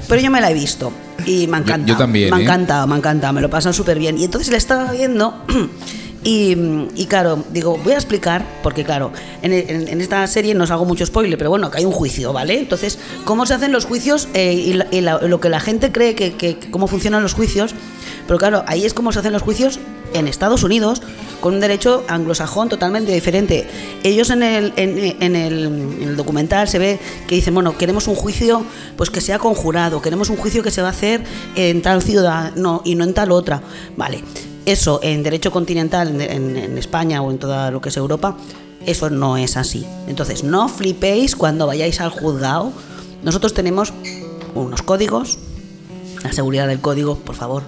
Pero 0.09 0.21
yo 0.21 0.31
me 0.31 0.41
la 0.41 0.51
he 0.51 0.55
visto 0.55 0.93
y 1.25 1.47
me 1.47 1.59
encanta. 1.59 1.87
yo 1.87 1.97
también, 1.97 2.31
Me 2.31 2.39
¿eh? 2.41 2.43
encanta, 2.43 2.87
me 2.87 2.97
encanta, 2.97 3.33
me 3.33 3.41
lo 3.41 3.51
pasan 3.51 3.73
súper 3.75 3.99
bien. 3.99 4.19
Y 4.19 4.25
entonces 4.25 4.51
la 4.51 4.59
estaba 4.59 4.93
viendo 4.93 5.43
y, 6.29 7.07
claro, 7.07 7.45
digo, 7.53 7.79
voy 7.85 7.93
a 7.93 7.97
explicar, 7.97 8.45
porque 8.65 8.83
claro, 8.83 9.13
en, 9.43 10.01
esta 10.01 10.27
serie 10.27 10.55
no 10.55 10.65
os 10.65 10.73
hago 10.73 10.85
mucho 10.85 11.07
spoiler, 11.07 11.39
pero 11.39 11.51
bueno, 11.51 11.71
que 11.71 11.79
hay 11.79 11.85
un 11.85 11.93
juicio, 11.93 12.33
¿vale? 12.33 12.59
Entonces, 12.59 12.99
¿cómo 13.25 13.47
se 13.47 13.55
hacen 13.55 13.71
los 13.71 13.85
juicios 13.85 14.27
eh, 14.35 14.53
y, 14.91 15.01
lo 15.03 15.41
que 15.41 15.49
la 15.49 15.61
gente 15.61 15.93
cree 15.93 16.17
que, 16.17 16.59
cómo 16.73 16.89
funcionan 16.89 17.23
los 17.23 17.33
juicios? 17.33 17.77
Pero 18.27 18.41
claro, 18.41 18.65
ahí 18.67 18.85
es 18.85 18.93
como 18.93 19.13
se 19.13 19.21
hacen 19.21 19.33
los 19.33 19.43
juicios 19.43 19.79
en 20.15 20.27
Estados 20.27 20.65
Unidos 20.65 21.01
con 21.41 21.55
un 21.55 21.61
derecho 21.61 22.03
anglosajón 22.09 22.69
totalmente 22.69 23.13
diferente. 23.13 23.65
Ellos 24.03 24.31
en 24.31 24.43
el, 24.43 24.73
en, 24.75 24.99
en 25.21 25.37
el, 25.37 25.65
en 25.67 26.03
el 26.09 26.17
documental 26.17 26.67
se 26.67 26.81
ve 26.81 26.99
que 27.29 27.37
dicen, 27.37 27.55
bueno, 27.55 27.79
queremos 27.79 28.09
un 28.09 28.17
juicio 28.17 28.65
pues 28.97 29.11
que 29.11 29.21
sea 29.21 29.39
conjurado, 29.39 30.03
queremos 30.03 30.29
un 30.29 30.39
juicio 30.39 30.65
que 30.65 30.73
se 30.73 30.83
va 30.83 30.89
a 30.89 30.91
hacer 30.91 31.23
en 31.55 31.83
tal 31.83 32.03
ciudad 32.03 32.53
no, 32.57 32.83
y 32.85 32.97
no 32.97 33.05
en 33.05 33.15
tal 33.15 33.31
otra. 33.31 33.63
Vale, 33.97 34.25
eso 34.67 35.01
en 35.03 35.23
derecho 35.23 35.51
continental, 35.51 36.21
en, 36.21 36.77
España 36.77 37.23
o 37.23 37.31
en 37.31 37.39
toda 37.39 37.71
lo 37.71 37.81
que 37.81 37.89
es 37.89 37.97
Europa, 37.97 38.37
eso 38.85 39.09
no 39.11 39.37
es 39.37 39.57
así. 39.57 39.87
Entonces, 40.09 40.45
no 40.45 40.69
flipéis 40.69 41.35
cuando 41.35 41.67
vayáis 41.67 42.01
al 42.01 42.11
juzgado. 42.11 42.73
Nosotros 43.23 43.55
tenemos 43.55 43.93
unos 44.55 44.83
códigos, 44.83 45.39
la 46.23 46.33
seguridad 46.33 46.67
del 46.67 46.81
código, 46.81 47.17
por 47.17 47.37
favor, 47.37 47.63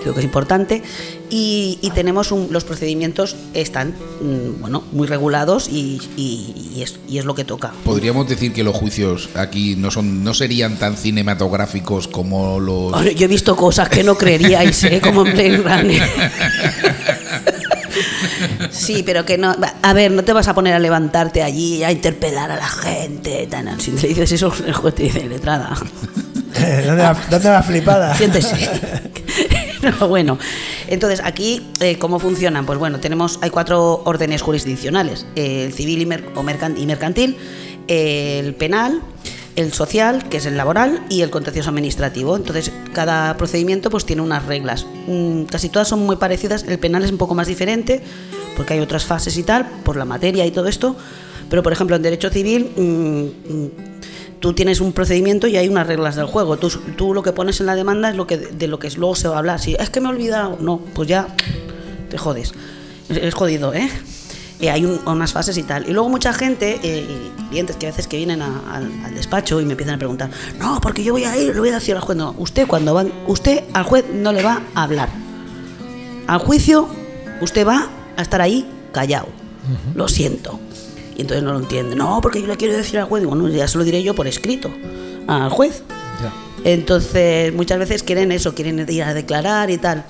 creo 0.00 0.12
que 0.14 0.20
es 0.20 0.24
importante. 0.24 0.82
Y, 1.30 1.78
y 1.82 1.90
tenemos 1.90 2.30
un- 2.30 2.48
los 2.50 2.62
procedimientos 2.64 3.34
están 3.54 3.94
mm, 4.20 4.60
bueno 4.60 4.84
muy 4.92 5.06
regulados 5.08 5.68
y, 5.68 6.00
y- 6.16 6.72
y 6.76 6.82
es, 6.82 7.00
y 7.08 7.18
es 7.18 7.24
lo 7.24 7.34
que 7.34 7.44
toca. 7.44 7.72
Podríamos 7.84 8.28
decir 8.28 8.52
que 8.52 8.62
los 8.62 8.76
juicios 8.76 9.28
aquí 9.34 9.74
no 9.76 9.90
son, 9.90 10.22
no 10.22 10.34
serían 10.34 10.76
tan 10.78 10.96
cinematográficos 10.96 12.06
como 12.08 12.60
los. 12.60 12.92
Ahora, 12.94 13.10
Yo 13.12 13.24
he 13.24 13.28
visto 13.28 13.56
cosas 13.56 13.88
que 13.88 14.04
no 14.04 14.16
creeríais, 14.16 14.84
¿eh? 14.84 15.00
como 15.02 15.26
en 15.26 15.32
Blade 15.32 15.56
Runner. 15.58 16.02
Sí, 18.70 19.02
pero 19.04 19.24
que 19.24 19.38
no. 19.38 19.56
A 19.82 19.92
ver, 19.94 20.10
no 20.10 20.22
te 20.22 20.32
vas 20.32 20.48
a 20.48 20.54
poner 20.54 20.74
a 20.74 20.78
levantarte 20.78 21.42
allí 21.42 21.82
a 21.82 21.90
interpelar 21.90 22.50
a 22.50 22.56
la 22.56 22.68
gente. 22.68 23.46
Tan, 23.50 23.80
si 23.80 23.92
le 23.92 24.08
dices 24.08 24.30
eso, 24.32 24.52
el 24.66 24.74
juez 24.74 24.94
te 24.94 25.04
dice 25.04 25.26
letrada. 25.26 25.74
¿Dónde 26.86 27.02
va, 27.02 27.16
dónde 27.30 27.48
va 27.48 27.62
flipada? 27.62 28.14
Siéntese. 28.14 28.54
No, 30.00 30.08
bueno, 30.08 30.38
entonces 30.88 31.20
aquí, 31.24 31.66
eh, 31.80 31.98
¿cómo 31.98 32.18
funcionan? 32.18 32.66
Pues 32.66 32.78
bueno, 32.78 33.00
tenemos, 33.00 33.38
hay 33.42 33.50
cuatro 33.50 34.02
órdenes 34.04 34.42
jurisdiccionales: 34.42 35.26
el 35.34 35.72
civil 35.72 36.02
y, 36.02 36.06
mercantil, 36.06 37.36
el 37.88 38.54
penal, 38.54 39.02
el 39.56 39.72
social, 39.72 40.28
que 40.28 40.36
es 40.36 40.46
el 40.46 40.56
laboral, 40.56 41.04
y 41.08 41.22
el 41.22 41.30
contencioso 41.30 41.70
administrativo. 41.70 42.36
Entonces, 42.36 42.72
cada 42.92 43.36
procedimiento 43.36 43.90
pues 43.90 44.04
tiene 44.04 44.22
unas 44.22 44.44
reglas. 44.46 44.86
Mm, 45.06 45.44
casi 45.44 45.68
todas 45.68 45.88
son 45.88 46.00
muy 46.00 46.16
parecidas. 46.16 46.64
El 46.64 46.78
penal 46.78 47.04
es 47.04 47.10
un 47.10 47.18
poco 47.18 47.34
más 47.34 47.48
diferente, 47.48 48.02
porque 48.56 48.74
hay 48.74 48.80
otras 48.80 49.04
fases 49.04 49.36
y 49.36 49.42
tal, 49.42 49.66
por 49.84 49.96
la 49.96 50.04
materia 50.04 50.46
y 50.46 50.50
todo 50.50 50.68
esto. 50.68 50.96
Pero, 51.48 51.62
por 51.62 51.72
ejemplo, 51.72 51.96
en 51.96 52.02
derecho 52.02 52.30
civil. 52.30 52.70
mm, 52.76 53.52
mm, 53.52 53.70
tú 54.40 54.52
tienes 54.52 54.80
un 54.80 54.92
procedimiento 54.92 55.46
y 55.46 55.56
hay 55.56 55.68
unas 55.68 55.86
reglas 55.86 56.16
del 56.16 56.26
juego. 56.26 56.56
Tú, 56.58 56.68
tú 56.96 57.14
lo 57.14 57.22
que 57.22 57.32
pones 57.32 57.60
en 57.60 57.66
la 57.66 57.74
demanda 57.74 58.10
es 58.10 58.16
lo 58.16 58.26
que 58.26 58.36
de 58.38 58.66
lo 58.68 58.78
que 58.78 58.90
luego 58.90 59.14
se 59.14 59.28
va 59.28 59.36
a 59.36 59.38
hablar. 59.38 59.60
Si 59.60 59.74
es 59.78 59.90
que 59.90 60.00
me 60.00 60.08
he 60.08 60.12
olvidado, 60.12 60.58
no, 60.60 60.78
pues 60.94 61.08
ya 61.08 61.28
te 62.10 62.18
jodes. 62.18 62.52
Es, 63.08 63.34
jodido, 63.34 63.72
¿eh? 63.74 63.88
Eh, 64.58 64.70
hay 64.70 64.84
un- 64.86 65.00
unas 65.06 65.32
fases 65.32 65.56
y 65.58 65.62
tal. 65.62 65.88
Y 65.88 65.92
luego 65.92 66.08
mucha 66.08 66.32
gente, 66.32 66.80
eh, 66.82 67.06
y 67.38 67.48
clientes 67.50 67.76
que 67.76 67.86
a 67.86 67.90
veces 67.90 68.06
que 68.08 68.16
vienen 68.16 68.40
a- 68.42 68.62
al, 68.74 68.90
al 69.04 69.14
despacho 69.14 69.60
y 69.60 69.64
me 69.64 69.72
empiezan 69.72 69.96
a 69.96 69.98
preguntar, 69.98 70.30
no, 70.58 70.80
porque 70.80 71.04
yo 71.04 71.12
voy 71.12 71.24
a 71.24 71.36
ir, 71.36 71.54
lo 71.54 71.60
voy 71.60 71.70
a 71.70 71.74
decir 71.74 71.94
al 71.94 72.00
juez. 72.00 72.16
No, 72.16 72.34
usted 72.38 72.66
cuando 72.66 72.94
van, 72.94 73.12
usted 73.26 73.64
al 73.74 73.84
juez 73.84 74.04
no 74.12 74.32
le 74.32 74.42
va 74.42 74.62
a 74.74 74.82
hablar. 74.84 75.08
Al 76.26 76.38
juicio, 76.38 76.88
usted 77.40 77.66
va 77.66 77.88
a 78.16 78.22
estar 78.22 78.40
ahí 78.40 78.66
callado. 78.92 79.28
Lo 79.94 80.08
siento. 80.08 80.58
Y 81.16 81.22
entonces 81.22 81.42
no 81.42 81.52
lo 81.52 81.60
entiende. 81.60 81.96
No, 81.96 82.20
porque 82.20 82.40
yo 82.40 82.46
le 82.46 82.56
quiero 82.56 82.74
decir 82.74 82.98
al 82.98 83.06
juez. 83.06 83.22
Digo, 83.22 83.34
no, 83.34 83.48
ya 83.48 83.66
se 83.68 83.78
lo 83.78 83.84
diré 83.84 84.02
yo 84.02 84.14
por 84.14 84.26
escrito 84.26 84.70
al 85.26 85.50
juez. 85.50 85.82
Entonces, 86.64 87.54
muchas 87.54 87.78
veces 87.78 88.02
quieren 88.02 88.32
eso, 88.32 88.54
quieren 88.54 88.84
ir 88.88 89.02
a 89.04 89.14
declarar 89.14 89.70
y 89.70 89.78
tal. 89.78 90.04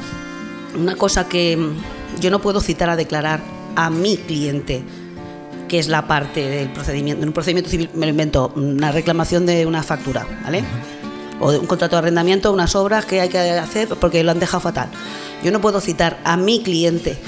Una 0.78 0.96
cosa 0.96 1.28
que 1.28 1.56
mm, 1.56 2.20
yo 2.20 2.30
no 2.30 2.40
puedo 2.40 2.60
citar 2.60 2.88
a 2.88 2.96
declarar 2.96 3.40
a 3.74 3.90
mi 3.90 4.16
cliente, 4.16 4.82
que 5.68 5.78
es 5.78 5.88
la 5.88 6.06
parte 6.06 6.48
del 6.48 6.70
procedimiento. 6.70 7.22
En 7.22 7.28
un 7.28 7.34
procedimiento 7.34 7.70
civil 7.70 7.90
me 7.94 8.06
lo 8.06 8.10
invento, 8.10 8.52
una 8.56 8.90
reclamación 8.90 9.44
de 9.44 9.66
una 9.66 9.82
factura, 9.82 10.26
¿vale? 10.44 10.64
O 11.40 11.52
de 11.52 11.58
un 11.58 11.66
contrato 11.66 11.96
de 11.96 11.98
arrendamiento, 11.98 12.52
unas 12.52 12.74
obras 12.74 13.04
que 13.04 13.20
hay 13.20 13.28
que 13.28 13.38
hacer 13.38 13.88
porque 13.88 14.24
lo 14.24 14.30
han 14.30 14.38
dejado 14.38 14.60
fatal. 14.60 14.88
Yo 15.44 15.52
no 15.52 15.60
puedo 15.60 15.80
citar 15.80 16.18
a 16.24 16.36
mi 16.38 16.62
cliente 16.62 17.18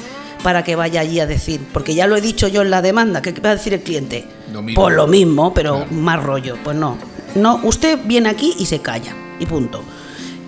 para 0.42 0.62
que 0.64 0.76
vaya 0.76 1.00
allí 1.00 1.20
a 1.20 1.26
decir, 1.26 1.60
porque 1.72 1.94
ya 1.94 2.06
lo 2.06 2.16
he 2.16 2.20
dicho 2.20 2.48
yo 2.48 2.62
en 2.62 2.70
la 2.70 2.80
demanda, 2.82 3.22
¿qué 3.22 3.32
va 3.32 3.50
a 3.50 3.54
decir 3.56 3.74
el 3.74 3.80
cliente? 3.82 4.24
Mismo. 4.52 4.82
Pues 4.82 4.94
lo 4.94 5.06
mismo, 5.06 5.52
pero 5.52 5.76
Claro. 5.76 5.92
más 5.92 6.22
rollo. 6.22 6.56
Pues 6.62 6.76
no. 6.76 6.96
No, 7.34 7.60
usted 7.64 7.98
viene 8.04 8.28
aquí 8.28 8.54
y 8.58 8.66
se 8.66 8.80
calla. 8.80 9.14
Y 9.40 9.46
punto. 9.46 9.82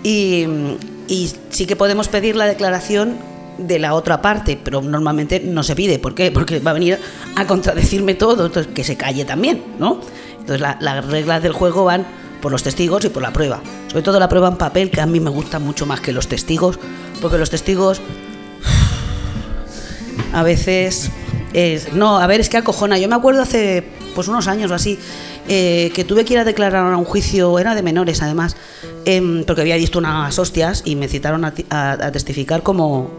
Y, 0.03 0.45
y 1.07 1.31
sí 1.49 1.65
que 1.65 1.75
podemos 1.75 2.07
pedir 2.07 2.35
la 2.35 2.45
declaración 2.45 3.17
de 3.57 3.77
la 3.79 3.93
otra 3.93 4.21
parte, 4.21 4.59
pero 4.61 4.81
normalmente 4.81 5.39
no 5.39 5.61
se 5.63 5.75
pide. 5.75 5.99
¿Por 5.99 6.15
qué? 6.15 6.31
Porque 6.31 6.59
va 6.59 6.71
a 6.71 6.73
venir 6.73 6.97
a 7.35 7.45
contradecirme 7.45 8.15
todo, 8.15 8.45
entonces 8.47 8.73
que 8.73 8.83
se 8.83 8.97
calle 8.97 9.25
también, 9.25 9.61
¿no? 9.77 9.99
Entonces 10.39 10.61
la- 10.61 10.77
las 10.81 11.05
reglas 11.05 11.43
del 11.43 11.51
juego 11.53 11.83
van 11.85 12.05
por 12.41 12.51
los 12.51 12.63
testigos 12.63 13.05
y 13.05 13.09
por 13.09 13.21
la 13.21 13.31
prueba. 13.31 13.61
Sobre 13.89 14.01
todo 14.01 14.19
la 14.19 14.27
prueba 14.27 14.47
en 14.47 14.55
papel, 14.55 14.89
que 14.89 14.99
a 15.01 15.05
mí 15.05 15.19
me 15.19 15.29
gusta 15.29 15.59
mucho 15.59 15.85
más 15.85 15.99
que 16.01 16.11
los 16.11 16.27
testigos, 16.27 16.79
porque 17.21 17.37
los 17.37 17.51
testigos 17.51 18.01
a 20.33 20.43
veces 20.43 21.09
es, 21.53 21.93
no, 21.93 22.17
a 22.19 22.27
ver, 22.27 22.39
es 22.41 22.49
que 22.49 22.57
acojona. 22.57 22.97
Yo 22.97 23.07
me 23.09 23.15
acuerdo 23.15 23.41
hace 23.41 23.83
pues 24.15 24.27
unos 24.27 24.47
años 24.47 24.69
o 24.71 24.73
así 24.75 24.97
eh, 25.47 25.91
que 25.93 26.03
tuve 26.03 26.25
que 26.25 26.33
ir 26.33 26.39
a 26.39 26.43
declarar 26.43 26.93
a 26.93 26.97
un 26.97 27.05
juicio, 27.05 27.57
era 27.59 27.75
de 27.75 27.81
menores 27.83 28.21
además, 28.21 28.55
em, 29.05 29.43
porque 29.45 29.61
había 29.61 29.75
visto 29.77 29.99
unas 29.99 30.37
hostias 30.37 30.81
y 30.85 30.95
me 30.95 31.07
citaron 31.07 31.45
a, 31.45 31.53
ti- 31.53 31.65
a- 31.69 31.91
a 31.93 32.11
testificar 32.11 32.61
como, 32.61 33.09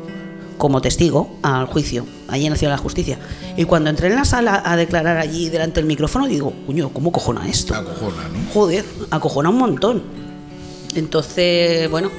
como 0.59 0.81
testigo 0.83 1.39
al 1.43 1.67
juicio, 1.67 2.07
allí 2.29 2.45
en 2.47 2.53
la 2.53 2.57
Ciudad 2.59 2.73
de 2.73 2.77
la 2.77 2.83
Justicia. 2.83 3.19
Y 3.57 3.65
cuando 3.65 3.91
entré 3.91 4.09
en 4.09 4.17
la 4.17 4.25
sala 4.25 4.63
a 4.65 4.77
declarar 4.77 5.17
allí 5.19 5.49
delante 5.49 5.81
del 5.81 5.87
micrófono, 5.87 6.27
digo, 6.27 6.53
coño, 6.67 6.91
¿cómo 6.91 7.11
cojona 7.11 7.49
esto? 7.49 7.75
Acojona, 7.75 8.29
¿no? 8.29 8.53
Joder, 8.53 8.85
acojona 9.11 9.49
un 9.51 9.57
montón. 9.59 10.03
Entonces, 10.95 11.91
bueno, 11.91 12.11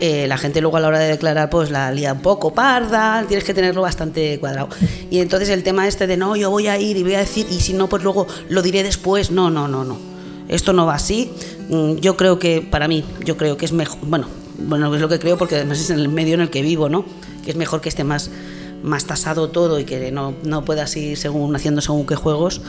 eh, 0.00 0.26
la 0.26 0.38
gente 0.38 0.60
luego 0.60 0.76
a 0.76 0.80
la 0.80 0.88
hora 0.88 0.98
de 0.98 1.08
declarar 1.08 1.50
pues 1.50 1.70
la 1.70 1.90
lía 1.92 2.12
un 2.12 2.20
poco 2.20 2.52
parda, 2.52 3.24
tienes 3.26 3.44
que 3.44 3.54
tenerlo 3.54 3.82
bastante 3.82 4.38
cuadrado. 4.38 4.68
Y 5.10 5.20
entonces 5.20 5.48
el 5.48 5.62
tema 5.62 5.86
este 5.86 6.06
de 6.06 6.16
no, 6.16 6.36
yo 6.36 6.50
voy 6.50 6.66
a 6.66 6.78
ir 6.78 6.96
y 6.96 7.02
voy 7.02 7.14
a 7.14 7.20
decir, 7.20 7.46
y 7.50 7.60
si 7.60 7.72
no, 7.72 7.88
pues 7.88 8.02
luego 8.02 8.26
lo 8.48 8.62
diré 8.62 8.82
después, 8.82 9.30
no, 9.30 9.50
no, 9.50 9.68
no, 9.68 9.84
no. 9.84 9.98
Esto 10.48 10.72
no 10.72 10.86
va 10.86 10.94
así. 10.94 11.30
Mm, 11.68 11.96
Yo 11.96 12.16
creo 12.16 12.38
que, 12.38 12.60
para 12.60 12.88
mí, 12.88 13.04
yo 13.24 13.36
creo 13.36 13.56
que 13.56 13.64
es 13.64 13.72
mejor, 13.72 13.98
bueno, 14.02 14.26
bueno, 14.58 14.94
es 14.94 15.00
lo 15.00 15.08
que 15.08 15.18
creo 15.18 15.36
porque 15.36 15.56
además 15.56 15.80
es 15.80 15.90
en 15.90 15.98
el 15.98 16.08
medio 16.08 16.34
en 16.34 16.40
el 16.40 16.50
que 16.50 16.62
vivo, 16.62 16.88
¿no? 16.88 17.04
Que 17.44 17.50
es 17.50 17.56
mejor 17.56 17.80
que 17.80 17.88
esté 17.88 18.04
más, 18.04 18.30
más 18.82 19.06
tasado 19.06 19.48
todo 19.48 19.78
y 19.80 19.84
que 19.84 20.12
no, 20.12 20.34
no 20.42 20.64
puedas 20.64 20.96
ir 20.96 21.16
según, 21.16 21.54
haciendo 21.56 21.80
según 21.80 22.06
qué 22.06 22.14
juegos. 22.14 22.60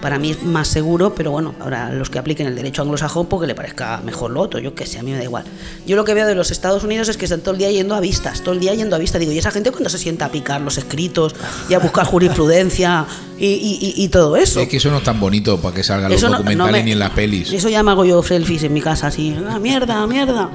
Para 0.00 0.16
mí 0.20 0.30
es 0.30 0.42
más 0.44 0.68
seguro, 0.68 1.12
pero 1.14 1.32
bueno, 1.32 1.56
ahora 1.60 1.92
los 1.92 2.08
que 2.08 2.20
apliquen 2.20 2.46
el 2.46 2.54
derecho 2.54 2.82
anglosajón, 2.82 3.26
porque 3.26 3.48
le 3.48 3.56
parezca 3.56 4.00
mejor 4.04 4.30
lo 4.30 4.40
otro, 4.40 4.60
yo 4.60 4.72
qué 4.72 4.86
sé, 4.86 5.00
a 5.00 5.02
mí 5.02 5.10
me 5.10 5.16
da 5.18 5.24
igual. 5.24 5.42
Yo 5.86 5.96
lo 5.96 6.04
que 6.04 6.14
veo 6.14 6.24
de 6.24 6.36
los 6.36 6.52
Estados 6.52 6.84
Unidos 6.84 7.08
es 7.08 7.16
que 7.16 7.24
están 7.24 7.40
todo 7.40 7.50
el 7.52 7.58
día 7.58 7.70
yendo 7.72 7.96
a 7.96 8.00
vistas, 8.00 8.42
todo 8.42 8.52
el 8.54 8.60
día 8.60 8.72
yendo 8.74 8.94
a 8.94 9.00
vistas. 9.00 9.18
Digo, 9.18 9.32
¿y 9.32 9.38
esa 9.38 9.50
gente 9.50 9.72
cuando 9.72 9.90
se 9.90 9.98
sienta 9.98 10.26
a 10.26 10.28
picar 10.30 10.60
los 10.60 10.78
escritos 10.78 11.34
y 11.68 11.74
a 11.74 11.80
buscar 11.80 12.06
jurisprudencia 12.06 13.06
y, 13.38 13.46
y- 13.46 13.94
y- 13.96 14.04
y 14.04 14.08
todo 14.08 14.36
eso? 14.36 14.60
Es 14.60 14.68
que 14.68 14.76
eso 14.76 14.88
no 14.90 14.98
es 14.98 15.02
tan 15.02 15.18
bonito 15.18 15.58
para 15.60 15.74
que 15.74 15.82
salgan 15.82 16.12
los 16.12 16.22
no- 16.22 16.28
no 16.30 16.38
documentales 16.38 16.72
me- 16.80 16.84
ni 16.84 16.92
en 16.92 16.98
las 17.00 17.10
pelis. 17.10 17.52
Eso 17.52 17.68
ya 17.68 17.82
me 17.82 17.90
hago 17.90 18.04
yo 18.04 18.22
selfies 18.22 18.62
en 18.62 18.72
mi 18.72 18.80
casa, 18.80 19.08
así, 19.08 19.36
ah, 19.48 19.58
mierda, 19.58 20.06
mierda. 20.06 20.48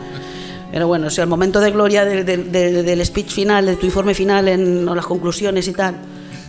Pero 0.72 0.88
bueno, 0.88 1.08
o 1.08 1.10
sea, 1.10 1.26
el 1.26 1.30
momento 1.30 1.60
de 1.60 1.70
gloria 1.72 2.06
del, 2.06 2.26
del- 2.26 2.52
del- 2.52 2.86
del 2.86 3.06
speech 3.06 3.30
final, 3.32 3.66
de 3.66 3.76
tu 3.76 3.86
informe 3.86 4.14
final, 4.14 4.48
en 4.48 4.88
o 4.88 4.96
las 4.96 5.06
conclusiones 5.06 5.68
y 5.68 5.74
tal, 5.74 5.96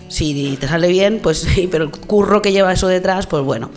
si 0.08 0.56
te 0.60 0.68
sale 0.68 0.88
bien, 0.88 1.20
pues 1.22 1.38
sí, 1.54 1.68
pero 1.70 1.84
el 1.84 1.90
curro 1.90 2.42
que 2.42 2.52
lleva 2.52 2.72
eso 2.72 2.86
detrás, 2.88 3.26
pues 3.26 3.42
bueno. 3.42 3.70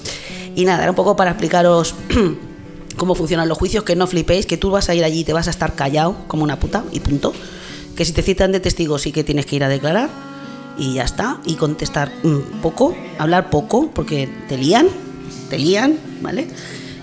Y 0.55 0.65
nada, 0.65 0.81
era 0.83 0.91
un 0.91 0.95
poco 0.95 1.15
para 1.15 1.31
explicaros 1.31 1.95
cómo 2.97 3.15
funcionan 3.15 3.47
los 3.47 3.57
juicios, 3.57 3.83
que 3.83 3.95
no 3.95 4.07
flipéis, 4.07 4.45
que 4.45 4.57
tú 4.57 4.71
vas 4.71 4.89
a 4.89 4.95
ir 4.95 5.03
allí 5.03 5.19
y 5.19 5.23
te 5.23 5.33
vas 5.33 5.47
a 5.47 5.51
estar 5.51 5.75
callado 5.75 6.15
como 6.27 6.43
una 6.43 6.59
puta 6.59 6.83
y 6.91 6.99
punto. 6.99 7.33
Que 7.95 8.05
si 8.05 8.11
te 8.13 8.21
citan 8.21 8.51
de 8.51 8.59
testigo 8.59 8.97
sí 8.99 9.11
que 9.11 9.23
tienes 9.23 9.45
que 9.45 9.55
ir 9.55 9.63
a 9.63 9.69
declarar 9.69 10.09
y 10.77 10.93
ya 10.95 11.03
está, 11.03 11.39
y 11.45 11.55
contestar 11.55 12.11
poco, 12.61 12.95
hablar 13.17 13.49
poco, 13.49 13.89
porque 13.93 14.29
te 14.47 14.57
lían 14.57 14.87
te 15.49 15.57
lían, 15.57 15.97
¿vale? 16.21 16.47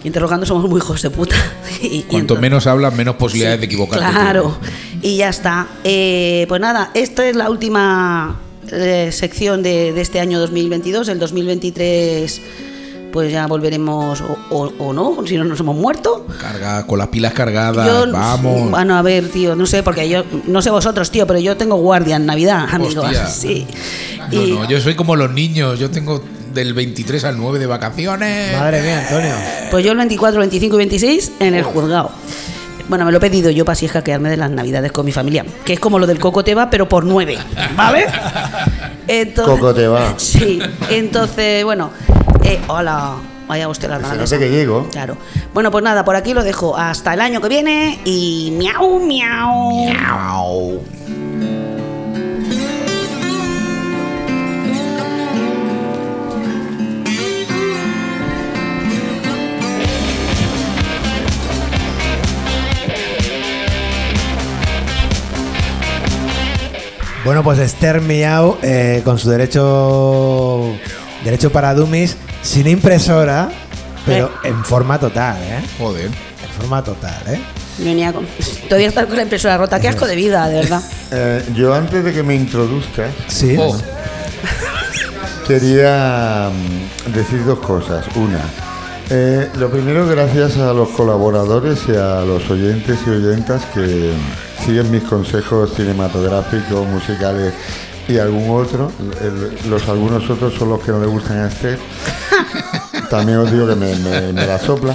Interrogando 0.04 0.44
somos 0.46 0.68
muy 0.68 0.78
hijos 0.78 1.00
de 1.02 1.10
puta. 1.10 1.34
Y- 1.82 1.86
y 1.86 2.02
Cuanto 2.02 2.18
entonces- 2.34 2.40
menos 2.42 2.66
hablas, 2.66 2.94
menos 2.94 3.16
posibilidades 3.16 3.60
de 3.60 3.66
equivocarte. 3.66 4.06
Claro, 4.06 4.56
y 5.02 5.16
ya 5.16 5.28
está. 5.30 5.66
Eh, 5.82 6.44
pues 6.48 6.60
nada, 6.60 6.90
esta 6.94 7.26
es 7.28 7.34
la 7.36 7.50
última 7.50 8.38
eh, 8.72 9.10
sección 9.12 9.62
de, 9.62 9.92
de 9.92 10.00
este 10.00 10.20
año 10.20 10.38
2022. 10.40 11.08
El 11.08 11.18
2023, 11.18 12.40
pues 13.12 13.30
ya 13.32 13.46
volveremos 13.46 14.20
o, 14.20 14.36
o- 14.50 14.72
o 14.78 14.92
no, 14.92 15.24
si 15.26 15.36
no 15.36 15.44
nos 15.44 15.60
hemos 15.60 15.76
muerto. 15.76 16.26
Carga, 16.40 16.86
con 16.86 16.98
las 16.98 17.08
pilas 17.08 17.32
cargadas, 17.32 17.86
Yo- 17.86 18.12
vamos. 18.12 18.70
Bueno, 18.70 18.96
a 18.96 19.02
ver, 19.02 19.28
tío, 19.28 19.54
no 19.54 19.66
sé, 19.66 19.82
porque 19.82 20.08
yo, 20.08 20.24
no 20.46 20.60
sé 20.62 20.70
vosotros, 20.70 21.10
tío, 21.10 21.26
pero 21.26 21.38
yo 21.38 21.56
tengo 21.56 21.76
guardia 21.76 22.16
en 22.16 22.26
Navidad, 22.26 22.66
amigos. 22.70 22.96
Hostia. 22.96 23.26
Sí. 23.28 23.66
No, 24.32 24.42
Y- 24.42 24.52
no, 24.52 24.68
yo 24.68 24.80
soy 24.80 24.94
como 24.94 25.16
los 25.16 25.30
niños, 25.30 25.78
yo 25.78 25.90
tengo 25.90 26.22
del 26.54 26.72
23 26.72 27.24
al 27.24 27.36
9 27.36 27.58
de 27.58 27.66
vacaciones. 27.66 28.56
Madre 28.58 28.80
mía, 28.82 29.00
Antonio. 29.06 29.34
Pues 29.70 29.84
yo 29.84 29.92
el 29.92 29.98
24, 29.98 30.40
25 30.40 30.74
y 30.76 30.78
26 30.78 31.32
en 31.40 31.54
el 31.54 31.62
juzgado. 31.64 32.10
Bueno, 32.88 33.04
me 33.04 33.12
lo 33.12 33.18
he 33.18 33.20
pedido 33.20 33.50
yo 33.50 33.64
para 33.64 33.72
así 33.74 33.88
hackearme 33.88 34.30
de 34.30 34.36
las 34.36 34.50
navidades 34.50 34.92
con 34.92 35.06
mi 35.06 35.12
familia. 35.12 35.44
Que 35.64 35.74
es 35.74 35.80
como 35.80 35.98
lo 35.98 36.06
del 36.06 36.18
coco 36.18 36.44
te 36.44 36.54
va, 36.54 36.68
pero 36.70 36.88
por 36.88 37.04
nueve. 37.04 37.38
¿Vale? 37.76 38.06
Entonces, 39.08 39.54
Coco 39.54 39.74
te 39.74 39.86
va. 39.86 40.14
Sí. 40.18 40.60
Entonces, 40.90 41.64
bueno. 41.64 41.90
eh, 42.42 42.60
hola. 42.68 43.14
Vaya 43.46 43.68
usted 43.68 43.90
la 43.90 43.98
Que 44.38 44.50
llego. 44.50 44.88
Claro. 44.90 45.16
Bueno, 45.52 45.70
pues 45.70 45.84
nada, 45.84 46.04
por 46.04 46.16
aquí 46.16 46.32
lo 46.32 46.42
dejo 46.42 46.76
hasta 46.76 47.12
el 47.12 47.20
año 47.20 47.40
que 47.40 47.48
viene 47.48 48.00
y 48.04 48.54
miau, 48.56 49.00
miau. 49.00 49.84
Miau. 49.84 50.80
Bueno, 67.24 67.42
pues 67.42 67.58
Esther 67.58 68.00
Miau, 68.02 68.58
eh, 68.62 69.00
con 69.04 69.18
su 69.18 69.30
derecho 69.30 70.72
derecho 71.24 71.50
para 71.50 71.72
dummies, 71.74 72.16
sin 72.42 72.66
impresora, 72.66 73.48
pero 74.04 74.30
en 74.44 74.62
forma 74.64 74.98
total, 74.98 75.38
¿eh? 75.42 75.60
Joder. 75.78 76.06
En 76.06 76.50
forma 76.60 76.84
total, 76.84 77.22
¿eh? 77.28 77.40
Venía 77.78 78.12
con- 78.12 78.26
Todavía 78.68 78.88
estar 78.88 79.06
con 79.06 79.16
la 79.16 79.22
impresora 79.22 79.56
rota. 79.56 79.80
Qué 79.80 79.88
asco 79.88 80.06
de 80.06 80.16
vida, 80.16 80.48
de 80.48 80.56
verdad. 80.60 80.82
Eh, 81.16 81.44
yo 81.54 81.72
antes 81.72 82.02
de 82.02 82.12
que 82.12 82.24
me 82.24 82.34
introduzcas, 82.34 83.12
Sí. 83.28 83.54
Oh, 83.56 83.76
quería 85.46 86.50
mm, 86.50 87.12
decir 87.12 87.44
dos 87.44 87.60
cosas. 87.60 88.04
Una, 88.16 88.40
eh, 89.10 89.48
lo 89.56 89.70
primero, 89.70 90.08
gracias 90.08 90.56
a 90.56 90.72
los 90.72 90.88
colaboradores 90.88 91.78
y 91.88 91.92
a 91.92 92.22
los 92.22 92.50
oyentes 92.50 92.98
y 93.06 93.10
oyentas 93.10 93.62
que 93.72 94.10
siguen 94.64 94.90
mis 94.90 95.02
consejos 95.04 95.72
cinematográficos, 95.74 96.86
musicales 96.86 97.52
y 98.08 98.18
algún 98.18 98.50
otro. 98.58 98.90
El- 99.22 99.70
los 99.70 99.88
algunos 99.88 100.28
otros 100.28 100.54
son 100.54 100.70
los 100.70 100.80
que 100.80 100.92
no 100.92 101.00
le 101.00 101.06
gustan 101.06 101.38
a 101.38 101.48
Esther. 101.48 101.78
También 103.10 103.38
os 103.38 103.50
digo 103.52 103.66
que 103.66 103.74
me, 103.74 103.94
me- 103.96 104.32
me 104.32 104.46
la 104.46 104.58
sopla. 104.58 104.94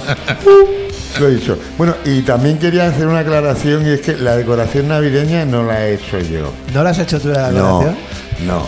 Lo 1.18 1.28
he 1.28 1.34
dicho. 1.34 1.58
Bueno, 1.76 1.94
y 2.04 2.22
también 2.22 2.58
quería 2.58 2.86
hacer 2.88 3.06
una 3.06 3.18
aclaración 3.20 3.84
y 3.86 3.90
es 3.90 4.00
que 4.00 4.16
la 4.16 4.36
decoración 4.36 4.88
navideña 4.88 5.44
no 5.44 5.64
la 5.64 5.86
he 5.86 5.94
hecho 5.94 6.18
yo. 6.20 6.52
¿No 6.72 6.82
la 6.84 6.90
has 6.90 6.98
hecho 6.98 7.20
tú 7.20 7.28
la 7.28 7.50
No, 7.50 7.80
decoración? 7.80 7.96
no. 8.46 8.66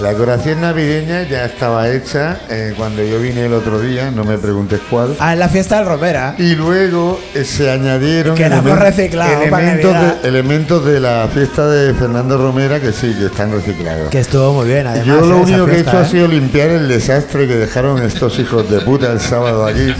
La 0.00 0.10
decoración 0.10 0.60
navideña 0.60 1.22
ya 1.22 1.44
estaba 1.44 1.88
hecha 1.88 2.40
eh, 2.50 2.74
cuando 2.76 3.02
yo 3.04 3.20
vine 3.20 3.46
el 3.46 3.52
otro 3.52 3.80
día, 3.80 4.10
no 4.10 4.24
me 4.24 4.36
preguntes 4.38 4.80
cuál. 4.90 5.14
Ah, 5.20 5.34
en 5.34 5.38
la 5.38 5.48
fiesta 5.48 5.76
del 5.78 5.86
Romera. 5.86 6.34
Y 6.36 6.56
luego 6.56 7.20
eh, 7.32 7.44
se 7.44 7.70
añadieron 7.70 8.34
Que 8.34 8.46
elemen- 8.46 8.76
elementos, 8.76 9.94
de, 10.22 10.28
elementos 10.28 10.84
de 10.84 11.00
la 11.00 11.28
fiesta 11.32 11.68
de 11.68 11.94
Fernando 11.94 12.36
Romera 12.36 12.80
que 12.80 12.92
sí, 12.92 13.14
que 13.16 13.26
están 13.26 13.52
reciclados. 13.52 14.10
Que 14.10 14.18
estuvo 14.18 14.52
muy 14.52 14.66
bien, 14.66 14.86
además. 14.88 15.06
Yo 15.06 15.20
lo 15.24 15.38
único 15.38 15.64
que 15.66 15.76
he 15.76 15.80
hecho 15.80 15.96
ha 15.96 16.02
¿eh? 16.02 16.08
sido 16.10 16.26
limpiar 16.26 16.70
el 16.70 16.88
desastre 16.88 17.46
que 17.46 17.54
dejaron 17.56 18.02
estos 18.02 18.38
hijos 18.40 18.68
de 18.68 18.80
puta 18.80 19.12
el 19.12 19.20
sábado 19.20 19.64
aquí. 19.64 19.94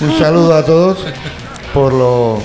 Un 0.00 0.18
saludo 0.18 0.54
a 0.56 0.64
todos 0.64 1.06
por 1.72 1.92
lo 1.92 2.42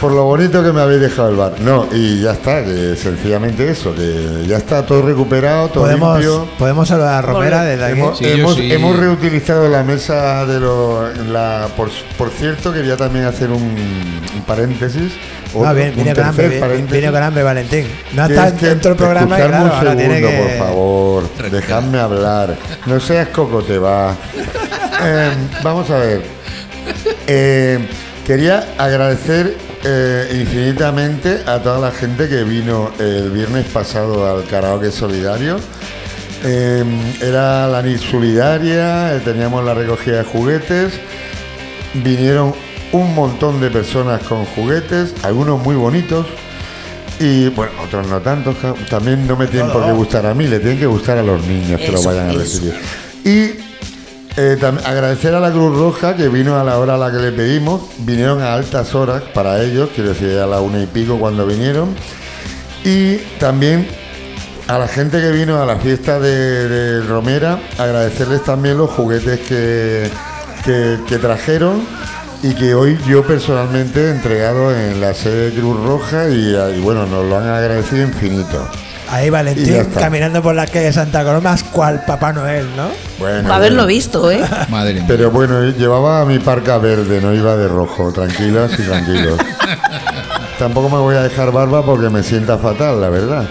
por 0.00 0.12
lo 0.12 0.24
bonito 0.24 0.62
que 0.62 0.72
me 0.72 0.80
habéis 0.80 1.00
dejado 1.00 1.30
el 1.30 1.36
bar. 1.36 1.54
No, 1.60 1.86
y 1.92 2.20
ya 2.22 2.32
está, 2.32 2.62
que 2.64 2.94
sencillamente 2.96 3.70
eso, 3.70 3.94
que 3.94 4.44
ya 4.46 4.56
está 4.58 4.84
todo 4.84 5.02
recuperado, 5.02 5.68
todo 5.68 5.84
Podemos, 5.84 6.18
limpio. 6.18 6.48
podemos 6.58 6.88
saludar 6.88 7.14
a 7.14 7.22
Romera 7.22 7.62
desde 7.64 7.84
aquí. 7.84 7.98
Hemos, 8.00 8.18
Sí, 8.18 8.24
hemos- 8.26 8.54
sí. 8.56 8.72
hemos 8.72 8.96
reutilizado 8.98 9.68
la 9.68 9.82
mesa 9.82 10.44
de 10.46 10.60
los. 10.60 11.16
La, 11.28 11.68
por, 11.76 11.90
por 12.18 12.30
cierto, 12.30 12.72
quería 12.72 12.96
también 12.96 13.24
hacer 13.24 13.50
un, 13.50 13.62
un 13.62 14.42
paréntesis. 14.46 15.12
Ah, 15.54 15.58
otro- 15.58 15.74
bien, 15.74 15.88
un 15.90 15.94
viene 15.96 16.14
con 16.14 16.24
hambre, 16.24 16.42
tercer 16.44 16.50
vi- 16.50 16.60
paréntesis. 16.60 17.00
vine 17.00 17.12
con 17.12 17.22
hambre, 17.22 17.42
Valentín. 17.42 17.86
No 18.14 18.26
está 18.26 18.50
dentro 18.50 18.90
del 18.90 18.96
programa 18.98 19.36
claro, 19.36 19.64
un 19.64 19.70
ahora 19.70 19.96
tiene 19.96 20.20
que... 20.20 20.28
por 20.58 20.66
favor, 20.66 21.22
dejadme 21.50 21.98
hablar. 21.98 22.56
No 22.86 23.00
seas 23.00 23.28
coco, 23.28 23.62
te 23.62 23.78
va. 23.78 24.14
Eh, 25.04 25.30
vamos 25.62 25.90
a 25.90 25.98
ver. 25.98 26.22
Eh, 27.26 27.86
quería 28.26 28.66
agradecer 28.78 29.56
eh, 29.84 30.38
infinitamente 30.40 31.42
a 31.46 31.58
toda 31.62 31.78
la 31.78 31.90
gente 31.92 32.28
que 32.28 32.42
vino 32.44 32.90
el 32.98 33.30
viernes 33.30 33.66
pasado 33.66 34.28
al 34.28 34.44
karaoke 34.44 34.90
solidario. 34.90 35.58
Eh, 36.44 36.84
era 37.22 37.66
la 37.68 37.82
NIT 37.82 37.98
solidaria, 38.00 39.14
eh, 39.16 39.20
teníamos 39.24 39.64
la 39.64 39.74
recogida 39.74 40.18
de 40.18 40.24
juguetes, 40.24 40.92
vinieron 41.94 42.54
un 42.92 43.14
montón 43.14 43.60
de 43.60 43.70
personas 43.70 44.22
con 44.22 44.44
juguetes, 44.44 45.14
algunos 45.22 45.60
muy 45.62 45.74
bonitos 45.76 46.26
y 47.18 47.48
bueno, 47.48 47.72
otros 47.84 48.06
no 48.08 48.20
tanto. 48.20 48.54
ja- 48.60 48.74
También 48.90 49.26
no 49.26 49.36
me 49.36 49.46
tienen 49.46 49.70
por 49.72 49.84
qué 49.84 49.92
gustar 49.92 50.26
a 50.26 50.34
mí, 50.34 50.46
le 50.46 50.58
tienen 50.60 50.78
que 50.78 50.86
gustar 50.86 51.18
a 51.18 51.22
los 51.22 51.44
niños 51.46 51.80
que 51.80 51.90
lo 51.92 52.02
vayan 52.02 52.28
a 52.28 52.30
eso. 52.32 52.38
recibir. 52.40 52.74
Y 53.24 53.75
eh, 54.36 54.58
agradecer 54.84 55.34
a 55.34 55.40
la 55.40 55.50
Cruz 55.50 55.76
Roja 55.78 56.16
que 56.16 56.28
vino 56.28 56.58
a 56.58 56.64
la 56.64 56.78
hora 56.78 56.94
a 56.94 56.98
la 56.98 57.10
que 57.10 57.18
le 57.18 57.32
pedimos, 57.32 57.82
vinieron 57.98 58.42
a 58.42 58.54
altas 58.54 58.94
horas 58.94 59.22
para 59.34 59.62
ellos, 59.62 59.90
quiero 59.94 60.10
decir 60.10 60.38
a 60.38 60.46
la 60.46 60.60
una 60.60 60.82
y 60.82 60.86
pico 60.86 61.18
cuando 61.18 61.46
vinieron. 61.46 61.94
Y 62.84 63.16
también 63.38 63.88
a 64.68 64.78
la 64.78 64.88
gente 64.88 65.20
que 65.20 65.30
vino 65.30 65.60
a 65.60 65.66
la 65.66 65.76
fiesta 65.76 66.18
de, 66.20 67.00
Romera, 67.02 67.58
agradecerles 67.78 68.44
también 68.44 68.78
los 68.78 68.90
juguetes 68.90 69.40
que, 69.40 70.10
que- 70.64 71.18
trajeron 71.18 71.82
y 72.42 72.54
que 72.54 72.74
hoy 72.74 72.98
yo 73.08 73.24
personalmente 73.26 74.00
he 74.00 74.10
entregado 74.10 74.74
en 74.76 75.00
la 75.00 75.14
sede 75.14 75.50
de 75.50 75.58
Cruz 75.60 75.82
Roja 75.84 76.28
y, 76.28 76.54
y 76.76 76.80
bueno, 76.80 77.06
nos 77.06 77.24
lo 77.24 77.38
han 77.38 77.48
agradecido 77.48 78.02
infinito. 78.02 78.68
Ahí 79.10 79.30
Valentín 79.30 79.84
caminando 79.98 80.42
por 80.42 80.54
las 80.54 80.68
calles 80.70 80.88
de 80.88 80.92
Santa 80.94 81.22
Coloma, 81.24 81.54
cual 81.72 82.02
Papá 82.06 82.32
Noel, 82.32 82.66
¿no? 82.76 82.88
Bueno, 83.18 83.42
Para 83.44 83.56
haberlo 83.56 83.86
visto, 83.86 84.30
¿eh? 84.30 84.40
madre 84.68 84.94
mía. 84.94 85.04
Pero 85.06 85.30
bueno, 85.30 85.62
llevaba 85.70 86.24
mi 86.24 86.38
parca 86.40 86.78
verde, 86.78 87.20
no 87.20 87.32
iba 87.32 87.56
de 87.56 87.68
rojo. 87.68 88.12
Tranquilas 88.12 88.72
y 88.78 88.82
tranquilos. 88.82 89.38
Tampoco 90.58 90.88
me 90.88 90.98
voy 90.98 91.14
a 91.16 91.22
dejar 91.22 91.52
barba 91.52 91.84
porque 91.84 92.08
me 92.08 92.22
sienta 92.22 92.58
fatal, 92.58 93.00
la 93.00 93.08
verdad. 93.10 93.44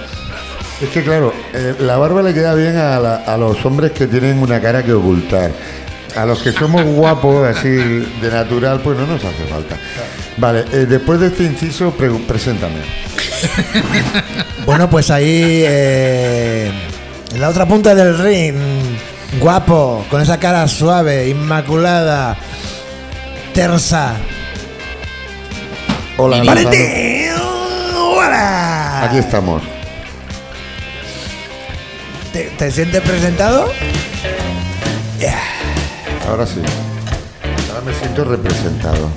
Es 0.81 0.89
que 0.89 1.03
claro, 1.03 1.31
eh, 1.53 1.75
la 1.79 1.97
barba 1.97 2.21
le 2.21 2.33
queda 2.33 2.53
bien 2.55 2.75
a, 2.77 2.99
la- 2.99 3.15
a 3.25 3.37
los 3.37 3.63
hombres 3.65 3.91
que 3.91 4.07
tienen 4.07 4.39
una 4.39 4.59
cara 4.59 4.83
que 4.83 4.91
ocultar. 4.93 5.51
A 6.17 6.25
los 6.25 6.41
que 6.41 6.51
somos 6.51 6.83
guapos, 6.83 7.45
así 7.47 7.69
de 7.69 8.29
natural, 8.31 8.79
pues 8.83 8.97
no 8.97 9.05
nos 9.05 9.23
hace 9.23 9.45
falta. 9.49 9.77
Vale, 10.37 10.65
eh, 10.71 10.85
después 10.87 11.19
de 11.19 11.27
este 11.27 11.43
inciso, 11.43 11.91
pre- 11.91 12.09
preséntame. 12.27 12.79
Bueno, 14.65 14.89
pues 14.89 15.11
ahí, 15.11 15.63
eh, 15.65 16.71
en 17.31 17.39
la 17.41 17.49
otra 17.49 17.67
punta 17.67 17.93
del 17.93 18.17
ring, 18.17 18.55
guapo, 19.39 20.03
con 20.09 20.21
esa 20.21 20.39
cara 20.39 20.67
suave, 20.67 21.29
inmaculada, 21.29 22.35
tersa. 23.53 24.15
Hola, 26.17 26.37
Lozano. 26.39 26.63
¡Valentín! 26.63 27.31
¡Hola! 27.95 29.03
Aquí 29.03 29.17
estamos. 29.19 29.61
¿Te, 32.33 32.45
te 32.57 32.71
sientes 32.71 33.01
presentado? 33.01 33.69
Ahora 36.27 36.45
sí. 36.45 36.59
Ahora 37.69 37.81
me 37.85 37.93
siento 37.93 38.23
representado. 38.25 39.09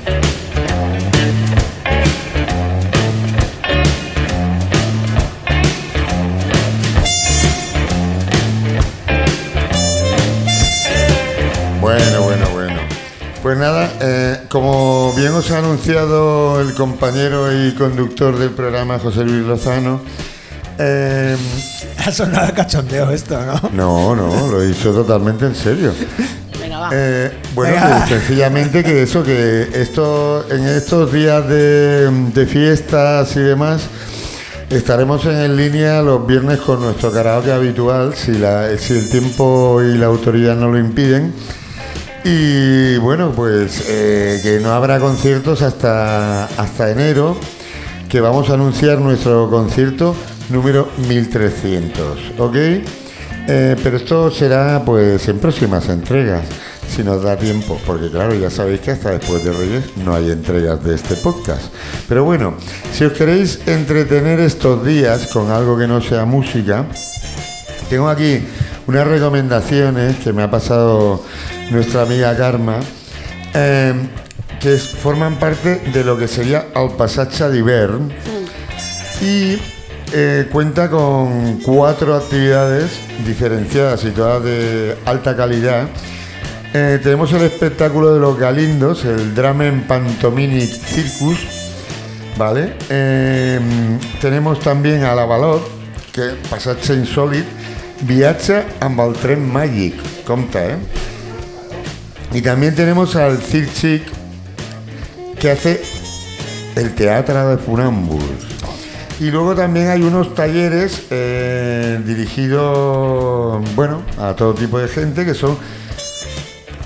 Bueno, 11.88 12.22
bueno, 12.22 12.50
bueno. 12.52 12.80
Pues 13.42 13.56
nada, 13.56 13.90
eh, 14.02 14.40
como 14.50 15.14
bien 15.16 15.32
os 15.32 15.50
ha 15.50 15.56
anunciado 15.60 16.60
el 16.60 16.74
compañero 16.74 17.50
y 17.50 17.72
conductor 17.76 18.38
del 18.38 18.50
programa, 18.50 18.98
José 18.98 19.24
Luis 19.24 19.46
Lozano, 19.46 20.02
eh, 20.78 21.34
Ha 22.04 22.12
sonado 22.12 22.52
cachondeo 22.52 23.10
esto, 23.10 23.40
¿no? 23.40 23.70
no, 23.72 24.14
no, 24.14 24.48
lo 24.48 24.62
he 24.62 24.66
dicho 24.66 24.92
totalmente 24.92 25.46
en 25.46 25.54
serio. 25.54 25.94
Venga, 26.60 26.78
va. 26.78 26.90
Eh, 26.92 27.32
bueno, 27.54 27.72
Venga. 27.72 28.04
pues, 28.06 28.20
sencillamente 28.20 28.84
que 28.84 29.04
eso, 29.04 29.22
que 29.24 29.70
esto, 29.72 30.44
en 30.50 30.66
estos 30.66 31.10
días 31.10 31.48
de, 31.48 32.10
de 32.34 32.46
fiestas 32.46 33.34
y 33.34 33.40
demás, 33.40 33.80
estaremos 34.68 35.24
en 35.24 35.56
línea 35.56 36.02
los 36.02 36.26
viernes 36.26 36.58
con 36.58 36.82
nuestro 36.82 37.10
karaoke 37.10 37.50
habitual, 37.50 38.14
si, 38.14 38.32
la, 38.32 38.76
si 38.76 38.92
el 38.92 39.08
tiempo 39.08 39.80
y 39.82 39.96
la 39.96 40.04
autoridad 40.04 40.54
no 40.54 40.68
lo 40.70 40.78
impiden. 40.78 41.32
Y 42.24 42.96
bueno, 42.98 43.32
pues 43.34 43.84
eh, 43.88 44.40
que 44.42 44.58
no 44.60 44.72
habrá 44.72 44.98
conciertos 44.98 45.62
hasta, 45.62 46.44
hasta 46.44 46.90
enero, 46.90 47.38
que 48.08 48.20
vamos 48.20 48.50
a 48.50 48.54
anunciar 48.54 48.98
nuestro 48.98 49.48
concierto 49.48 50.14
número 50.50 50.88
1300, 51.08 52.32
¿ok? 52.38 52.56
Eh, 53.50 53.76
pero 53.82 53.96
esto 53.96 54.30
será 54.30 54.82
pues 54.84 55.26
en 55.28 55.38
próximas 55.38 55.88
entregas, 55.88 56.44
si 56.88 57.02
nos 57.02 57.22
da 57.22 57.36
tiempo, 57.36 57.80
porque 57.86 58.10
claro, 58.10 58.34
ya 58.34 58.50
sabéis 58.50 58.80
que 58.80 58.90
hasta 58.90 59.12
después 59.12 59.42
de 59.44 59.52
Reyes 59.52 59.96
no 60.04 60.14
hay 60.14 60.30
entregas 60.30 60.82
de 60.84 60.94
este 60.94 61.14
podcast. 61.16 61.72
Pero 62.08 62.24
bueno, 62.24 62.54
si 62.92 63.04
os 63.04 63.12
queréis 63.12 63.60
entretener 63.66 64.40
estos 64.40 64.84
días 64.84 65.28
con 65.28 65.50
algo 65.50 65.78
que 65.78 65.86
no 65.86 66.02
sea 66.02 66.24
música, 66.24 66.84
tengo 67.88 68.08
aquí 68.08 68.40
unas 68.86 69.06
recomendaciones 69.06 70.16
que 70.16 70.32
me 70.32 70.42
ha 70.42 70.50
pasado 70.50 71.22
nuestra 71.70 72.02
amiga 72.02 72.36
Karma, 72.36 72.80
eh, 73.54 73.94
que 74.60 74.76
forman 74.76 75.36
parte 75.36 75.76
de 75.92 76.04
lo 76.04 76.18
que 76.18 76.28
sería 76.28 76.66
Al 76.74 76.92
Passatge 76.96 77.48
d'Hivern 77.48 78.12
y 79.20 79.58
eh, 80.12 80.48
cuenta 80.50 80.88
con 80.90 81.60
cuatro 81.60 82.14
actividades 82.16 82.90
diferenciadas 83.26 84.04
y 84.04 84.10
todas 84.10 84.42
de 84.44 84.96
alta 85.04 85.36
calidad. 85.36 85.88
Eh, 86.74 86.98
tenemos 87.02 87.32
el 87.32 87.42
espectáculo 87.42 88.14
de 88.14 88.20
los 88.20 88.38
galindos, 88.38 89.04
el 89.04 89.34
Dramen 89.34 89.86
Pantomimic 89.86 90.70
Circus, 90.70 91.38
¿vale? 92.36 92.74
Tenemos 94.20 94.60
también 94.60 95.04
a 95.04 95.14
la 95.14 95.24
Balot, 95.24 95.78
que 96.18 96.34
passatge 96.50 96.96
insòlid, 96.98 97.46
viatge 98.08 98.64
amb 98.82 99.00
el 99.04 99.38
màgic, 99.38 100.00
compte, 100.26 100.58
¿eh? 100.72 101.07
Y 102.32 102.42
también 102.42 102.74
tenemos 102.74 103.16
al 103.16 103.38
Cirque 103.38 103.72
Chic, 103.72 104.02
que 105.38 105.50
hace 105.50 105.82
el 106.76 106.94
teatro 106.94 107.48
de 107.48 107.58
funámbulos. 107.58 108.28
Y 109.20 109.30
luego 109.30 109.54
también 109.54 109.88
hay 109.88 110.02
unos 110.02 110.34
talleres 110.34 111.06
eh, 111.10 112.00
dirigidos, 112.04 113.62
bueno, 113.74 114.02
a 114.16 114.34
todo 114.34 114.54
tipo 114.54 114.78
de 114.78 114.86
gente, 114.86 115.24
que 115.24 115.34
son 115.34 115.58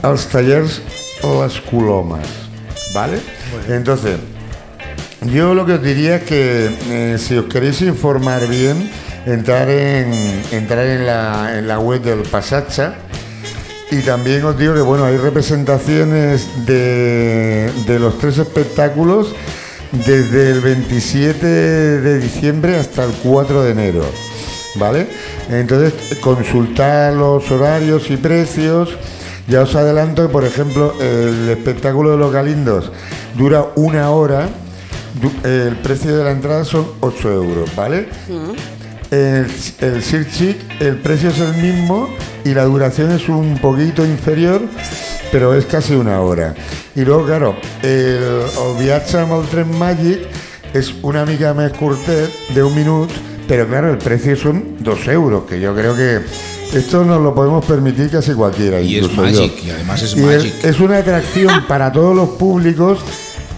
los 0.02 0.26
talleres 0.28 0.80
Las 1.22 1.60
Culomas, 1.60 2.26
¿vale? 2.94 3.20
Entonces, 3.68 4.18
yo 5.26 5.54
lo 5.54 5.66
que 5.66 5.74
os 5.74 5.82
diría 5.82 6.16
es 6.16 6.22
que 6.22 6.70
eh, 6.88 7.18
si 7.18 7.36
os 7.36 7.46
queréis 7.46 7.82
informar 7.82 8.46
bien, 8.48 8.90
entrar 9.26 9.68
en, 9.68 10.12
entrar 10.52 10.86
en, 10.86 11.06
la, 11.06 11.58
en 11.58 11.68
la 11.68 11.78
web 11.78 12.02
del 12.02 12.22
Pasacha. 12.22 12.94
Y 13.92 14.00
también 14.00 14.42
os 14.44 14.58
digo 14.58 14.72
que 14.74 14.80
bueno, 14.80 15.04
hay 15.04 15.18
representaciones 15.18 16.48
de, 16.66 17.70
de 17.86 17.98
los 17.98 18.18
tres 18.18 18.38
espectáculos 18.38 19.34
desde 19.92 20.50
el 20.50 20.60
27 20.60 21.46
de 21.46 22.18
diciembre 22.18 22.76
hasta 22.78 23.04
el 23.04 23.12
4 23.22 23.62
de 23.62 23.70
enero. 23.72 24.04
¿Vale? 24.76 25.06
Entonces, 25.50 25.92
consultar 26.20 27.12
los 27.12 27.50
horarios 27.50 28.10
y 28.10 28.16
precios. 28.16 28.88
Ya 29.46 29.60
os 29.62 29.74
adelanto 29.74 30.26
que, 30.26 30.32
por 30.32 30.44
ejemplo, 30.44 30.94
el 30.98 31.50
espectáculo 31.50 32.12
de 32.12 32.16
los 32.16 32.32
galindos 32.32 32.90
dura 33.36 33.66
una 33.76 34.08
hora. 34.10 34.48
Du- 35.20 35.46
El 35.46 35.76
precio 35.76 36.16
de 36.16 36.24
la 36.24 36.30
entrada 36.30 36.64
son 36.64 36.86
8 37.00 37.30
euros, 37.30 37.76
¿vale? 37.76 38.08
El, 39.10 39.46
el 39.80 40.02
Sir 40.02 40.26
Chic, 40.30 40.56
el 40.80 40.96
precio 40.96 41.28
es 41.28 41.38
el 41.38 41.52
mismo 41.60 42.08
y 42.44 42.54
la 42.54 42.64
duración 42.64 43.12
es 43.12 43.28
un 43.28 43.58
poquito 43.58 44.04
inferior, 44.04 44.62
pero 45.30 45.54
es 45.54 45.64
casi 45.66 45.94
una 45.94 46.20
hora. 46.20 46.54
Y 46.94 47.02
luego, 47.02 47.24
claro, 47.26 47.56
el, 47.82 47.90
el 47.90 48.78
viatge 48.78 49.18
amb 49.18 49.32
el 49.40 49.46
tren 49.48 49.78
Magic 49.78 50.20
es 50.74 50.92
una 51.02 51.24
mica 51.26 51.52
més 51.54 51.72
curtet, 51.72 52.30
de 52.54 52.62
un 52.62 52.74
minuto, 52.74 53.12
pero 53.48 53.66
claro, 53.68 53.90
el 53.90 53.98
precio 53.98 54.36
son 54.36 54.76
2 54.80 55.08
euros, 55.08 55.44
que 55.48 55.60
yo 55.60 55.74
creo 55.74 55.94
que 55.94 56.20
esto 56.76 57.04
nos 57.04 57.20
lo 57.20 57.34
podemos 57.34 57.64
permitir 57.64 58.10
casi 58.10 58.32
cualquiera. 58.32 58.80
Y 58.80 58.96
es 58.98 59.08
yo. 59.08 59.22
Magic, 59.22 59.52
y 59.64 59.70
además 59.70 60.02
es 60.02 60.14
Y 60.16 60.20
Magic. 60.20 60.64
es 60.64 60.80
una 60.80 60.98
atracción 60.98 61.64
para 61.68 61.92
todos 61.92 62.16
los 62.16 62.30
públicos, 62.30 63.00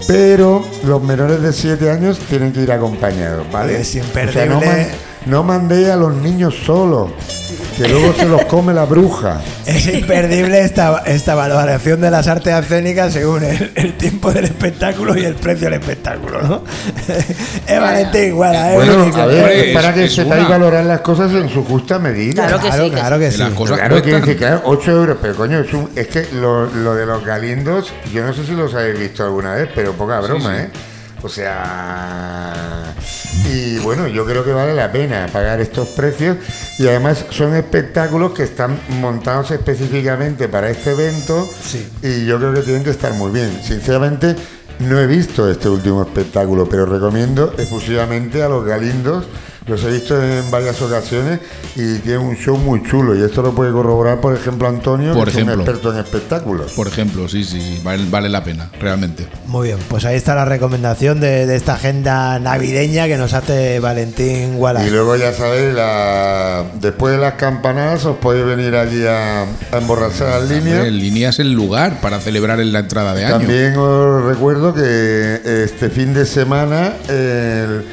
pero 0.08 0.62
los 0.84 1.02
menores 1.02 1.40
de 1.40 1.52
7 1.52 1.90
años 1.90 2.18
tienen 2.28 2.52
que 2.52 2.60
ir 2.62 2.72
acompañados, 2.72 3.46
¿vale? 3.52 3.80
Es 3.80 3.88
O 3.88 3.92
sea, 3.92 4.02
no, 4.02 4.08
imperdible. 4.08 4.66
man- 4.66 4.86
no 5.26 5.42
mandéis 5.42 5.88
a 5.88 5.96
los 5.96 6.14
niños 6.16 6.54
solos, 6.66 7.10
que 7.76 7.88
luego 7.88 8.12
se 8.14 8.26
los 8.26 8.44
come 8.44 8.72
la 8.72 8.84
bruja. 8.84 9.40
Es 9.66 9.86
imperdible 9.86 10.60
esta, 10.60 11.02
esta 11.06 11.34
valoración 11.34 12.00
de 12.00 12.10
las 12.10 12.26
artes 12.28 12.54
escénicas 12.54 13.12
según 13.12 13.42
el, 13.44 13.72
el 13.74 13.94
tiempo 13.96 14.30
del 14.32 14.44
espectáculo 14.44 15.16
y 15.18 15.24
el 15.24 15.34
precio 15.34 15.68
del 15.70 15.80
espectáculo, 15.80 16.40
¿no? 16.42 16.62
es 17.66 17.80
Valentín 17.80 18.34
Guara, 18.36 18.70
es 18.70 18.76
Bueno, 18.76 19.02
único. 19.02 19.20
a 19.20 19.26
ver, 19.26 19.50
es 19.68 19.74
para 19.74 19.92
que 19.92 20.08
una- 20.24 20.48
valorar 20.48 20.84
las 20.84 21.00
cosas 21.00 21.32
en 21.32 21.48
su 21.48 21.64
justa 21.64 21.98
medida. 21.98 22.46
Claro 22.46 22.60
que 22.62 22.68
claro, 22.68 22.84
sí, 22.84 22.90
que 22.90 22.96
claro 22.96 23.18
que 23.18 23.24
Que 23.26 23.32
sí. 23.32 23.38
las 23.38 23.50
cosas 23.50 23.78
Claro, 23.78 23.94
cuestan. 24.00 24.20
decir, 24.20 24.36
claro, 24.36 24.60
8 24.64 24.90
euros, 24.92 25.16
pero 25.20 25.34
coño, 25.34 25.58
es, 25.60 25.72
un- 25.72 25.90
es 25.96 26.06
que 26.08 26.26
lo, 26.34 26.66
lo 26.66 26.94
de 26.94 27.06
los 27.06 27.24
galindos, 27.24 27.92
yo 28.12 28.24
no 28.24 28.32
sé 28.32 28.44
si 28.44 28.52
los 28.52 28.72
habéis 28.74 28.98
visto 28.98 29.24
alguna 29.24 29.54
vez, 29.54 29.68
pero 29.74 29.92
poca 29.94 30.20
broma, 30.20 30.54
sí. 30.56 30.62
¿eh? 30.62 30.68
O 31.22 31.28
sea, 31.28 32.94
y 33.50 33.78
bueno, 33.78 34.08
yo 34.08 34.26
creo 34.26 34.44
que 34.44 34.52
vale 34.52 34.74
la 34.74 34.92
pena 34.92 35.26
pagar 35.32 35.60
estos 35.60 35.88
precios 35.88 36.36
y 36.78 36.86
además 36.86 37.24
son 37.30 37.54
espectáculos 37.54 38.32
que 38.32 38.42
están 38.42 38.78
montados 39.00 39.50
específicamente 39.50 40.48
para 40.48 40.68
este 40.70 40.90
evento 40.92 41.48
Sí. 41.62 41.88
y 42.02 42.26
yo 42.26 42.38
creo 42.38 42.52
que 42.52 42.60
tienen 42.60 42.84
que 42.84 42.90
estar 42.90 43.12
muy 43.14 43.30
bien. 43.30 43.58
Sinceramente, 43.62 44.36
no 44.80 44.98
he 45.00 45.06
visto 45.06 45.50
este 45.50 45.68
último 45.68 46.02
espectáculo, 46.02 46.68
pero 46.68 46.84
recomiendo 46.84 47.54
exclusivamente 47.56 48.42
a 48.42 48.48
los 48.48 48.64
galindos. 48.64 49.24
Los 49.66 49.82
he 49.82 49.90
visto 49.90 50.22
en 50.22 50.50
varias 50.50 50.80
ocasiones 50.82 51.40
y 51.74 51.98
tienen 52.00 52.20
un 52.20 52.36
show 52.36 52.58
muy 52.58 52.82
chulo. 52.82 53.14
Y 53.14 53.22
esto 53.22 53.40
lo 53.40 53.54
puede 53.54 53.72
corroborar, 53.72 54.20
por 54.20 54.36
ejemplo, 54.36 54.68
Antonio, 54.68 55.14
Por 55.14 55.30
que 55.30 55.38
es 55.38 55.42
un 55.42 55.50
experto 55.50 55.90
en 55.90 56.00
espectáculos. 56.00 56.72
Por 56.72 56.86
ejemplo, 56.86 57.26
sí, 57.28 57.44
sí, 57.44 57.60
sí, 57.60 57.80
vale, 57.82 58.04
vale 58.10 58.28
la 58.28 58.44
pena, 58.44 58.68
realmente. 58.78 59.26
Muy 59.46 59.68
bien, 59.68 59.78
pues 59.88 60.04
ahí 60.04 60.16
está 60.16 60.34
la 60.34 60.44
recomendación 60.44 61.18
de, 61.18 61.46
de 61.46 61.56
esta 61.56 61.74
agenda 61.74 62.38
navideña 62.38 63.06
que 63.06 63.16
nos 63.16 63.32
hace 63.32 63.80
Valentín 63.80 64.56
Guala. 64.56 64.86
Y 64.86 64.90
luego 64.90 65.16
ya 65.16 65.32
sabéis, 65.32 65.72
la... 65.72 66.64
después 66.80 67.14
de 67.14 67.20
las 67.22 67.34
campanadas 67.34 68.04
os 68.04 68.18
podéis 68.18 68.44
venir 68.44 68.76
allí 68.76 69.06
a, 69.06 69.44
a 69.44 69.78
emborrachar 69.78 70.42
en 70.42 70.48
línea. 70.50 70.86
En 70.86 70.98
línea 70.98 71.30
es 71.30 71.38
el 71.38 71.52
lugar 71.54 72.02
para 72.02 72.20
celebrar 72.20 72.60
en 72.60 72.70
la 72.70 72.80
entrada 72.80 73.14
de 73.14 73.24
año. 73.24 73.38
También 73.38 73.76
os 73.78 74.24
recuerdo 74.24 74.74
que 74.74 75.40
este 75.64 75.88
fin 75.88 76.12
de 76.12 76.26
semana, 76.26 76.92
el 77.08 77.84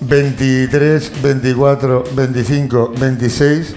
23, 0.00 1.12
24, 1.22 2.04
25, 2.14 2.92
26, 2.98 3.74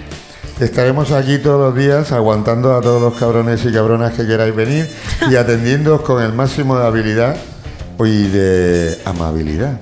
estaremos 0.60 1.10
aquí 1.12 1.38
todos 1.38 1.60
los 1.60 1.76
días 1.76 2.12
aguantando 2.12 2.74
a 2.74 2.80
todos 2.80 3.00
los 3.00 3.14
cabrones 3.14 3.64
y 3.64 3.72
cabronas 3.72 4.14
que 4.14 4.26
queráis 4.26 4.54
venir 4.54 4.88
y 5.30 5.36
atendiéndoos 5.36 6.00
con 6.00 6.22
el 6.22 6.32
máximo 6.32 6.78
de 6.78 6.86
habilidad 6.86 7.36
y 8.00 8.28
de 8.28 8.98
amabilidad. 9.04 9.78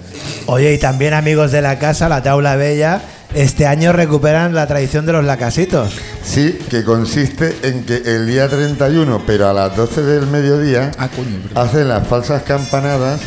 Oye, 0.46 0.74
y 0.74 0.78
también 0.78 1.14
amigos 1.14 1.52
de 1.52 1.62
la 1.62 1.78
casa, 1.78 2.08
la 2.08 2.22
Taula 2.22 2.56
Bella, 2.56 3.00
este 3.34 3.66
año 3.66 3.92
recuperan 3.92 4.54
la 4.54 4.66
tradición 4.66 5.06
de 5.06 5.12
los 5.12 5.24
lacasitos. 5.24 5.94
Sí, 6.22 6.58
que 6.68 6.84
consiste 6.84 7.56
en 7.62 7.84
que 7.84 8.02
el 8.04 8.26
día 8.26 8.48
31, 8.48 9.22
pero 9.26 9.48
a 9.48 9.52
las 9.52 9.74
12 9.76 10.02
del 10.02 10.26
mediodía, 10.26 10.90
Ah, 10.98 11.08
coño, 11.08 11.38
hacen 11.54 11.88
las 11.88 12.06
falsas 12.06 12.42
campanadas 12.42 13.20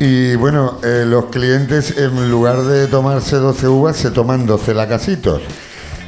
y 0.00 0.34
bueno, 0.34 0.78
eh, 0.82 1.04
los 1.06 1.26
clientes 1.26 1.98
en 1.98 2.30
lugar 2.30 2.62
de 2.62 2.86
tomarse 2.86 3.36
12 3.36 3.68
uvas 3.68 3.98
se 3.98 4.10
toman 4.10 4.46
12 4.46 4.72
lacasitos. 4.72 5.42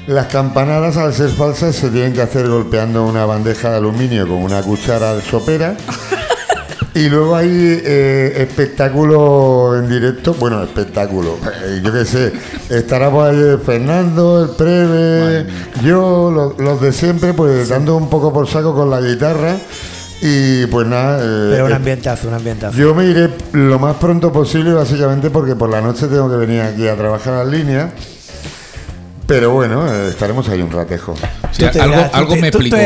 Las 0.06 0.28
campanadas 0.28 0.96
al 0.96 1.12
ser 1.12 1.28
falsas 1.28 1.76
se 1.76 1.90
tienen 1.90 2.14
que 2.14 2.22
hacer 2.22 2.48
golpeando 2.48 3.04
una 3.04 3.26
bandeja 3.26 3.70
de 3.70 3.76
aluminio 3.76 4.26
con 4.26 4.38
una 4.38 4.62
cuchara 4.62 5.14
de 5.14 5.22
sopera. 5.22 5.76
Y 6.94 7.08
luego 7.08 7.34
hay 7.34 7.48
eh, 7.50 8.34
espectáculo 8.36 9.78
en 9.78 9.88
directo, 9.88 10.34
bueno, 10.34 10.62
espectáculo, 10.62 11.38
eh, 11.64 11.80
yo 11.82 11.90
qué 11.90 12.04
sé, 12.04 12.32
estará 12.68 13.10
por 13.10 13.30
ahí 13.30 13.56
Fernando, 13.64 14.44
el 14.44 14.50
Preve, 14.50 15.46
yo, 15.82 16.30
los, 16.30 16.58
los 16.58 16.82
de 16.82 16.92
siempre, 16.92 17.32
pues 17.32 17.70
dando 17.70 17.96
un 17.96 18.10
poco 18.10 18.30
por 18.30 18.46
saco 18.46 18.74
con 18.74 18.90
la 18.90 19.00
guitarra 19.00 19.56
y 20.24 20.66
pues 20.66 20.86
nada. 20.86 21.18
eh, 21.20 21.48
Pero 21.50 21.66
un 21.66 21.72
eh, 21.72 21.74
ambientazo, 21.74 22.28
un 22.28 22.34
ambientazo. 22.34 22.76
yo 22.78 22.94
me 22.94 23.04
iré 23.06 23.28
lo 23.52 23.78
más 23.80 23.96
pronto 23.96 24.32
posible, 24.32 24.72
básicamente 24.72 25.30
porque 25.30 25.56
por 25.56 25.68
la 25.68 25.80
noche 25.80 26.06
tengo 26.06 26.30
que 26.30 26.36
venir 26.36 26.60
aquí 26.60 26.86
a 26.86 26.94
trabajar 26.96 27.42
en 27.44 27.50
línea. 27.50 27.92
Pero 29.32 29.50
bueno, 29.50 29.90
estaremos 30.08 30.46
ahí 30.50 30.60
un 30.60 30.70
ratejo. 30.70 31.14
Algo 32.14 32.36
me 32.36 32.48
explicó. 32.48 32.76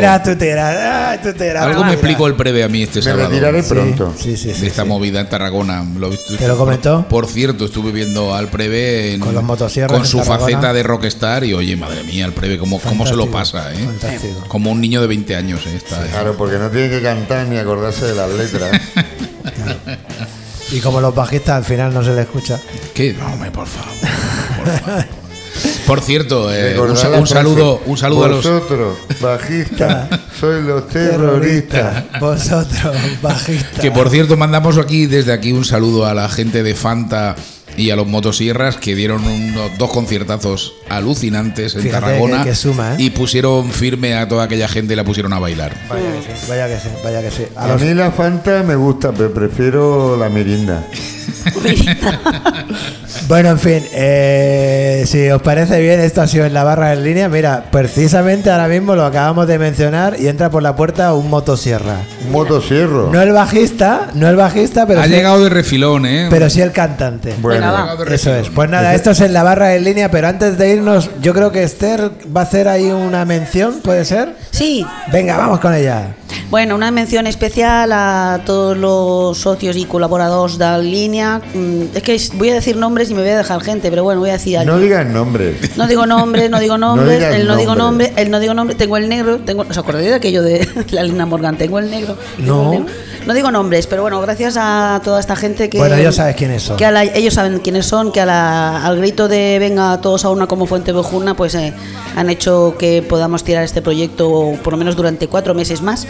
Algo 1.59 1.85
me 1.85 1.93
explicó 1.95 2.27
el 2.29 2.37
preve 2.37 2.63
a 2.63 2.69
mí 2.69 2.85
este 2.85 3.01
Me 3.01 3.03
sábado. 3.03 3.29
retiraré 3.31 3.65
pronto. 3.65 4.15
Sí, 4.17 4.37
sí, 4.37 4.55
sí. 4.55 4.61
de 4.61 4.69
esta 4.69 4.83
sí. 4.85 4.89
movida 4.89 5.19
en 5.19 5.29
Tarragona. 5.29 5.85
Lo 5.99 6.07
he 6.07 6.11
visto- 6.11 6.37
¿Te 6.37 6.47
lo 6.47 6.57
comentó? 6.57 7.05
Por 7.09 7.27
cierto, 7.27 7.65
estuve 7.65 7.91
viendo 7.91 8.33
al 8.33 8.47
Preve 8.47 9.15
en- 9.15 9.21
Con 9.21 9.35
los 9.35 9.43
motosierras 9.43 9.99
con 9.99 10.07
su 10.07 10.19
Tarragona. 10.19 10.39
faceta 10.39 10.73
de 10.73 10.83
rockstar 10.85 11.43
y 11.43 11.53
oye, 11.53 11.75
madre 11.75 12.05
mía, 12.05 12.27
el 12.27 12.33
Preve, 12.33 12.59
cómo, 12.59 12.79
cómo 12.79 13.05
se 13.09 13.17
lo 13.17 13.27
pasa, 13.29 13.73
¿eh? 13.73 13.79
fantástico. 13.85 14.45
Como 14.47 14.71
un 14.71 14.81
niño 14.81 15.01
de 15.01 15.09
20 15.09 15.35
años, 15.35 15.67
¿eh? 15.67 15.75
Está, 15.75 16.07
¿eh? 16.07 16.11
Claro, 16.13 16.37
porque 16.37 16.59
no 16.59 16.71
tiene 16.71 16.91
que 16.91 17.03
cantar 17.03 17.49
ni 17.49 17.57
acordarse 17.59 18.05
de 18.05 18.15
las 18.15 18.31
letras. 18.31 18.71
Y 20.71 20.79
como 20.79 21.01
los 21.01 21.13
bajistas 21.13 21.57
al 21.57 21.65
final 21.65 21.93
no 21.93 22.05
se 22.05 22.13
le 22.13 22.23
escucha. 22.23 22.61
¿Qué? 22.95 23.15
No, 23.15 23.33
hombre, 23.33 23.51
por 23.51 23.67
favor. 23.67 23.91
Por, 24.65 24.79
favor. 24.79 25.05
Por 25.87 26.01
cierto, 26.01 26.53
eh, 26.53 26.79
un, 26.81 26.97
saludo, 27.27 27.81
un 27.87 27.97
saludo 27.97 28.25
a 28.25 28.29
los 28.29 28.45
Vosotros, 28.45 28.97
bajistas, 29.21 30.09
sois 30.41 30.65
los 30.65 30.89
terroristas. 30.89 32.05
Vosotros, 32.21 32.97
bajistas. 33.23 33.81
que 33.81 33.91
por 33.91 34.11
cierto 34.11 34.37
mandamos 34.37 34.79
aquí 34.79 35.07
desde 35.07 35.33
aquí 35.33 35.53
un 35.53 35.65
saludo 35.65 36.07
a 36.07 36.15
la 36.15 36.29
gente 36.29 36.63
de 36.63 36.75
Fanta 36.75 37.37
y 37.77 37.91
a 37.91 37.97
los 37.97 38.07
motosierras 38.07 38.77
que 38.77 38.95
dieron 38.95 39.25
unos 39.27 39.71
dos 39.79 39.91
conciertazos 39.91 40.73
alucinantes 40.89 41.75
en 41.75 41.83
Fíjate 41.83 42.01
Tarragona 42.07 42.43
que- 42.43 42.51
que 42.51 42.55
suma, 42.57 42.95
¿eh? 42.95 42.97
y 42.99 43.11
pusieron 43.11 43.71
firme 43.71 44.15
a 44.15 44.27
toda 44.29 44.45
aquella 44.45 44.67
gente 44.69 44.95
y 44.95 44.97
la 44.97 45.05
pusieron 45.05 45.33
a 45.35 45.39
bailar. 45.39 45.77
Vaya 45.89 46.11
que 46.13 46.23
sí, 46.23 46.47
vaya 46.49 46.69
que 46.69 46.77
sí, 46.81 46.89
vaya 47.05 47.23
que 47.23 47.31
sí. 47.31 47.43
A 47.55 47.65
A 47.65 47.69
los- 47.69 47.83
mí 47.83 47.93
la 47.95 48.11
Fanta 48.13 48.63
me 48.63 48.77
gusta, 48.77 49.13
pero 49.13 49.33
prefiero 49.33 50.17
la 50.17 50.29
mirinda. 50.31 50.85
Bueno, 53.29 53.51
en 53.51 53.59
fin, 53.59 53.85
eh, 53.93 55.03
si 55.07 55.29
os 55.31 55.43
parece 55.43 55.81
bien, 55.81 55.99
esto 55.99 56.23
ha 56.23 56.29
sido 56.29 56.45
en 56.45 56.55
la 56.55 56.63
barra 56.63 56.93
en 56.93 57.03
línea. 57.03 57.29
Mira, 57.29 57.65
precisamente 57.73 58.51
ahora 58.51 58.69
mismo 58.69 58.95
lo 58.95 59.05
acabamos 59.05 59.49
de 59.49 59.59
mencionar 59.59 60.17
y 60.21 60.29
entra 60.29 60.49
por 60.49 60.63
la 60.63 60.77
puerta 60.77 61.13
un 61.13 61.29
motosierra. 61.29 61.97
Un 62.27 62.33
motosierro. 62.33 63.11
No 63.11 63.21
el 63.21 63.33
bajista, 63.33 64.11
no 64.15 64.29
el 64.29 64.37
bajista, 64.37 64.87
pero 64.87 65.01
ha 65.01 65.05
sí, 65.05 65.11
llegado 65.11 65.43
de 65.43 65.51
refilón, 65.51 66.07
¿eh? 66.07 66.29
pero 66.31 66.49
sí 66.49 66.61
el 66.61 66.71
cantante. 66.71 67.35
Bueno, 67.41 67.73
va. 67.73 67.97
Eso 68.09 68.33
es. 68.33 68.49
Pues 68.51 68.71
nada, 68.71 68.95
esto 68.95 69.11
es 69.11 69.21
en 69.21 69.33
la 69.33 69.43
barra 69.43 69.75
en 69.75 69.83
línea, 69.83 70.09
pero 70.09 70.29
antes 70.29 70.57
de 70.57 70.75
irnos, 70.75 71.11
yo 71.21 71.35
creo 71.35 71.51
que 71.51 71.65
Esther 71.65 72.13
va 72.35 72.43
a 72.43 72.45
hacer 72.45 72.69
ahí 72.69 72.93
una 72.93 73.25
mención, 73.25 73.81
¿puede 73.83 74.05
ser? 74.05 74.37
Sí, 74.53 74.87
Venga, 75.13 75.37
vamos 75.37 75.61
con 75.61 75.75
ella. 75.75 76.15
Bueno, 76.51 76.75
una 76.77 76.91
mención 76.91 77.27
especial 77.27 77.91
a 77.93 78.41
todos 78.47 78.77
los 78.77 79.37
socios 79.39 79.77
y 79.77 79.85
colaboradores 79.85 80.59
de 80.59 80.79
línea. 80.83 81.41
Mm, 81.55 81.83
Es 81.97 82.03
que 82.03 82.21
voy 82.35 82.51
a 82.51 82.55
decir 82.55 82.77
nombres 82.77 83.11
y 83.11 83.15
me 83.15 83.21
voy 83.23 83.31
a 83.31 83.39
dejar 83.39 83.61
gente, 83.63 83.91
pero 83.91 84.05
bueno, 84.05 84.21
voy 84.21 84.31
a 84.31 84.35
decir 84.35 84.59
no 84.65 84.79
digas 84.79 85.05
nombres. 85.07 85.77
No 85.77 85.87
digo 85.87 86.07
nombres, 86.07 86.49
no 86.51 86.61
digo 86.61 86.79
nombres, 86.79 87.23
el 87.23 87.47
no 87.47 87.57
digo 87.57 87.75
nombres. 87.75 88.09
nombre, 88.11 88.23
el 88.23 88.31
no 88.31 88.41
digo 88.41 88.55
nombre, 88.55 88.77
tengo 88.77 88.97
el 88.97 89.09
negro, 89.09 89.39
tengo, 89.39 89.65
¿os 89.69 89.77
acordáis 89.79 90.09
de 90.09 90.15
aquello 90.15 90.43
de 90.43 90.67
la 90.91 91.03
Lina 91.03 91.27
Morgan? 91.27 91.57
Tengo 91.59 91.79
el 91.79 91.91
negro. 91.91 92.17
tengo 92.37 92.53
No. 92.55 92.73
el 92.73 92.79
negro. 92.81 92.95
No 93.27 93.35
digo 93.35 93.51
nombres, 93.51 93.89
pero 93.89 94.03
bueno, 94.03 94.21
gracias 94.21 94.57
a 94.57 95.01
toda 95.03 95.19
esta 95.19 95.35
gente 95.35 95.69
que. 95.69 95.79
Bueno, 95.79 95.97
ellos 95.97 96.15
sabes 96.15 96.37
quiénes 96.37 96.63
son. 96.63 96.77
Que 96.77 96.85
a 96.87 96.93
la- 96.93 97.03
ellos 97.03 97.35
saben 97.35 97.59
quiénes 97.59 97.85
son, 97.87 98.13
que 98.13 98.21
a 98.21 98.27
la- 98.27 98.87
al 98.87 98.99
grito 98.99 99.27
de 99.27 99.57
venga 99.59 100.01
todos 100.01 100.25
a 100.25 100.31
una 100.31 100.47
como 100.47 100.67
Fuente 100.67 100.93
Bejuna, 100.93 101.35
pues 101.35 101.57
eh, 101.57 101.75
han 102.15 102.31
hecho 102.31 102.77
que 102.79 103.03
podamos 103.03 103.43
tirar 103.43 103.65
este 103.65 103.83
proyecto 103.83 104.53
por 104.63 104.73
lo 104.73 104.77
menos 104.77 104.95
durante 104.95 105.27
cuatro 105.27 105.55
meses 105.55 105.83
más 105.83 106.07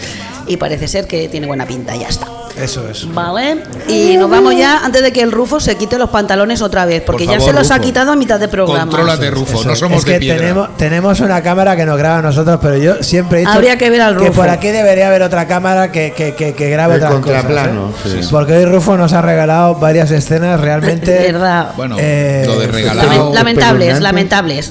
y 0.46 0.56
parece 0.56 0.88
ser 0.88 1.06
que 1.06 1.28
tiene 1.28 1.46
buena 1.46 1.66
pinta, 1.66 1.94
ya 1.96 2.08
está. 2.08 2.26
Eso 2.56 2.88
es. 2.88 3.06
Vale, 3.12 3.58
y 3.86 4.16
nos 4.16 4.30
vamos 4.30 4.56
ya 4.56 4.78
antes 4.82 5.02
de 5.02 5.12
que 5.12 5.20
el 5.20 5.30
Rufo 5.30 5.60
se 5.60 5.76
quite 5.76 5.98
los 5.98 6.08
pantalones 6.08 6.62
otra 6.62 6.86
vez, 6.86 7.02
porque 7.04 7.26
Por 7.26 7.34
ya 7.34 7.40
se 7.40 7.52
los 7.52 7.70
ha 7.70 7.78
quitado 7.80 8.12
a 8.12 8.16
mitad 8.16 8.40
de 8.40 8.48
programa. 8.48 8.90
Contrólate, 8.90 9.30
Rufo, 9.30 9.62
no 9.62 9.76
somos 9.76 9.98
es 9.98 10.04
que 10.06 10.12
de 10.12 10.18
piedra. 10.20 10.38
Tenemos, 10.40 10.76
tenemos 10.78 11.20
una 11.20 11.42
cámara 11.42 11.76
que 11.76 11.84
nos 11.84 11.98
graba 11.98 12.20
a 12.20 12.22
nosotros, 12.22 12.58
pero 12.62 12.78
yo 12.78 13.02
siempre 13.02 13.38
he 13.38 13.40
dicho 13.42 13.52
Habría 13.52 13.76
que 13.76 13.90
ver 13.90 14.00
al 14.00 14.16
que 14.16 14.28
Rufo. 14.28 14.40
por 14.40 14.48
aquí 14.48 14.68
debería 14.68 15.08
haber 15.08 15.22
otra 15.22 15.46
cámara 15.46 15.92
que, 15.92 16.14
que, 16.16 16.34
que, 16.34 16.54
que 16.54 16.70
grabe 16.70 16.94
El 16.94 17.02
otras 17.04 17.20
cosas. 17.20 17.42
contraplano, 17.44 17.90
¿eh? 18.06 18.22
sí. 18.22 18.28
Porque 18.30 18.54
hoy 18.54 18.64
Rufo 18.64 18.96
nos 18.96 19.12
ha 19.12 19.20
regalado 19.20 19.74
varias 19.74 20.10
escenas 20.10 20.58
realmente. 20.58 21.34
Bueno, 21.76 21.96
Eh, 21.98 22.44
lo 22.46 22.58
de 22.58 22.68
regalado. 22.68 23.34
lamentables, 23.34 24.00
lamentables. 24.00 24.70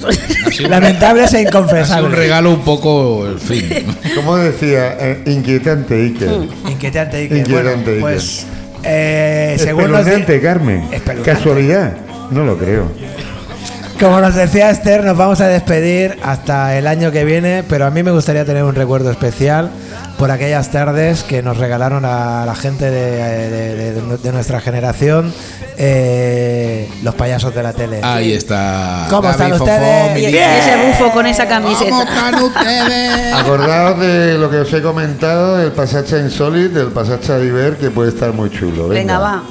lamentables 0.68 1.26
e 1.34 1.38
sido 1.38 1.40
un 1.40 1.46
inconfesables. 1.46 2.12
regalo 2.12 2.50
un 2.50 2.60
poco, 2.62 3.26
en 3.26 3.38
fin. 3.38 3.96
¿Cómo 4.16 4.36
decía? 4.36 4.96
Eh, 4.98 5.22
inquietante, 5.36 5.94
Iker. 5.94 6.28
Inquietante, 6.68 7.16
Iker. 7.18 7.38
Inquietante, 7.38 7.90
Bueno, 7.90 7.90
Iker. 7.90 8.00
pues 8.00 8.46
eh, 8.82 9.56
según 9.58 9.90
Carmen. 10.40 10.84
Casualidad. 11.24 11.96
No 12.30 12.44
lo 12.44 12.58
creo. 12.58 12.90
Como 14.00 14.20
nos 14.20 14.34
decía 14.34 14.68
Esther, 14.70 15.04
nos 15.04 15.16
vamos 15.16 15.40
a 15.40 15.48
despedir 15.48 16.18
hasta 16.22 16.76
el 16.76 16.86
año 16.86 17.10
que 17.12 17.24
viene, 17.24 17.64
pero 17.66 17.86
a 17.86 17.90
mí 17.90 18.02
me 18.02 18.10
gustaría 18.10 18.44
tener 18.44 18.62
un 18.62 18.74
recuerdo 18.74 19.10
especial 19.10 19.70
por 20.18 20.30
aquellas 20.30 20.70
tardes 20.70 21.22
que 21.22 21.42
nos 21.42 21.56
regalaron 21.56 22.04
a 22.04 22.44
la 22.44 22.54
gente 22.54 22.90
de, 22.90 23.10
de- 23.50 23.92
de- 23.94 24.16
de 24.18 24.32
nuestra 24.32 24.60
generación 24.60 25.32
eh, 25.78 26.88
los 27.02 27.14
payasos 27.14 27.54
de 27.54 27.62
la 27.62 27.72
tele. 27.72 28.00
Ahí 28.02 28.32
está. 28.32 29.06
¿Cómo 29.08 29.30
están 29.30 29.52
ustedes? 29.54 30.18
y, 30.18 30.24
ese 30.36 30.76
Rufo 30.88 31.10
con 31.12 31.26
esa 31.26 31.48
camiseta. 31.48 31.88
¿Cómo 31.90 32.02
están 32.02 32.34
ustedes? 32.34 33.34
Acordaos 33.34 33.98
de 33.98 34.34
lo 34.38 34.50
que 34.50 34.56
os 34.58 34.72
he 34.74 34.82
comentado 34.82 35.56
del 35.56 35.72
pasaje 35.72 36.18
Insolite, 36.20 36.78
del 36.78 36.88
pasaje 36.88 37.32
a 37.32 37.38
Diver, 37.38 37.76
que 37.78 37.90
puede 37.90 38.10
estar 38.10 38.32
muy 38.34 38.50
chulo. 38.50 38.88
Venga, 38.88 39.00
Venga, 39.14 39.18
va. 39.18 39.42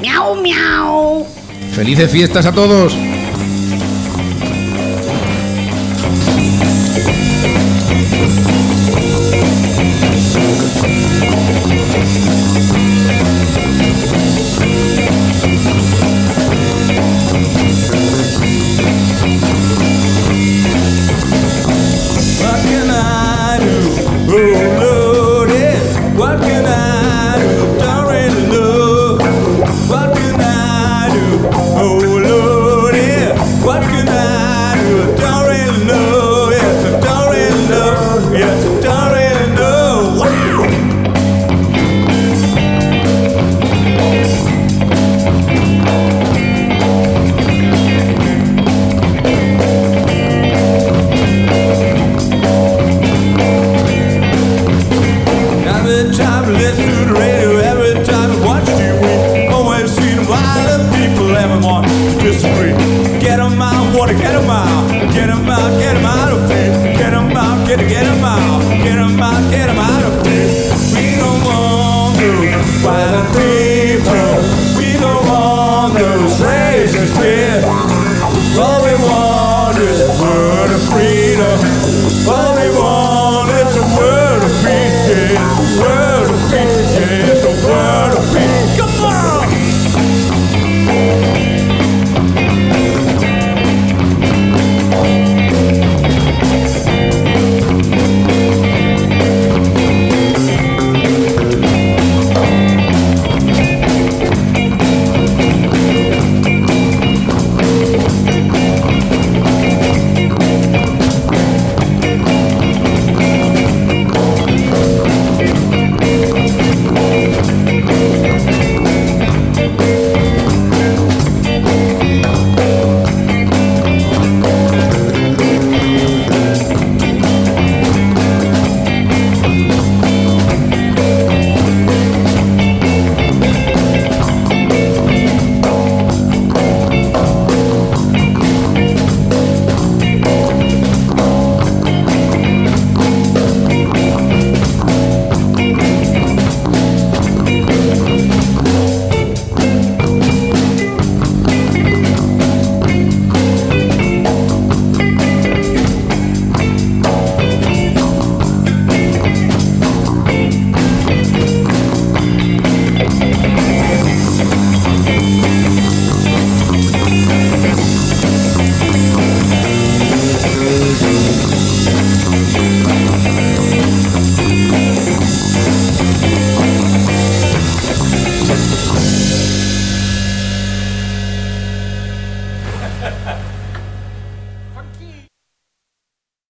Miau, 0.00 0.36
miau. 0.36 1.26
Felices 1.74 2.10
fiestas 2.10 2.44
a 2.46 2.52
todos. 2.52 2.94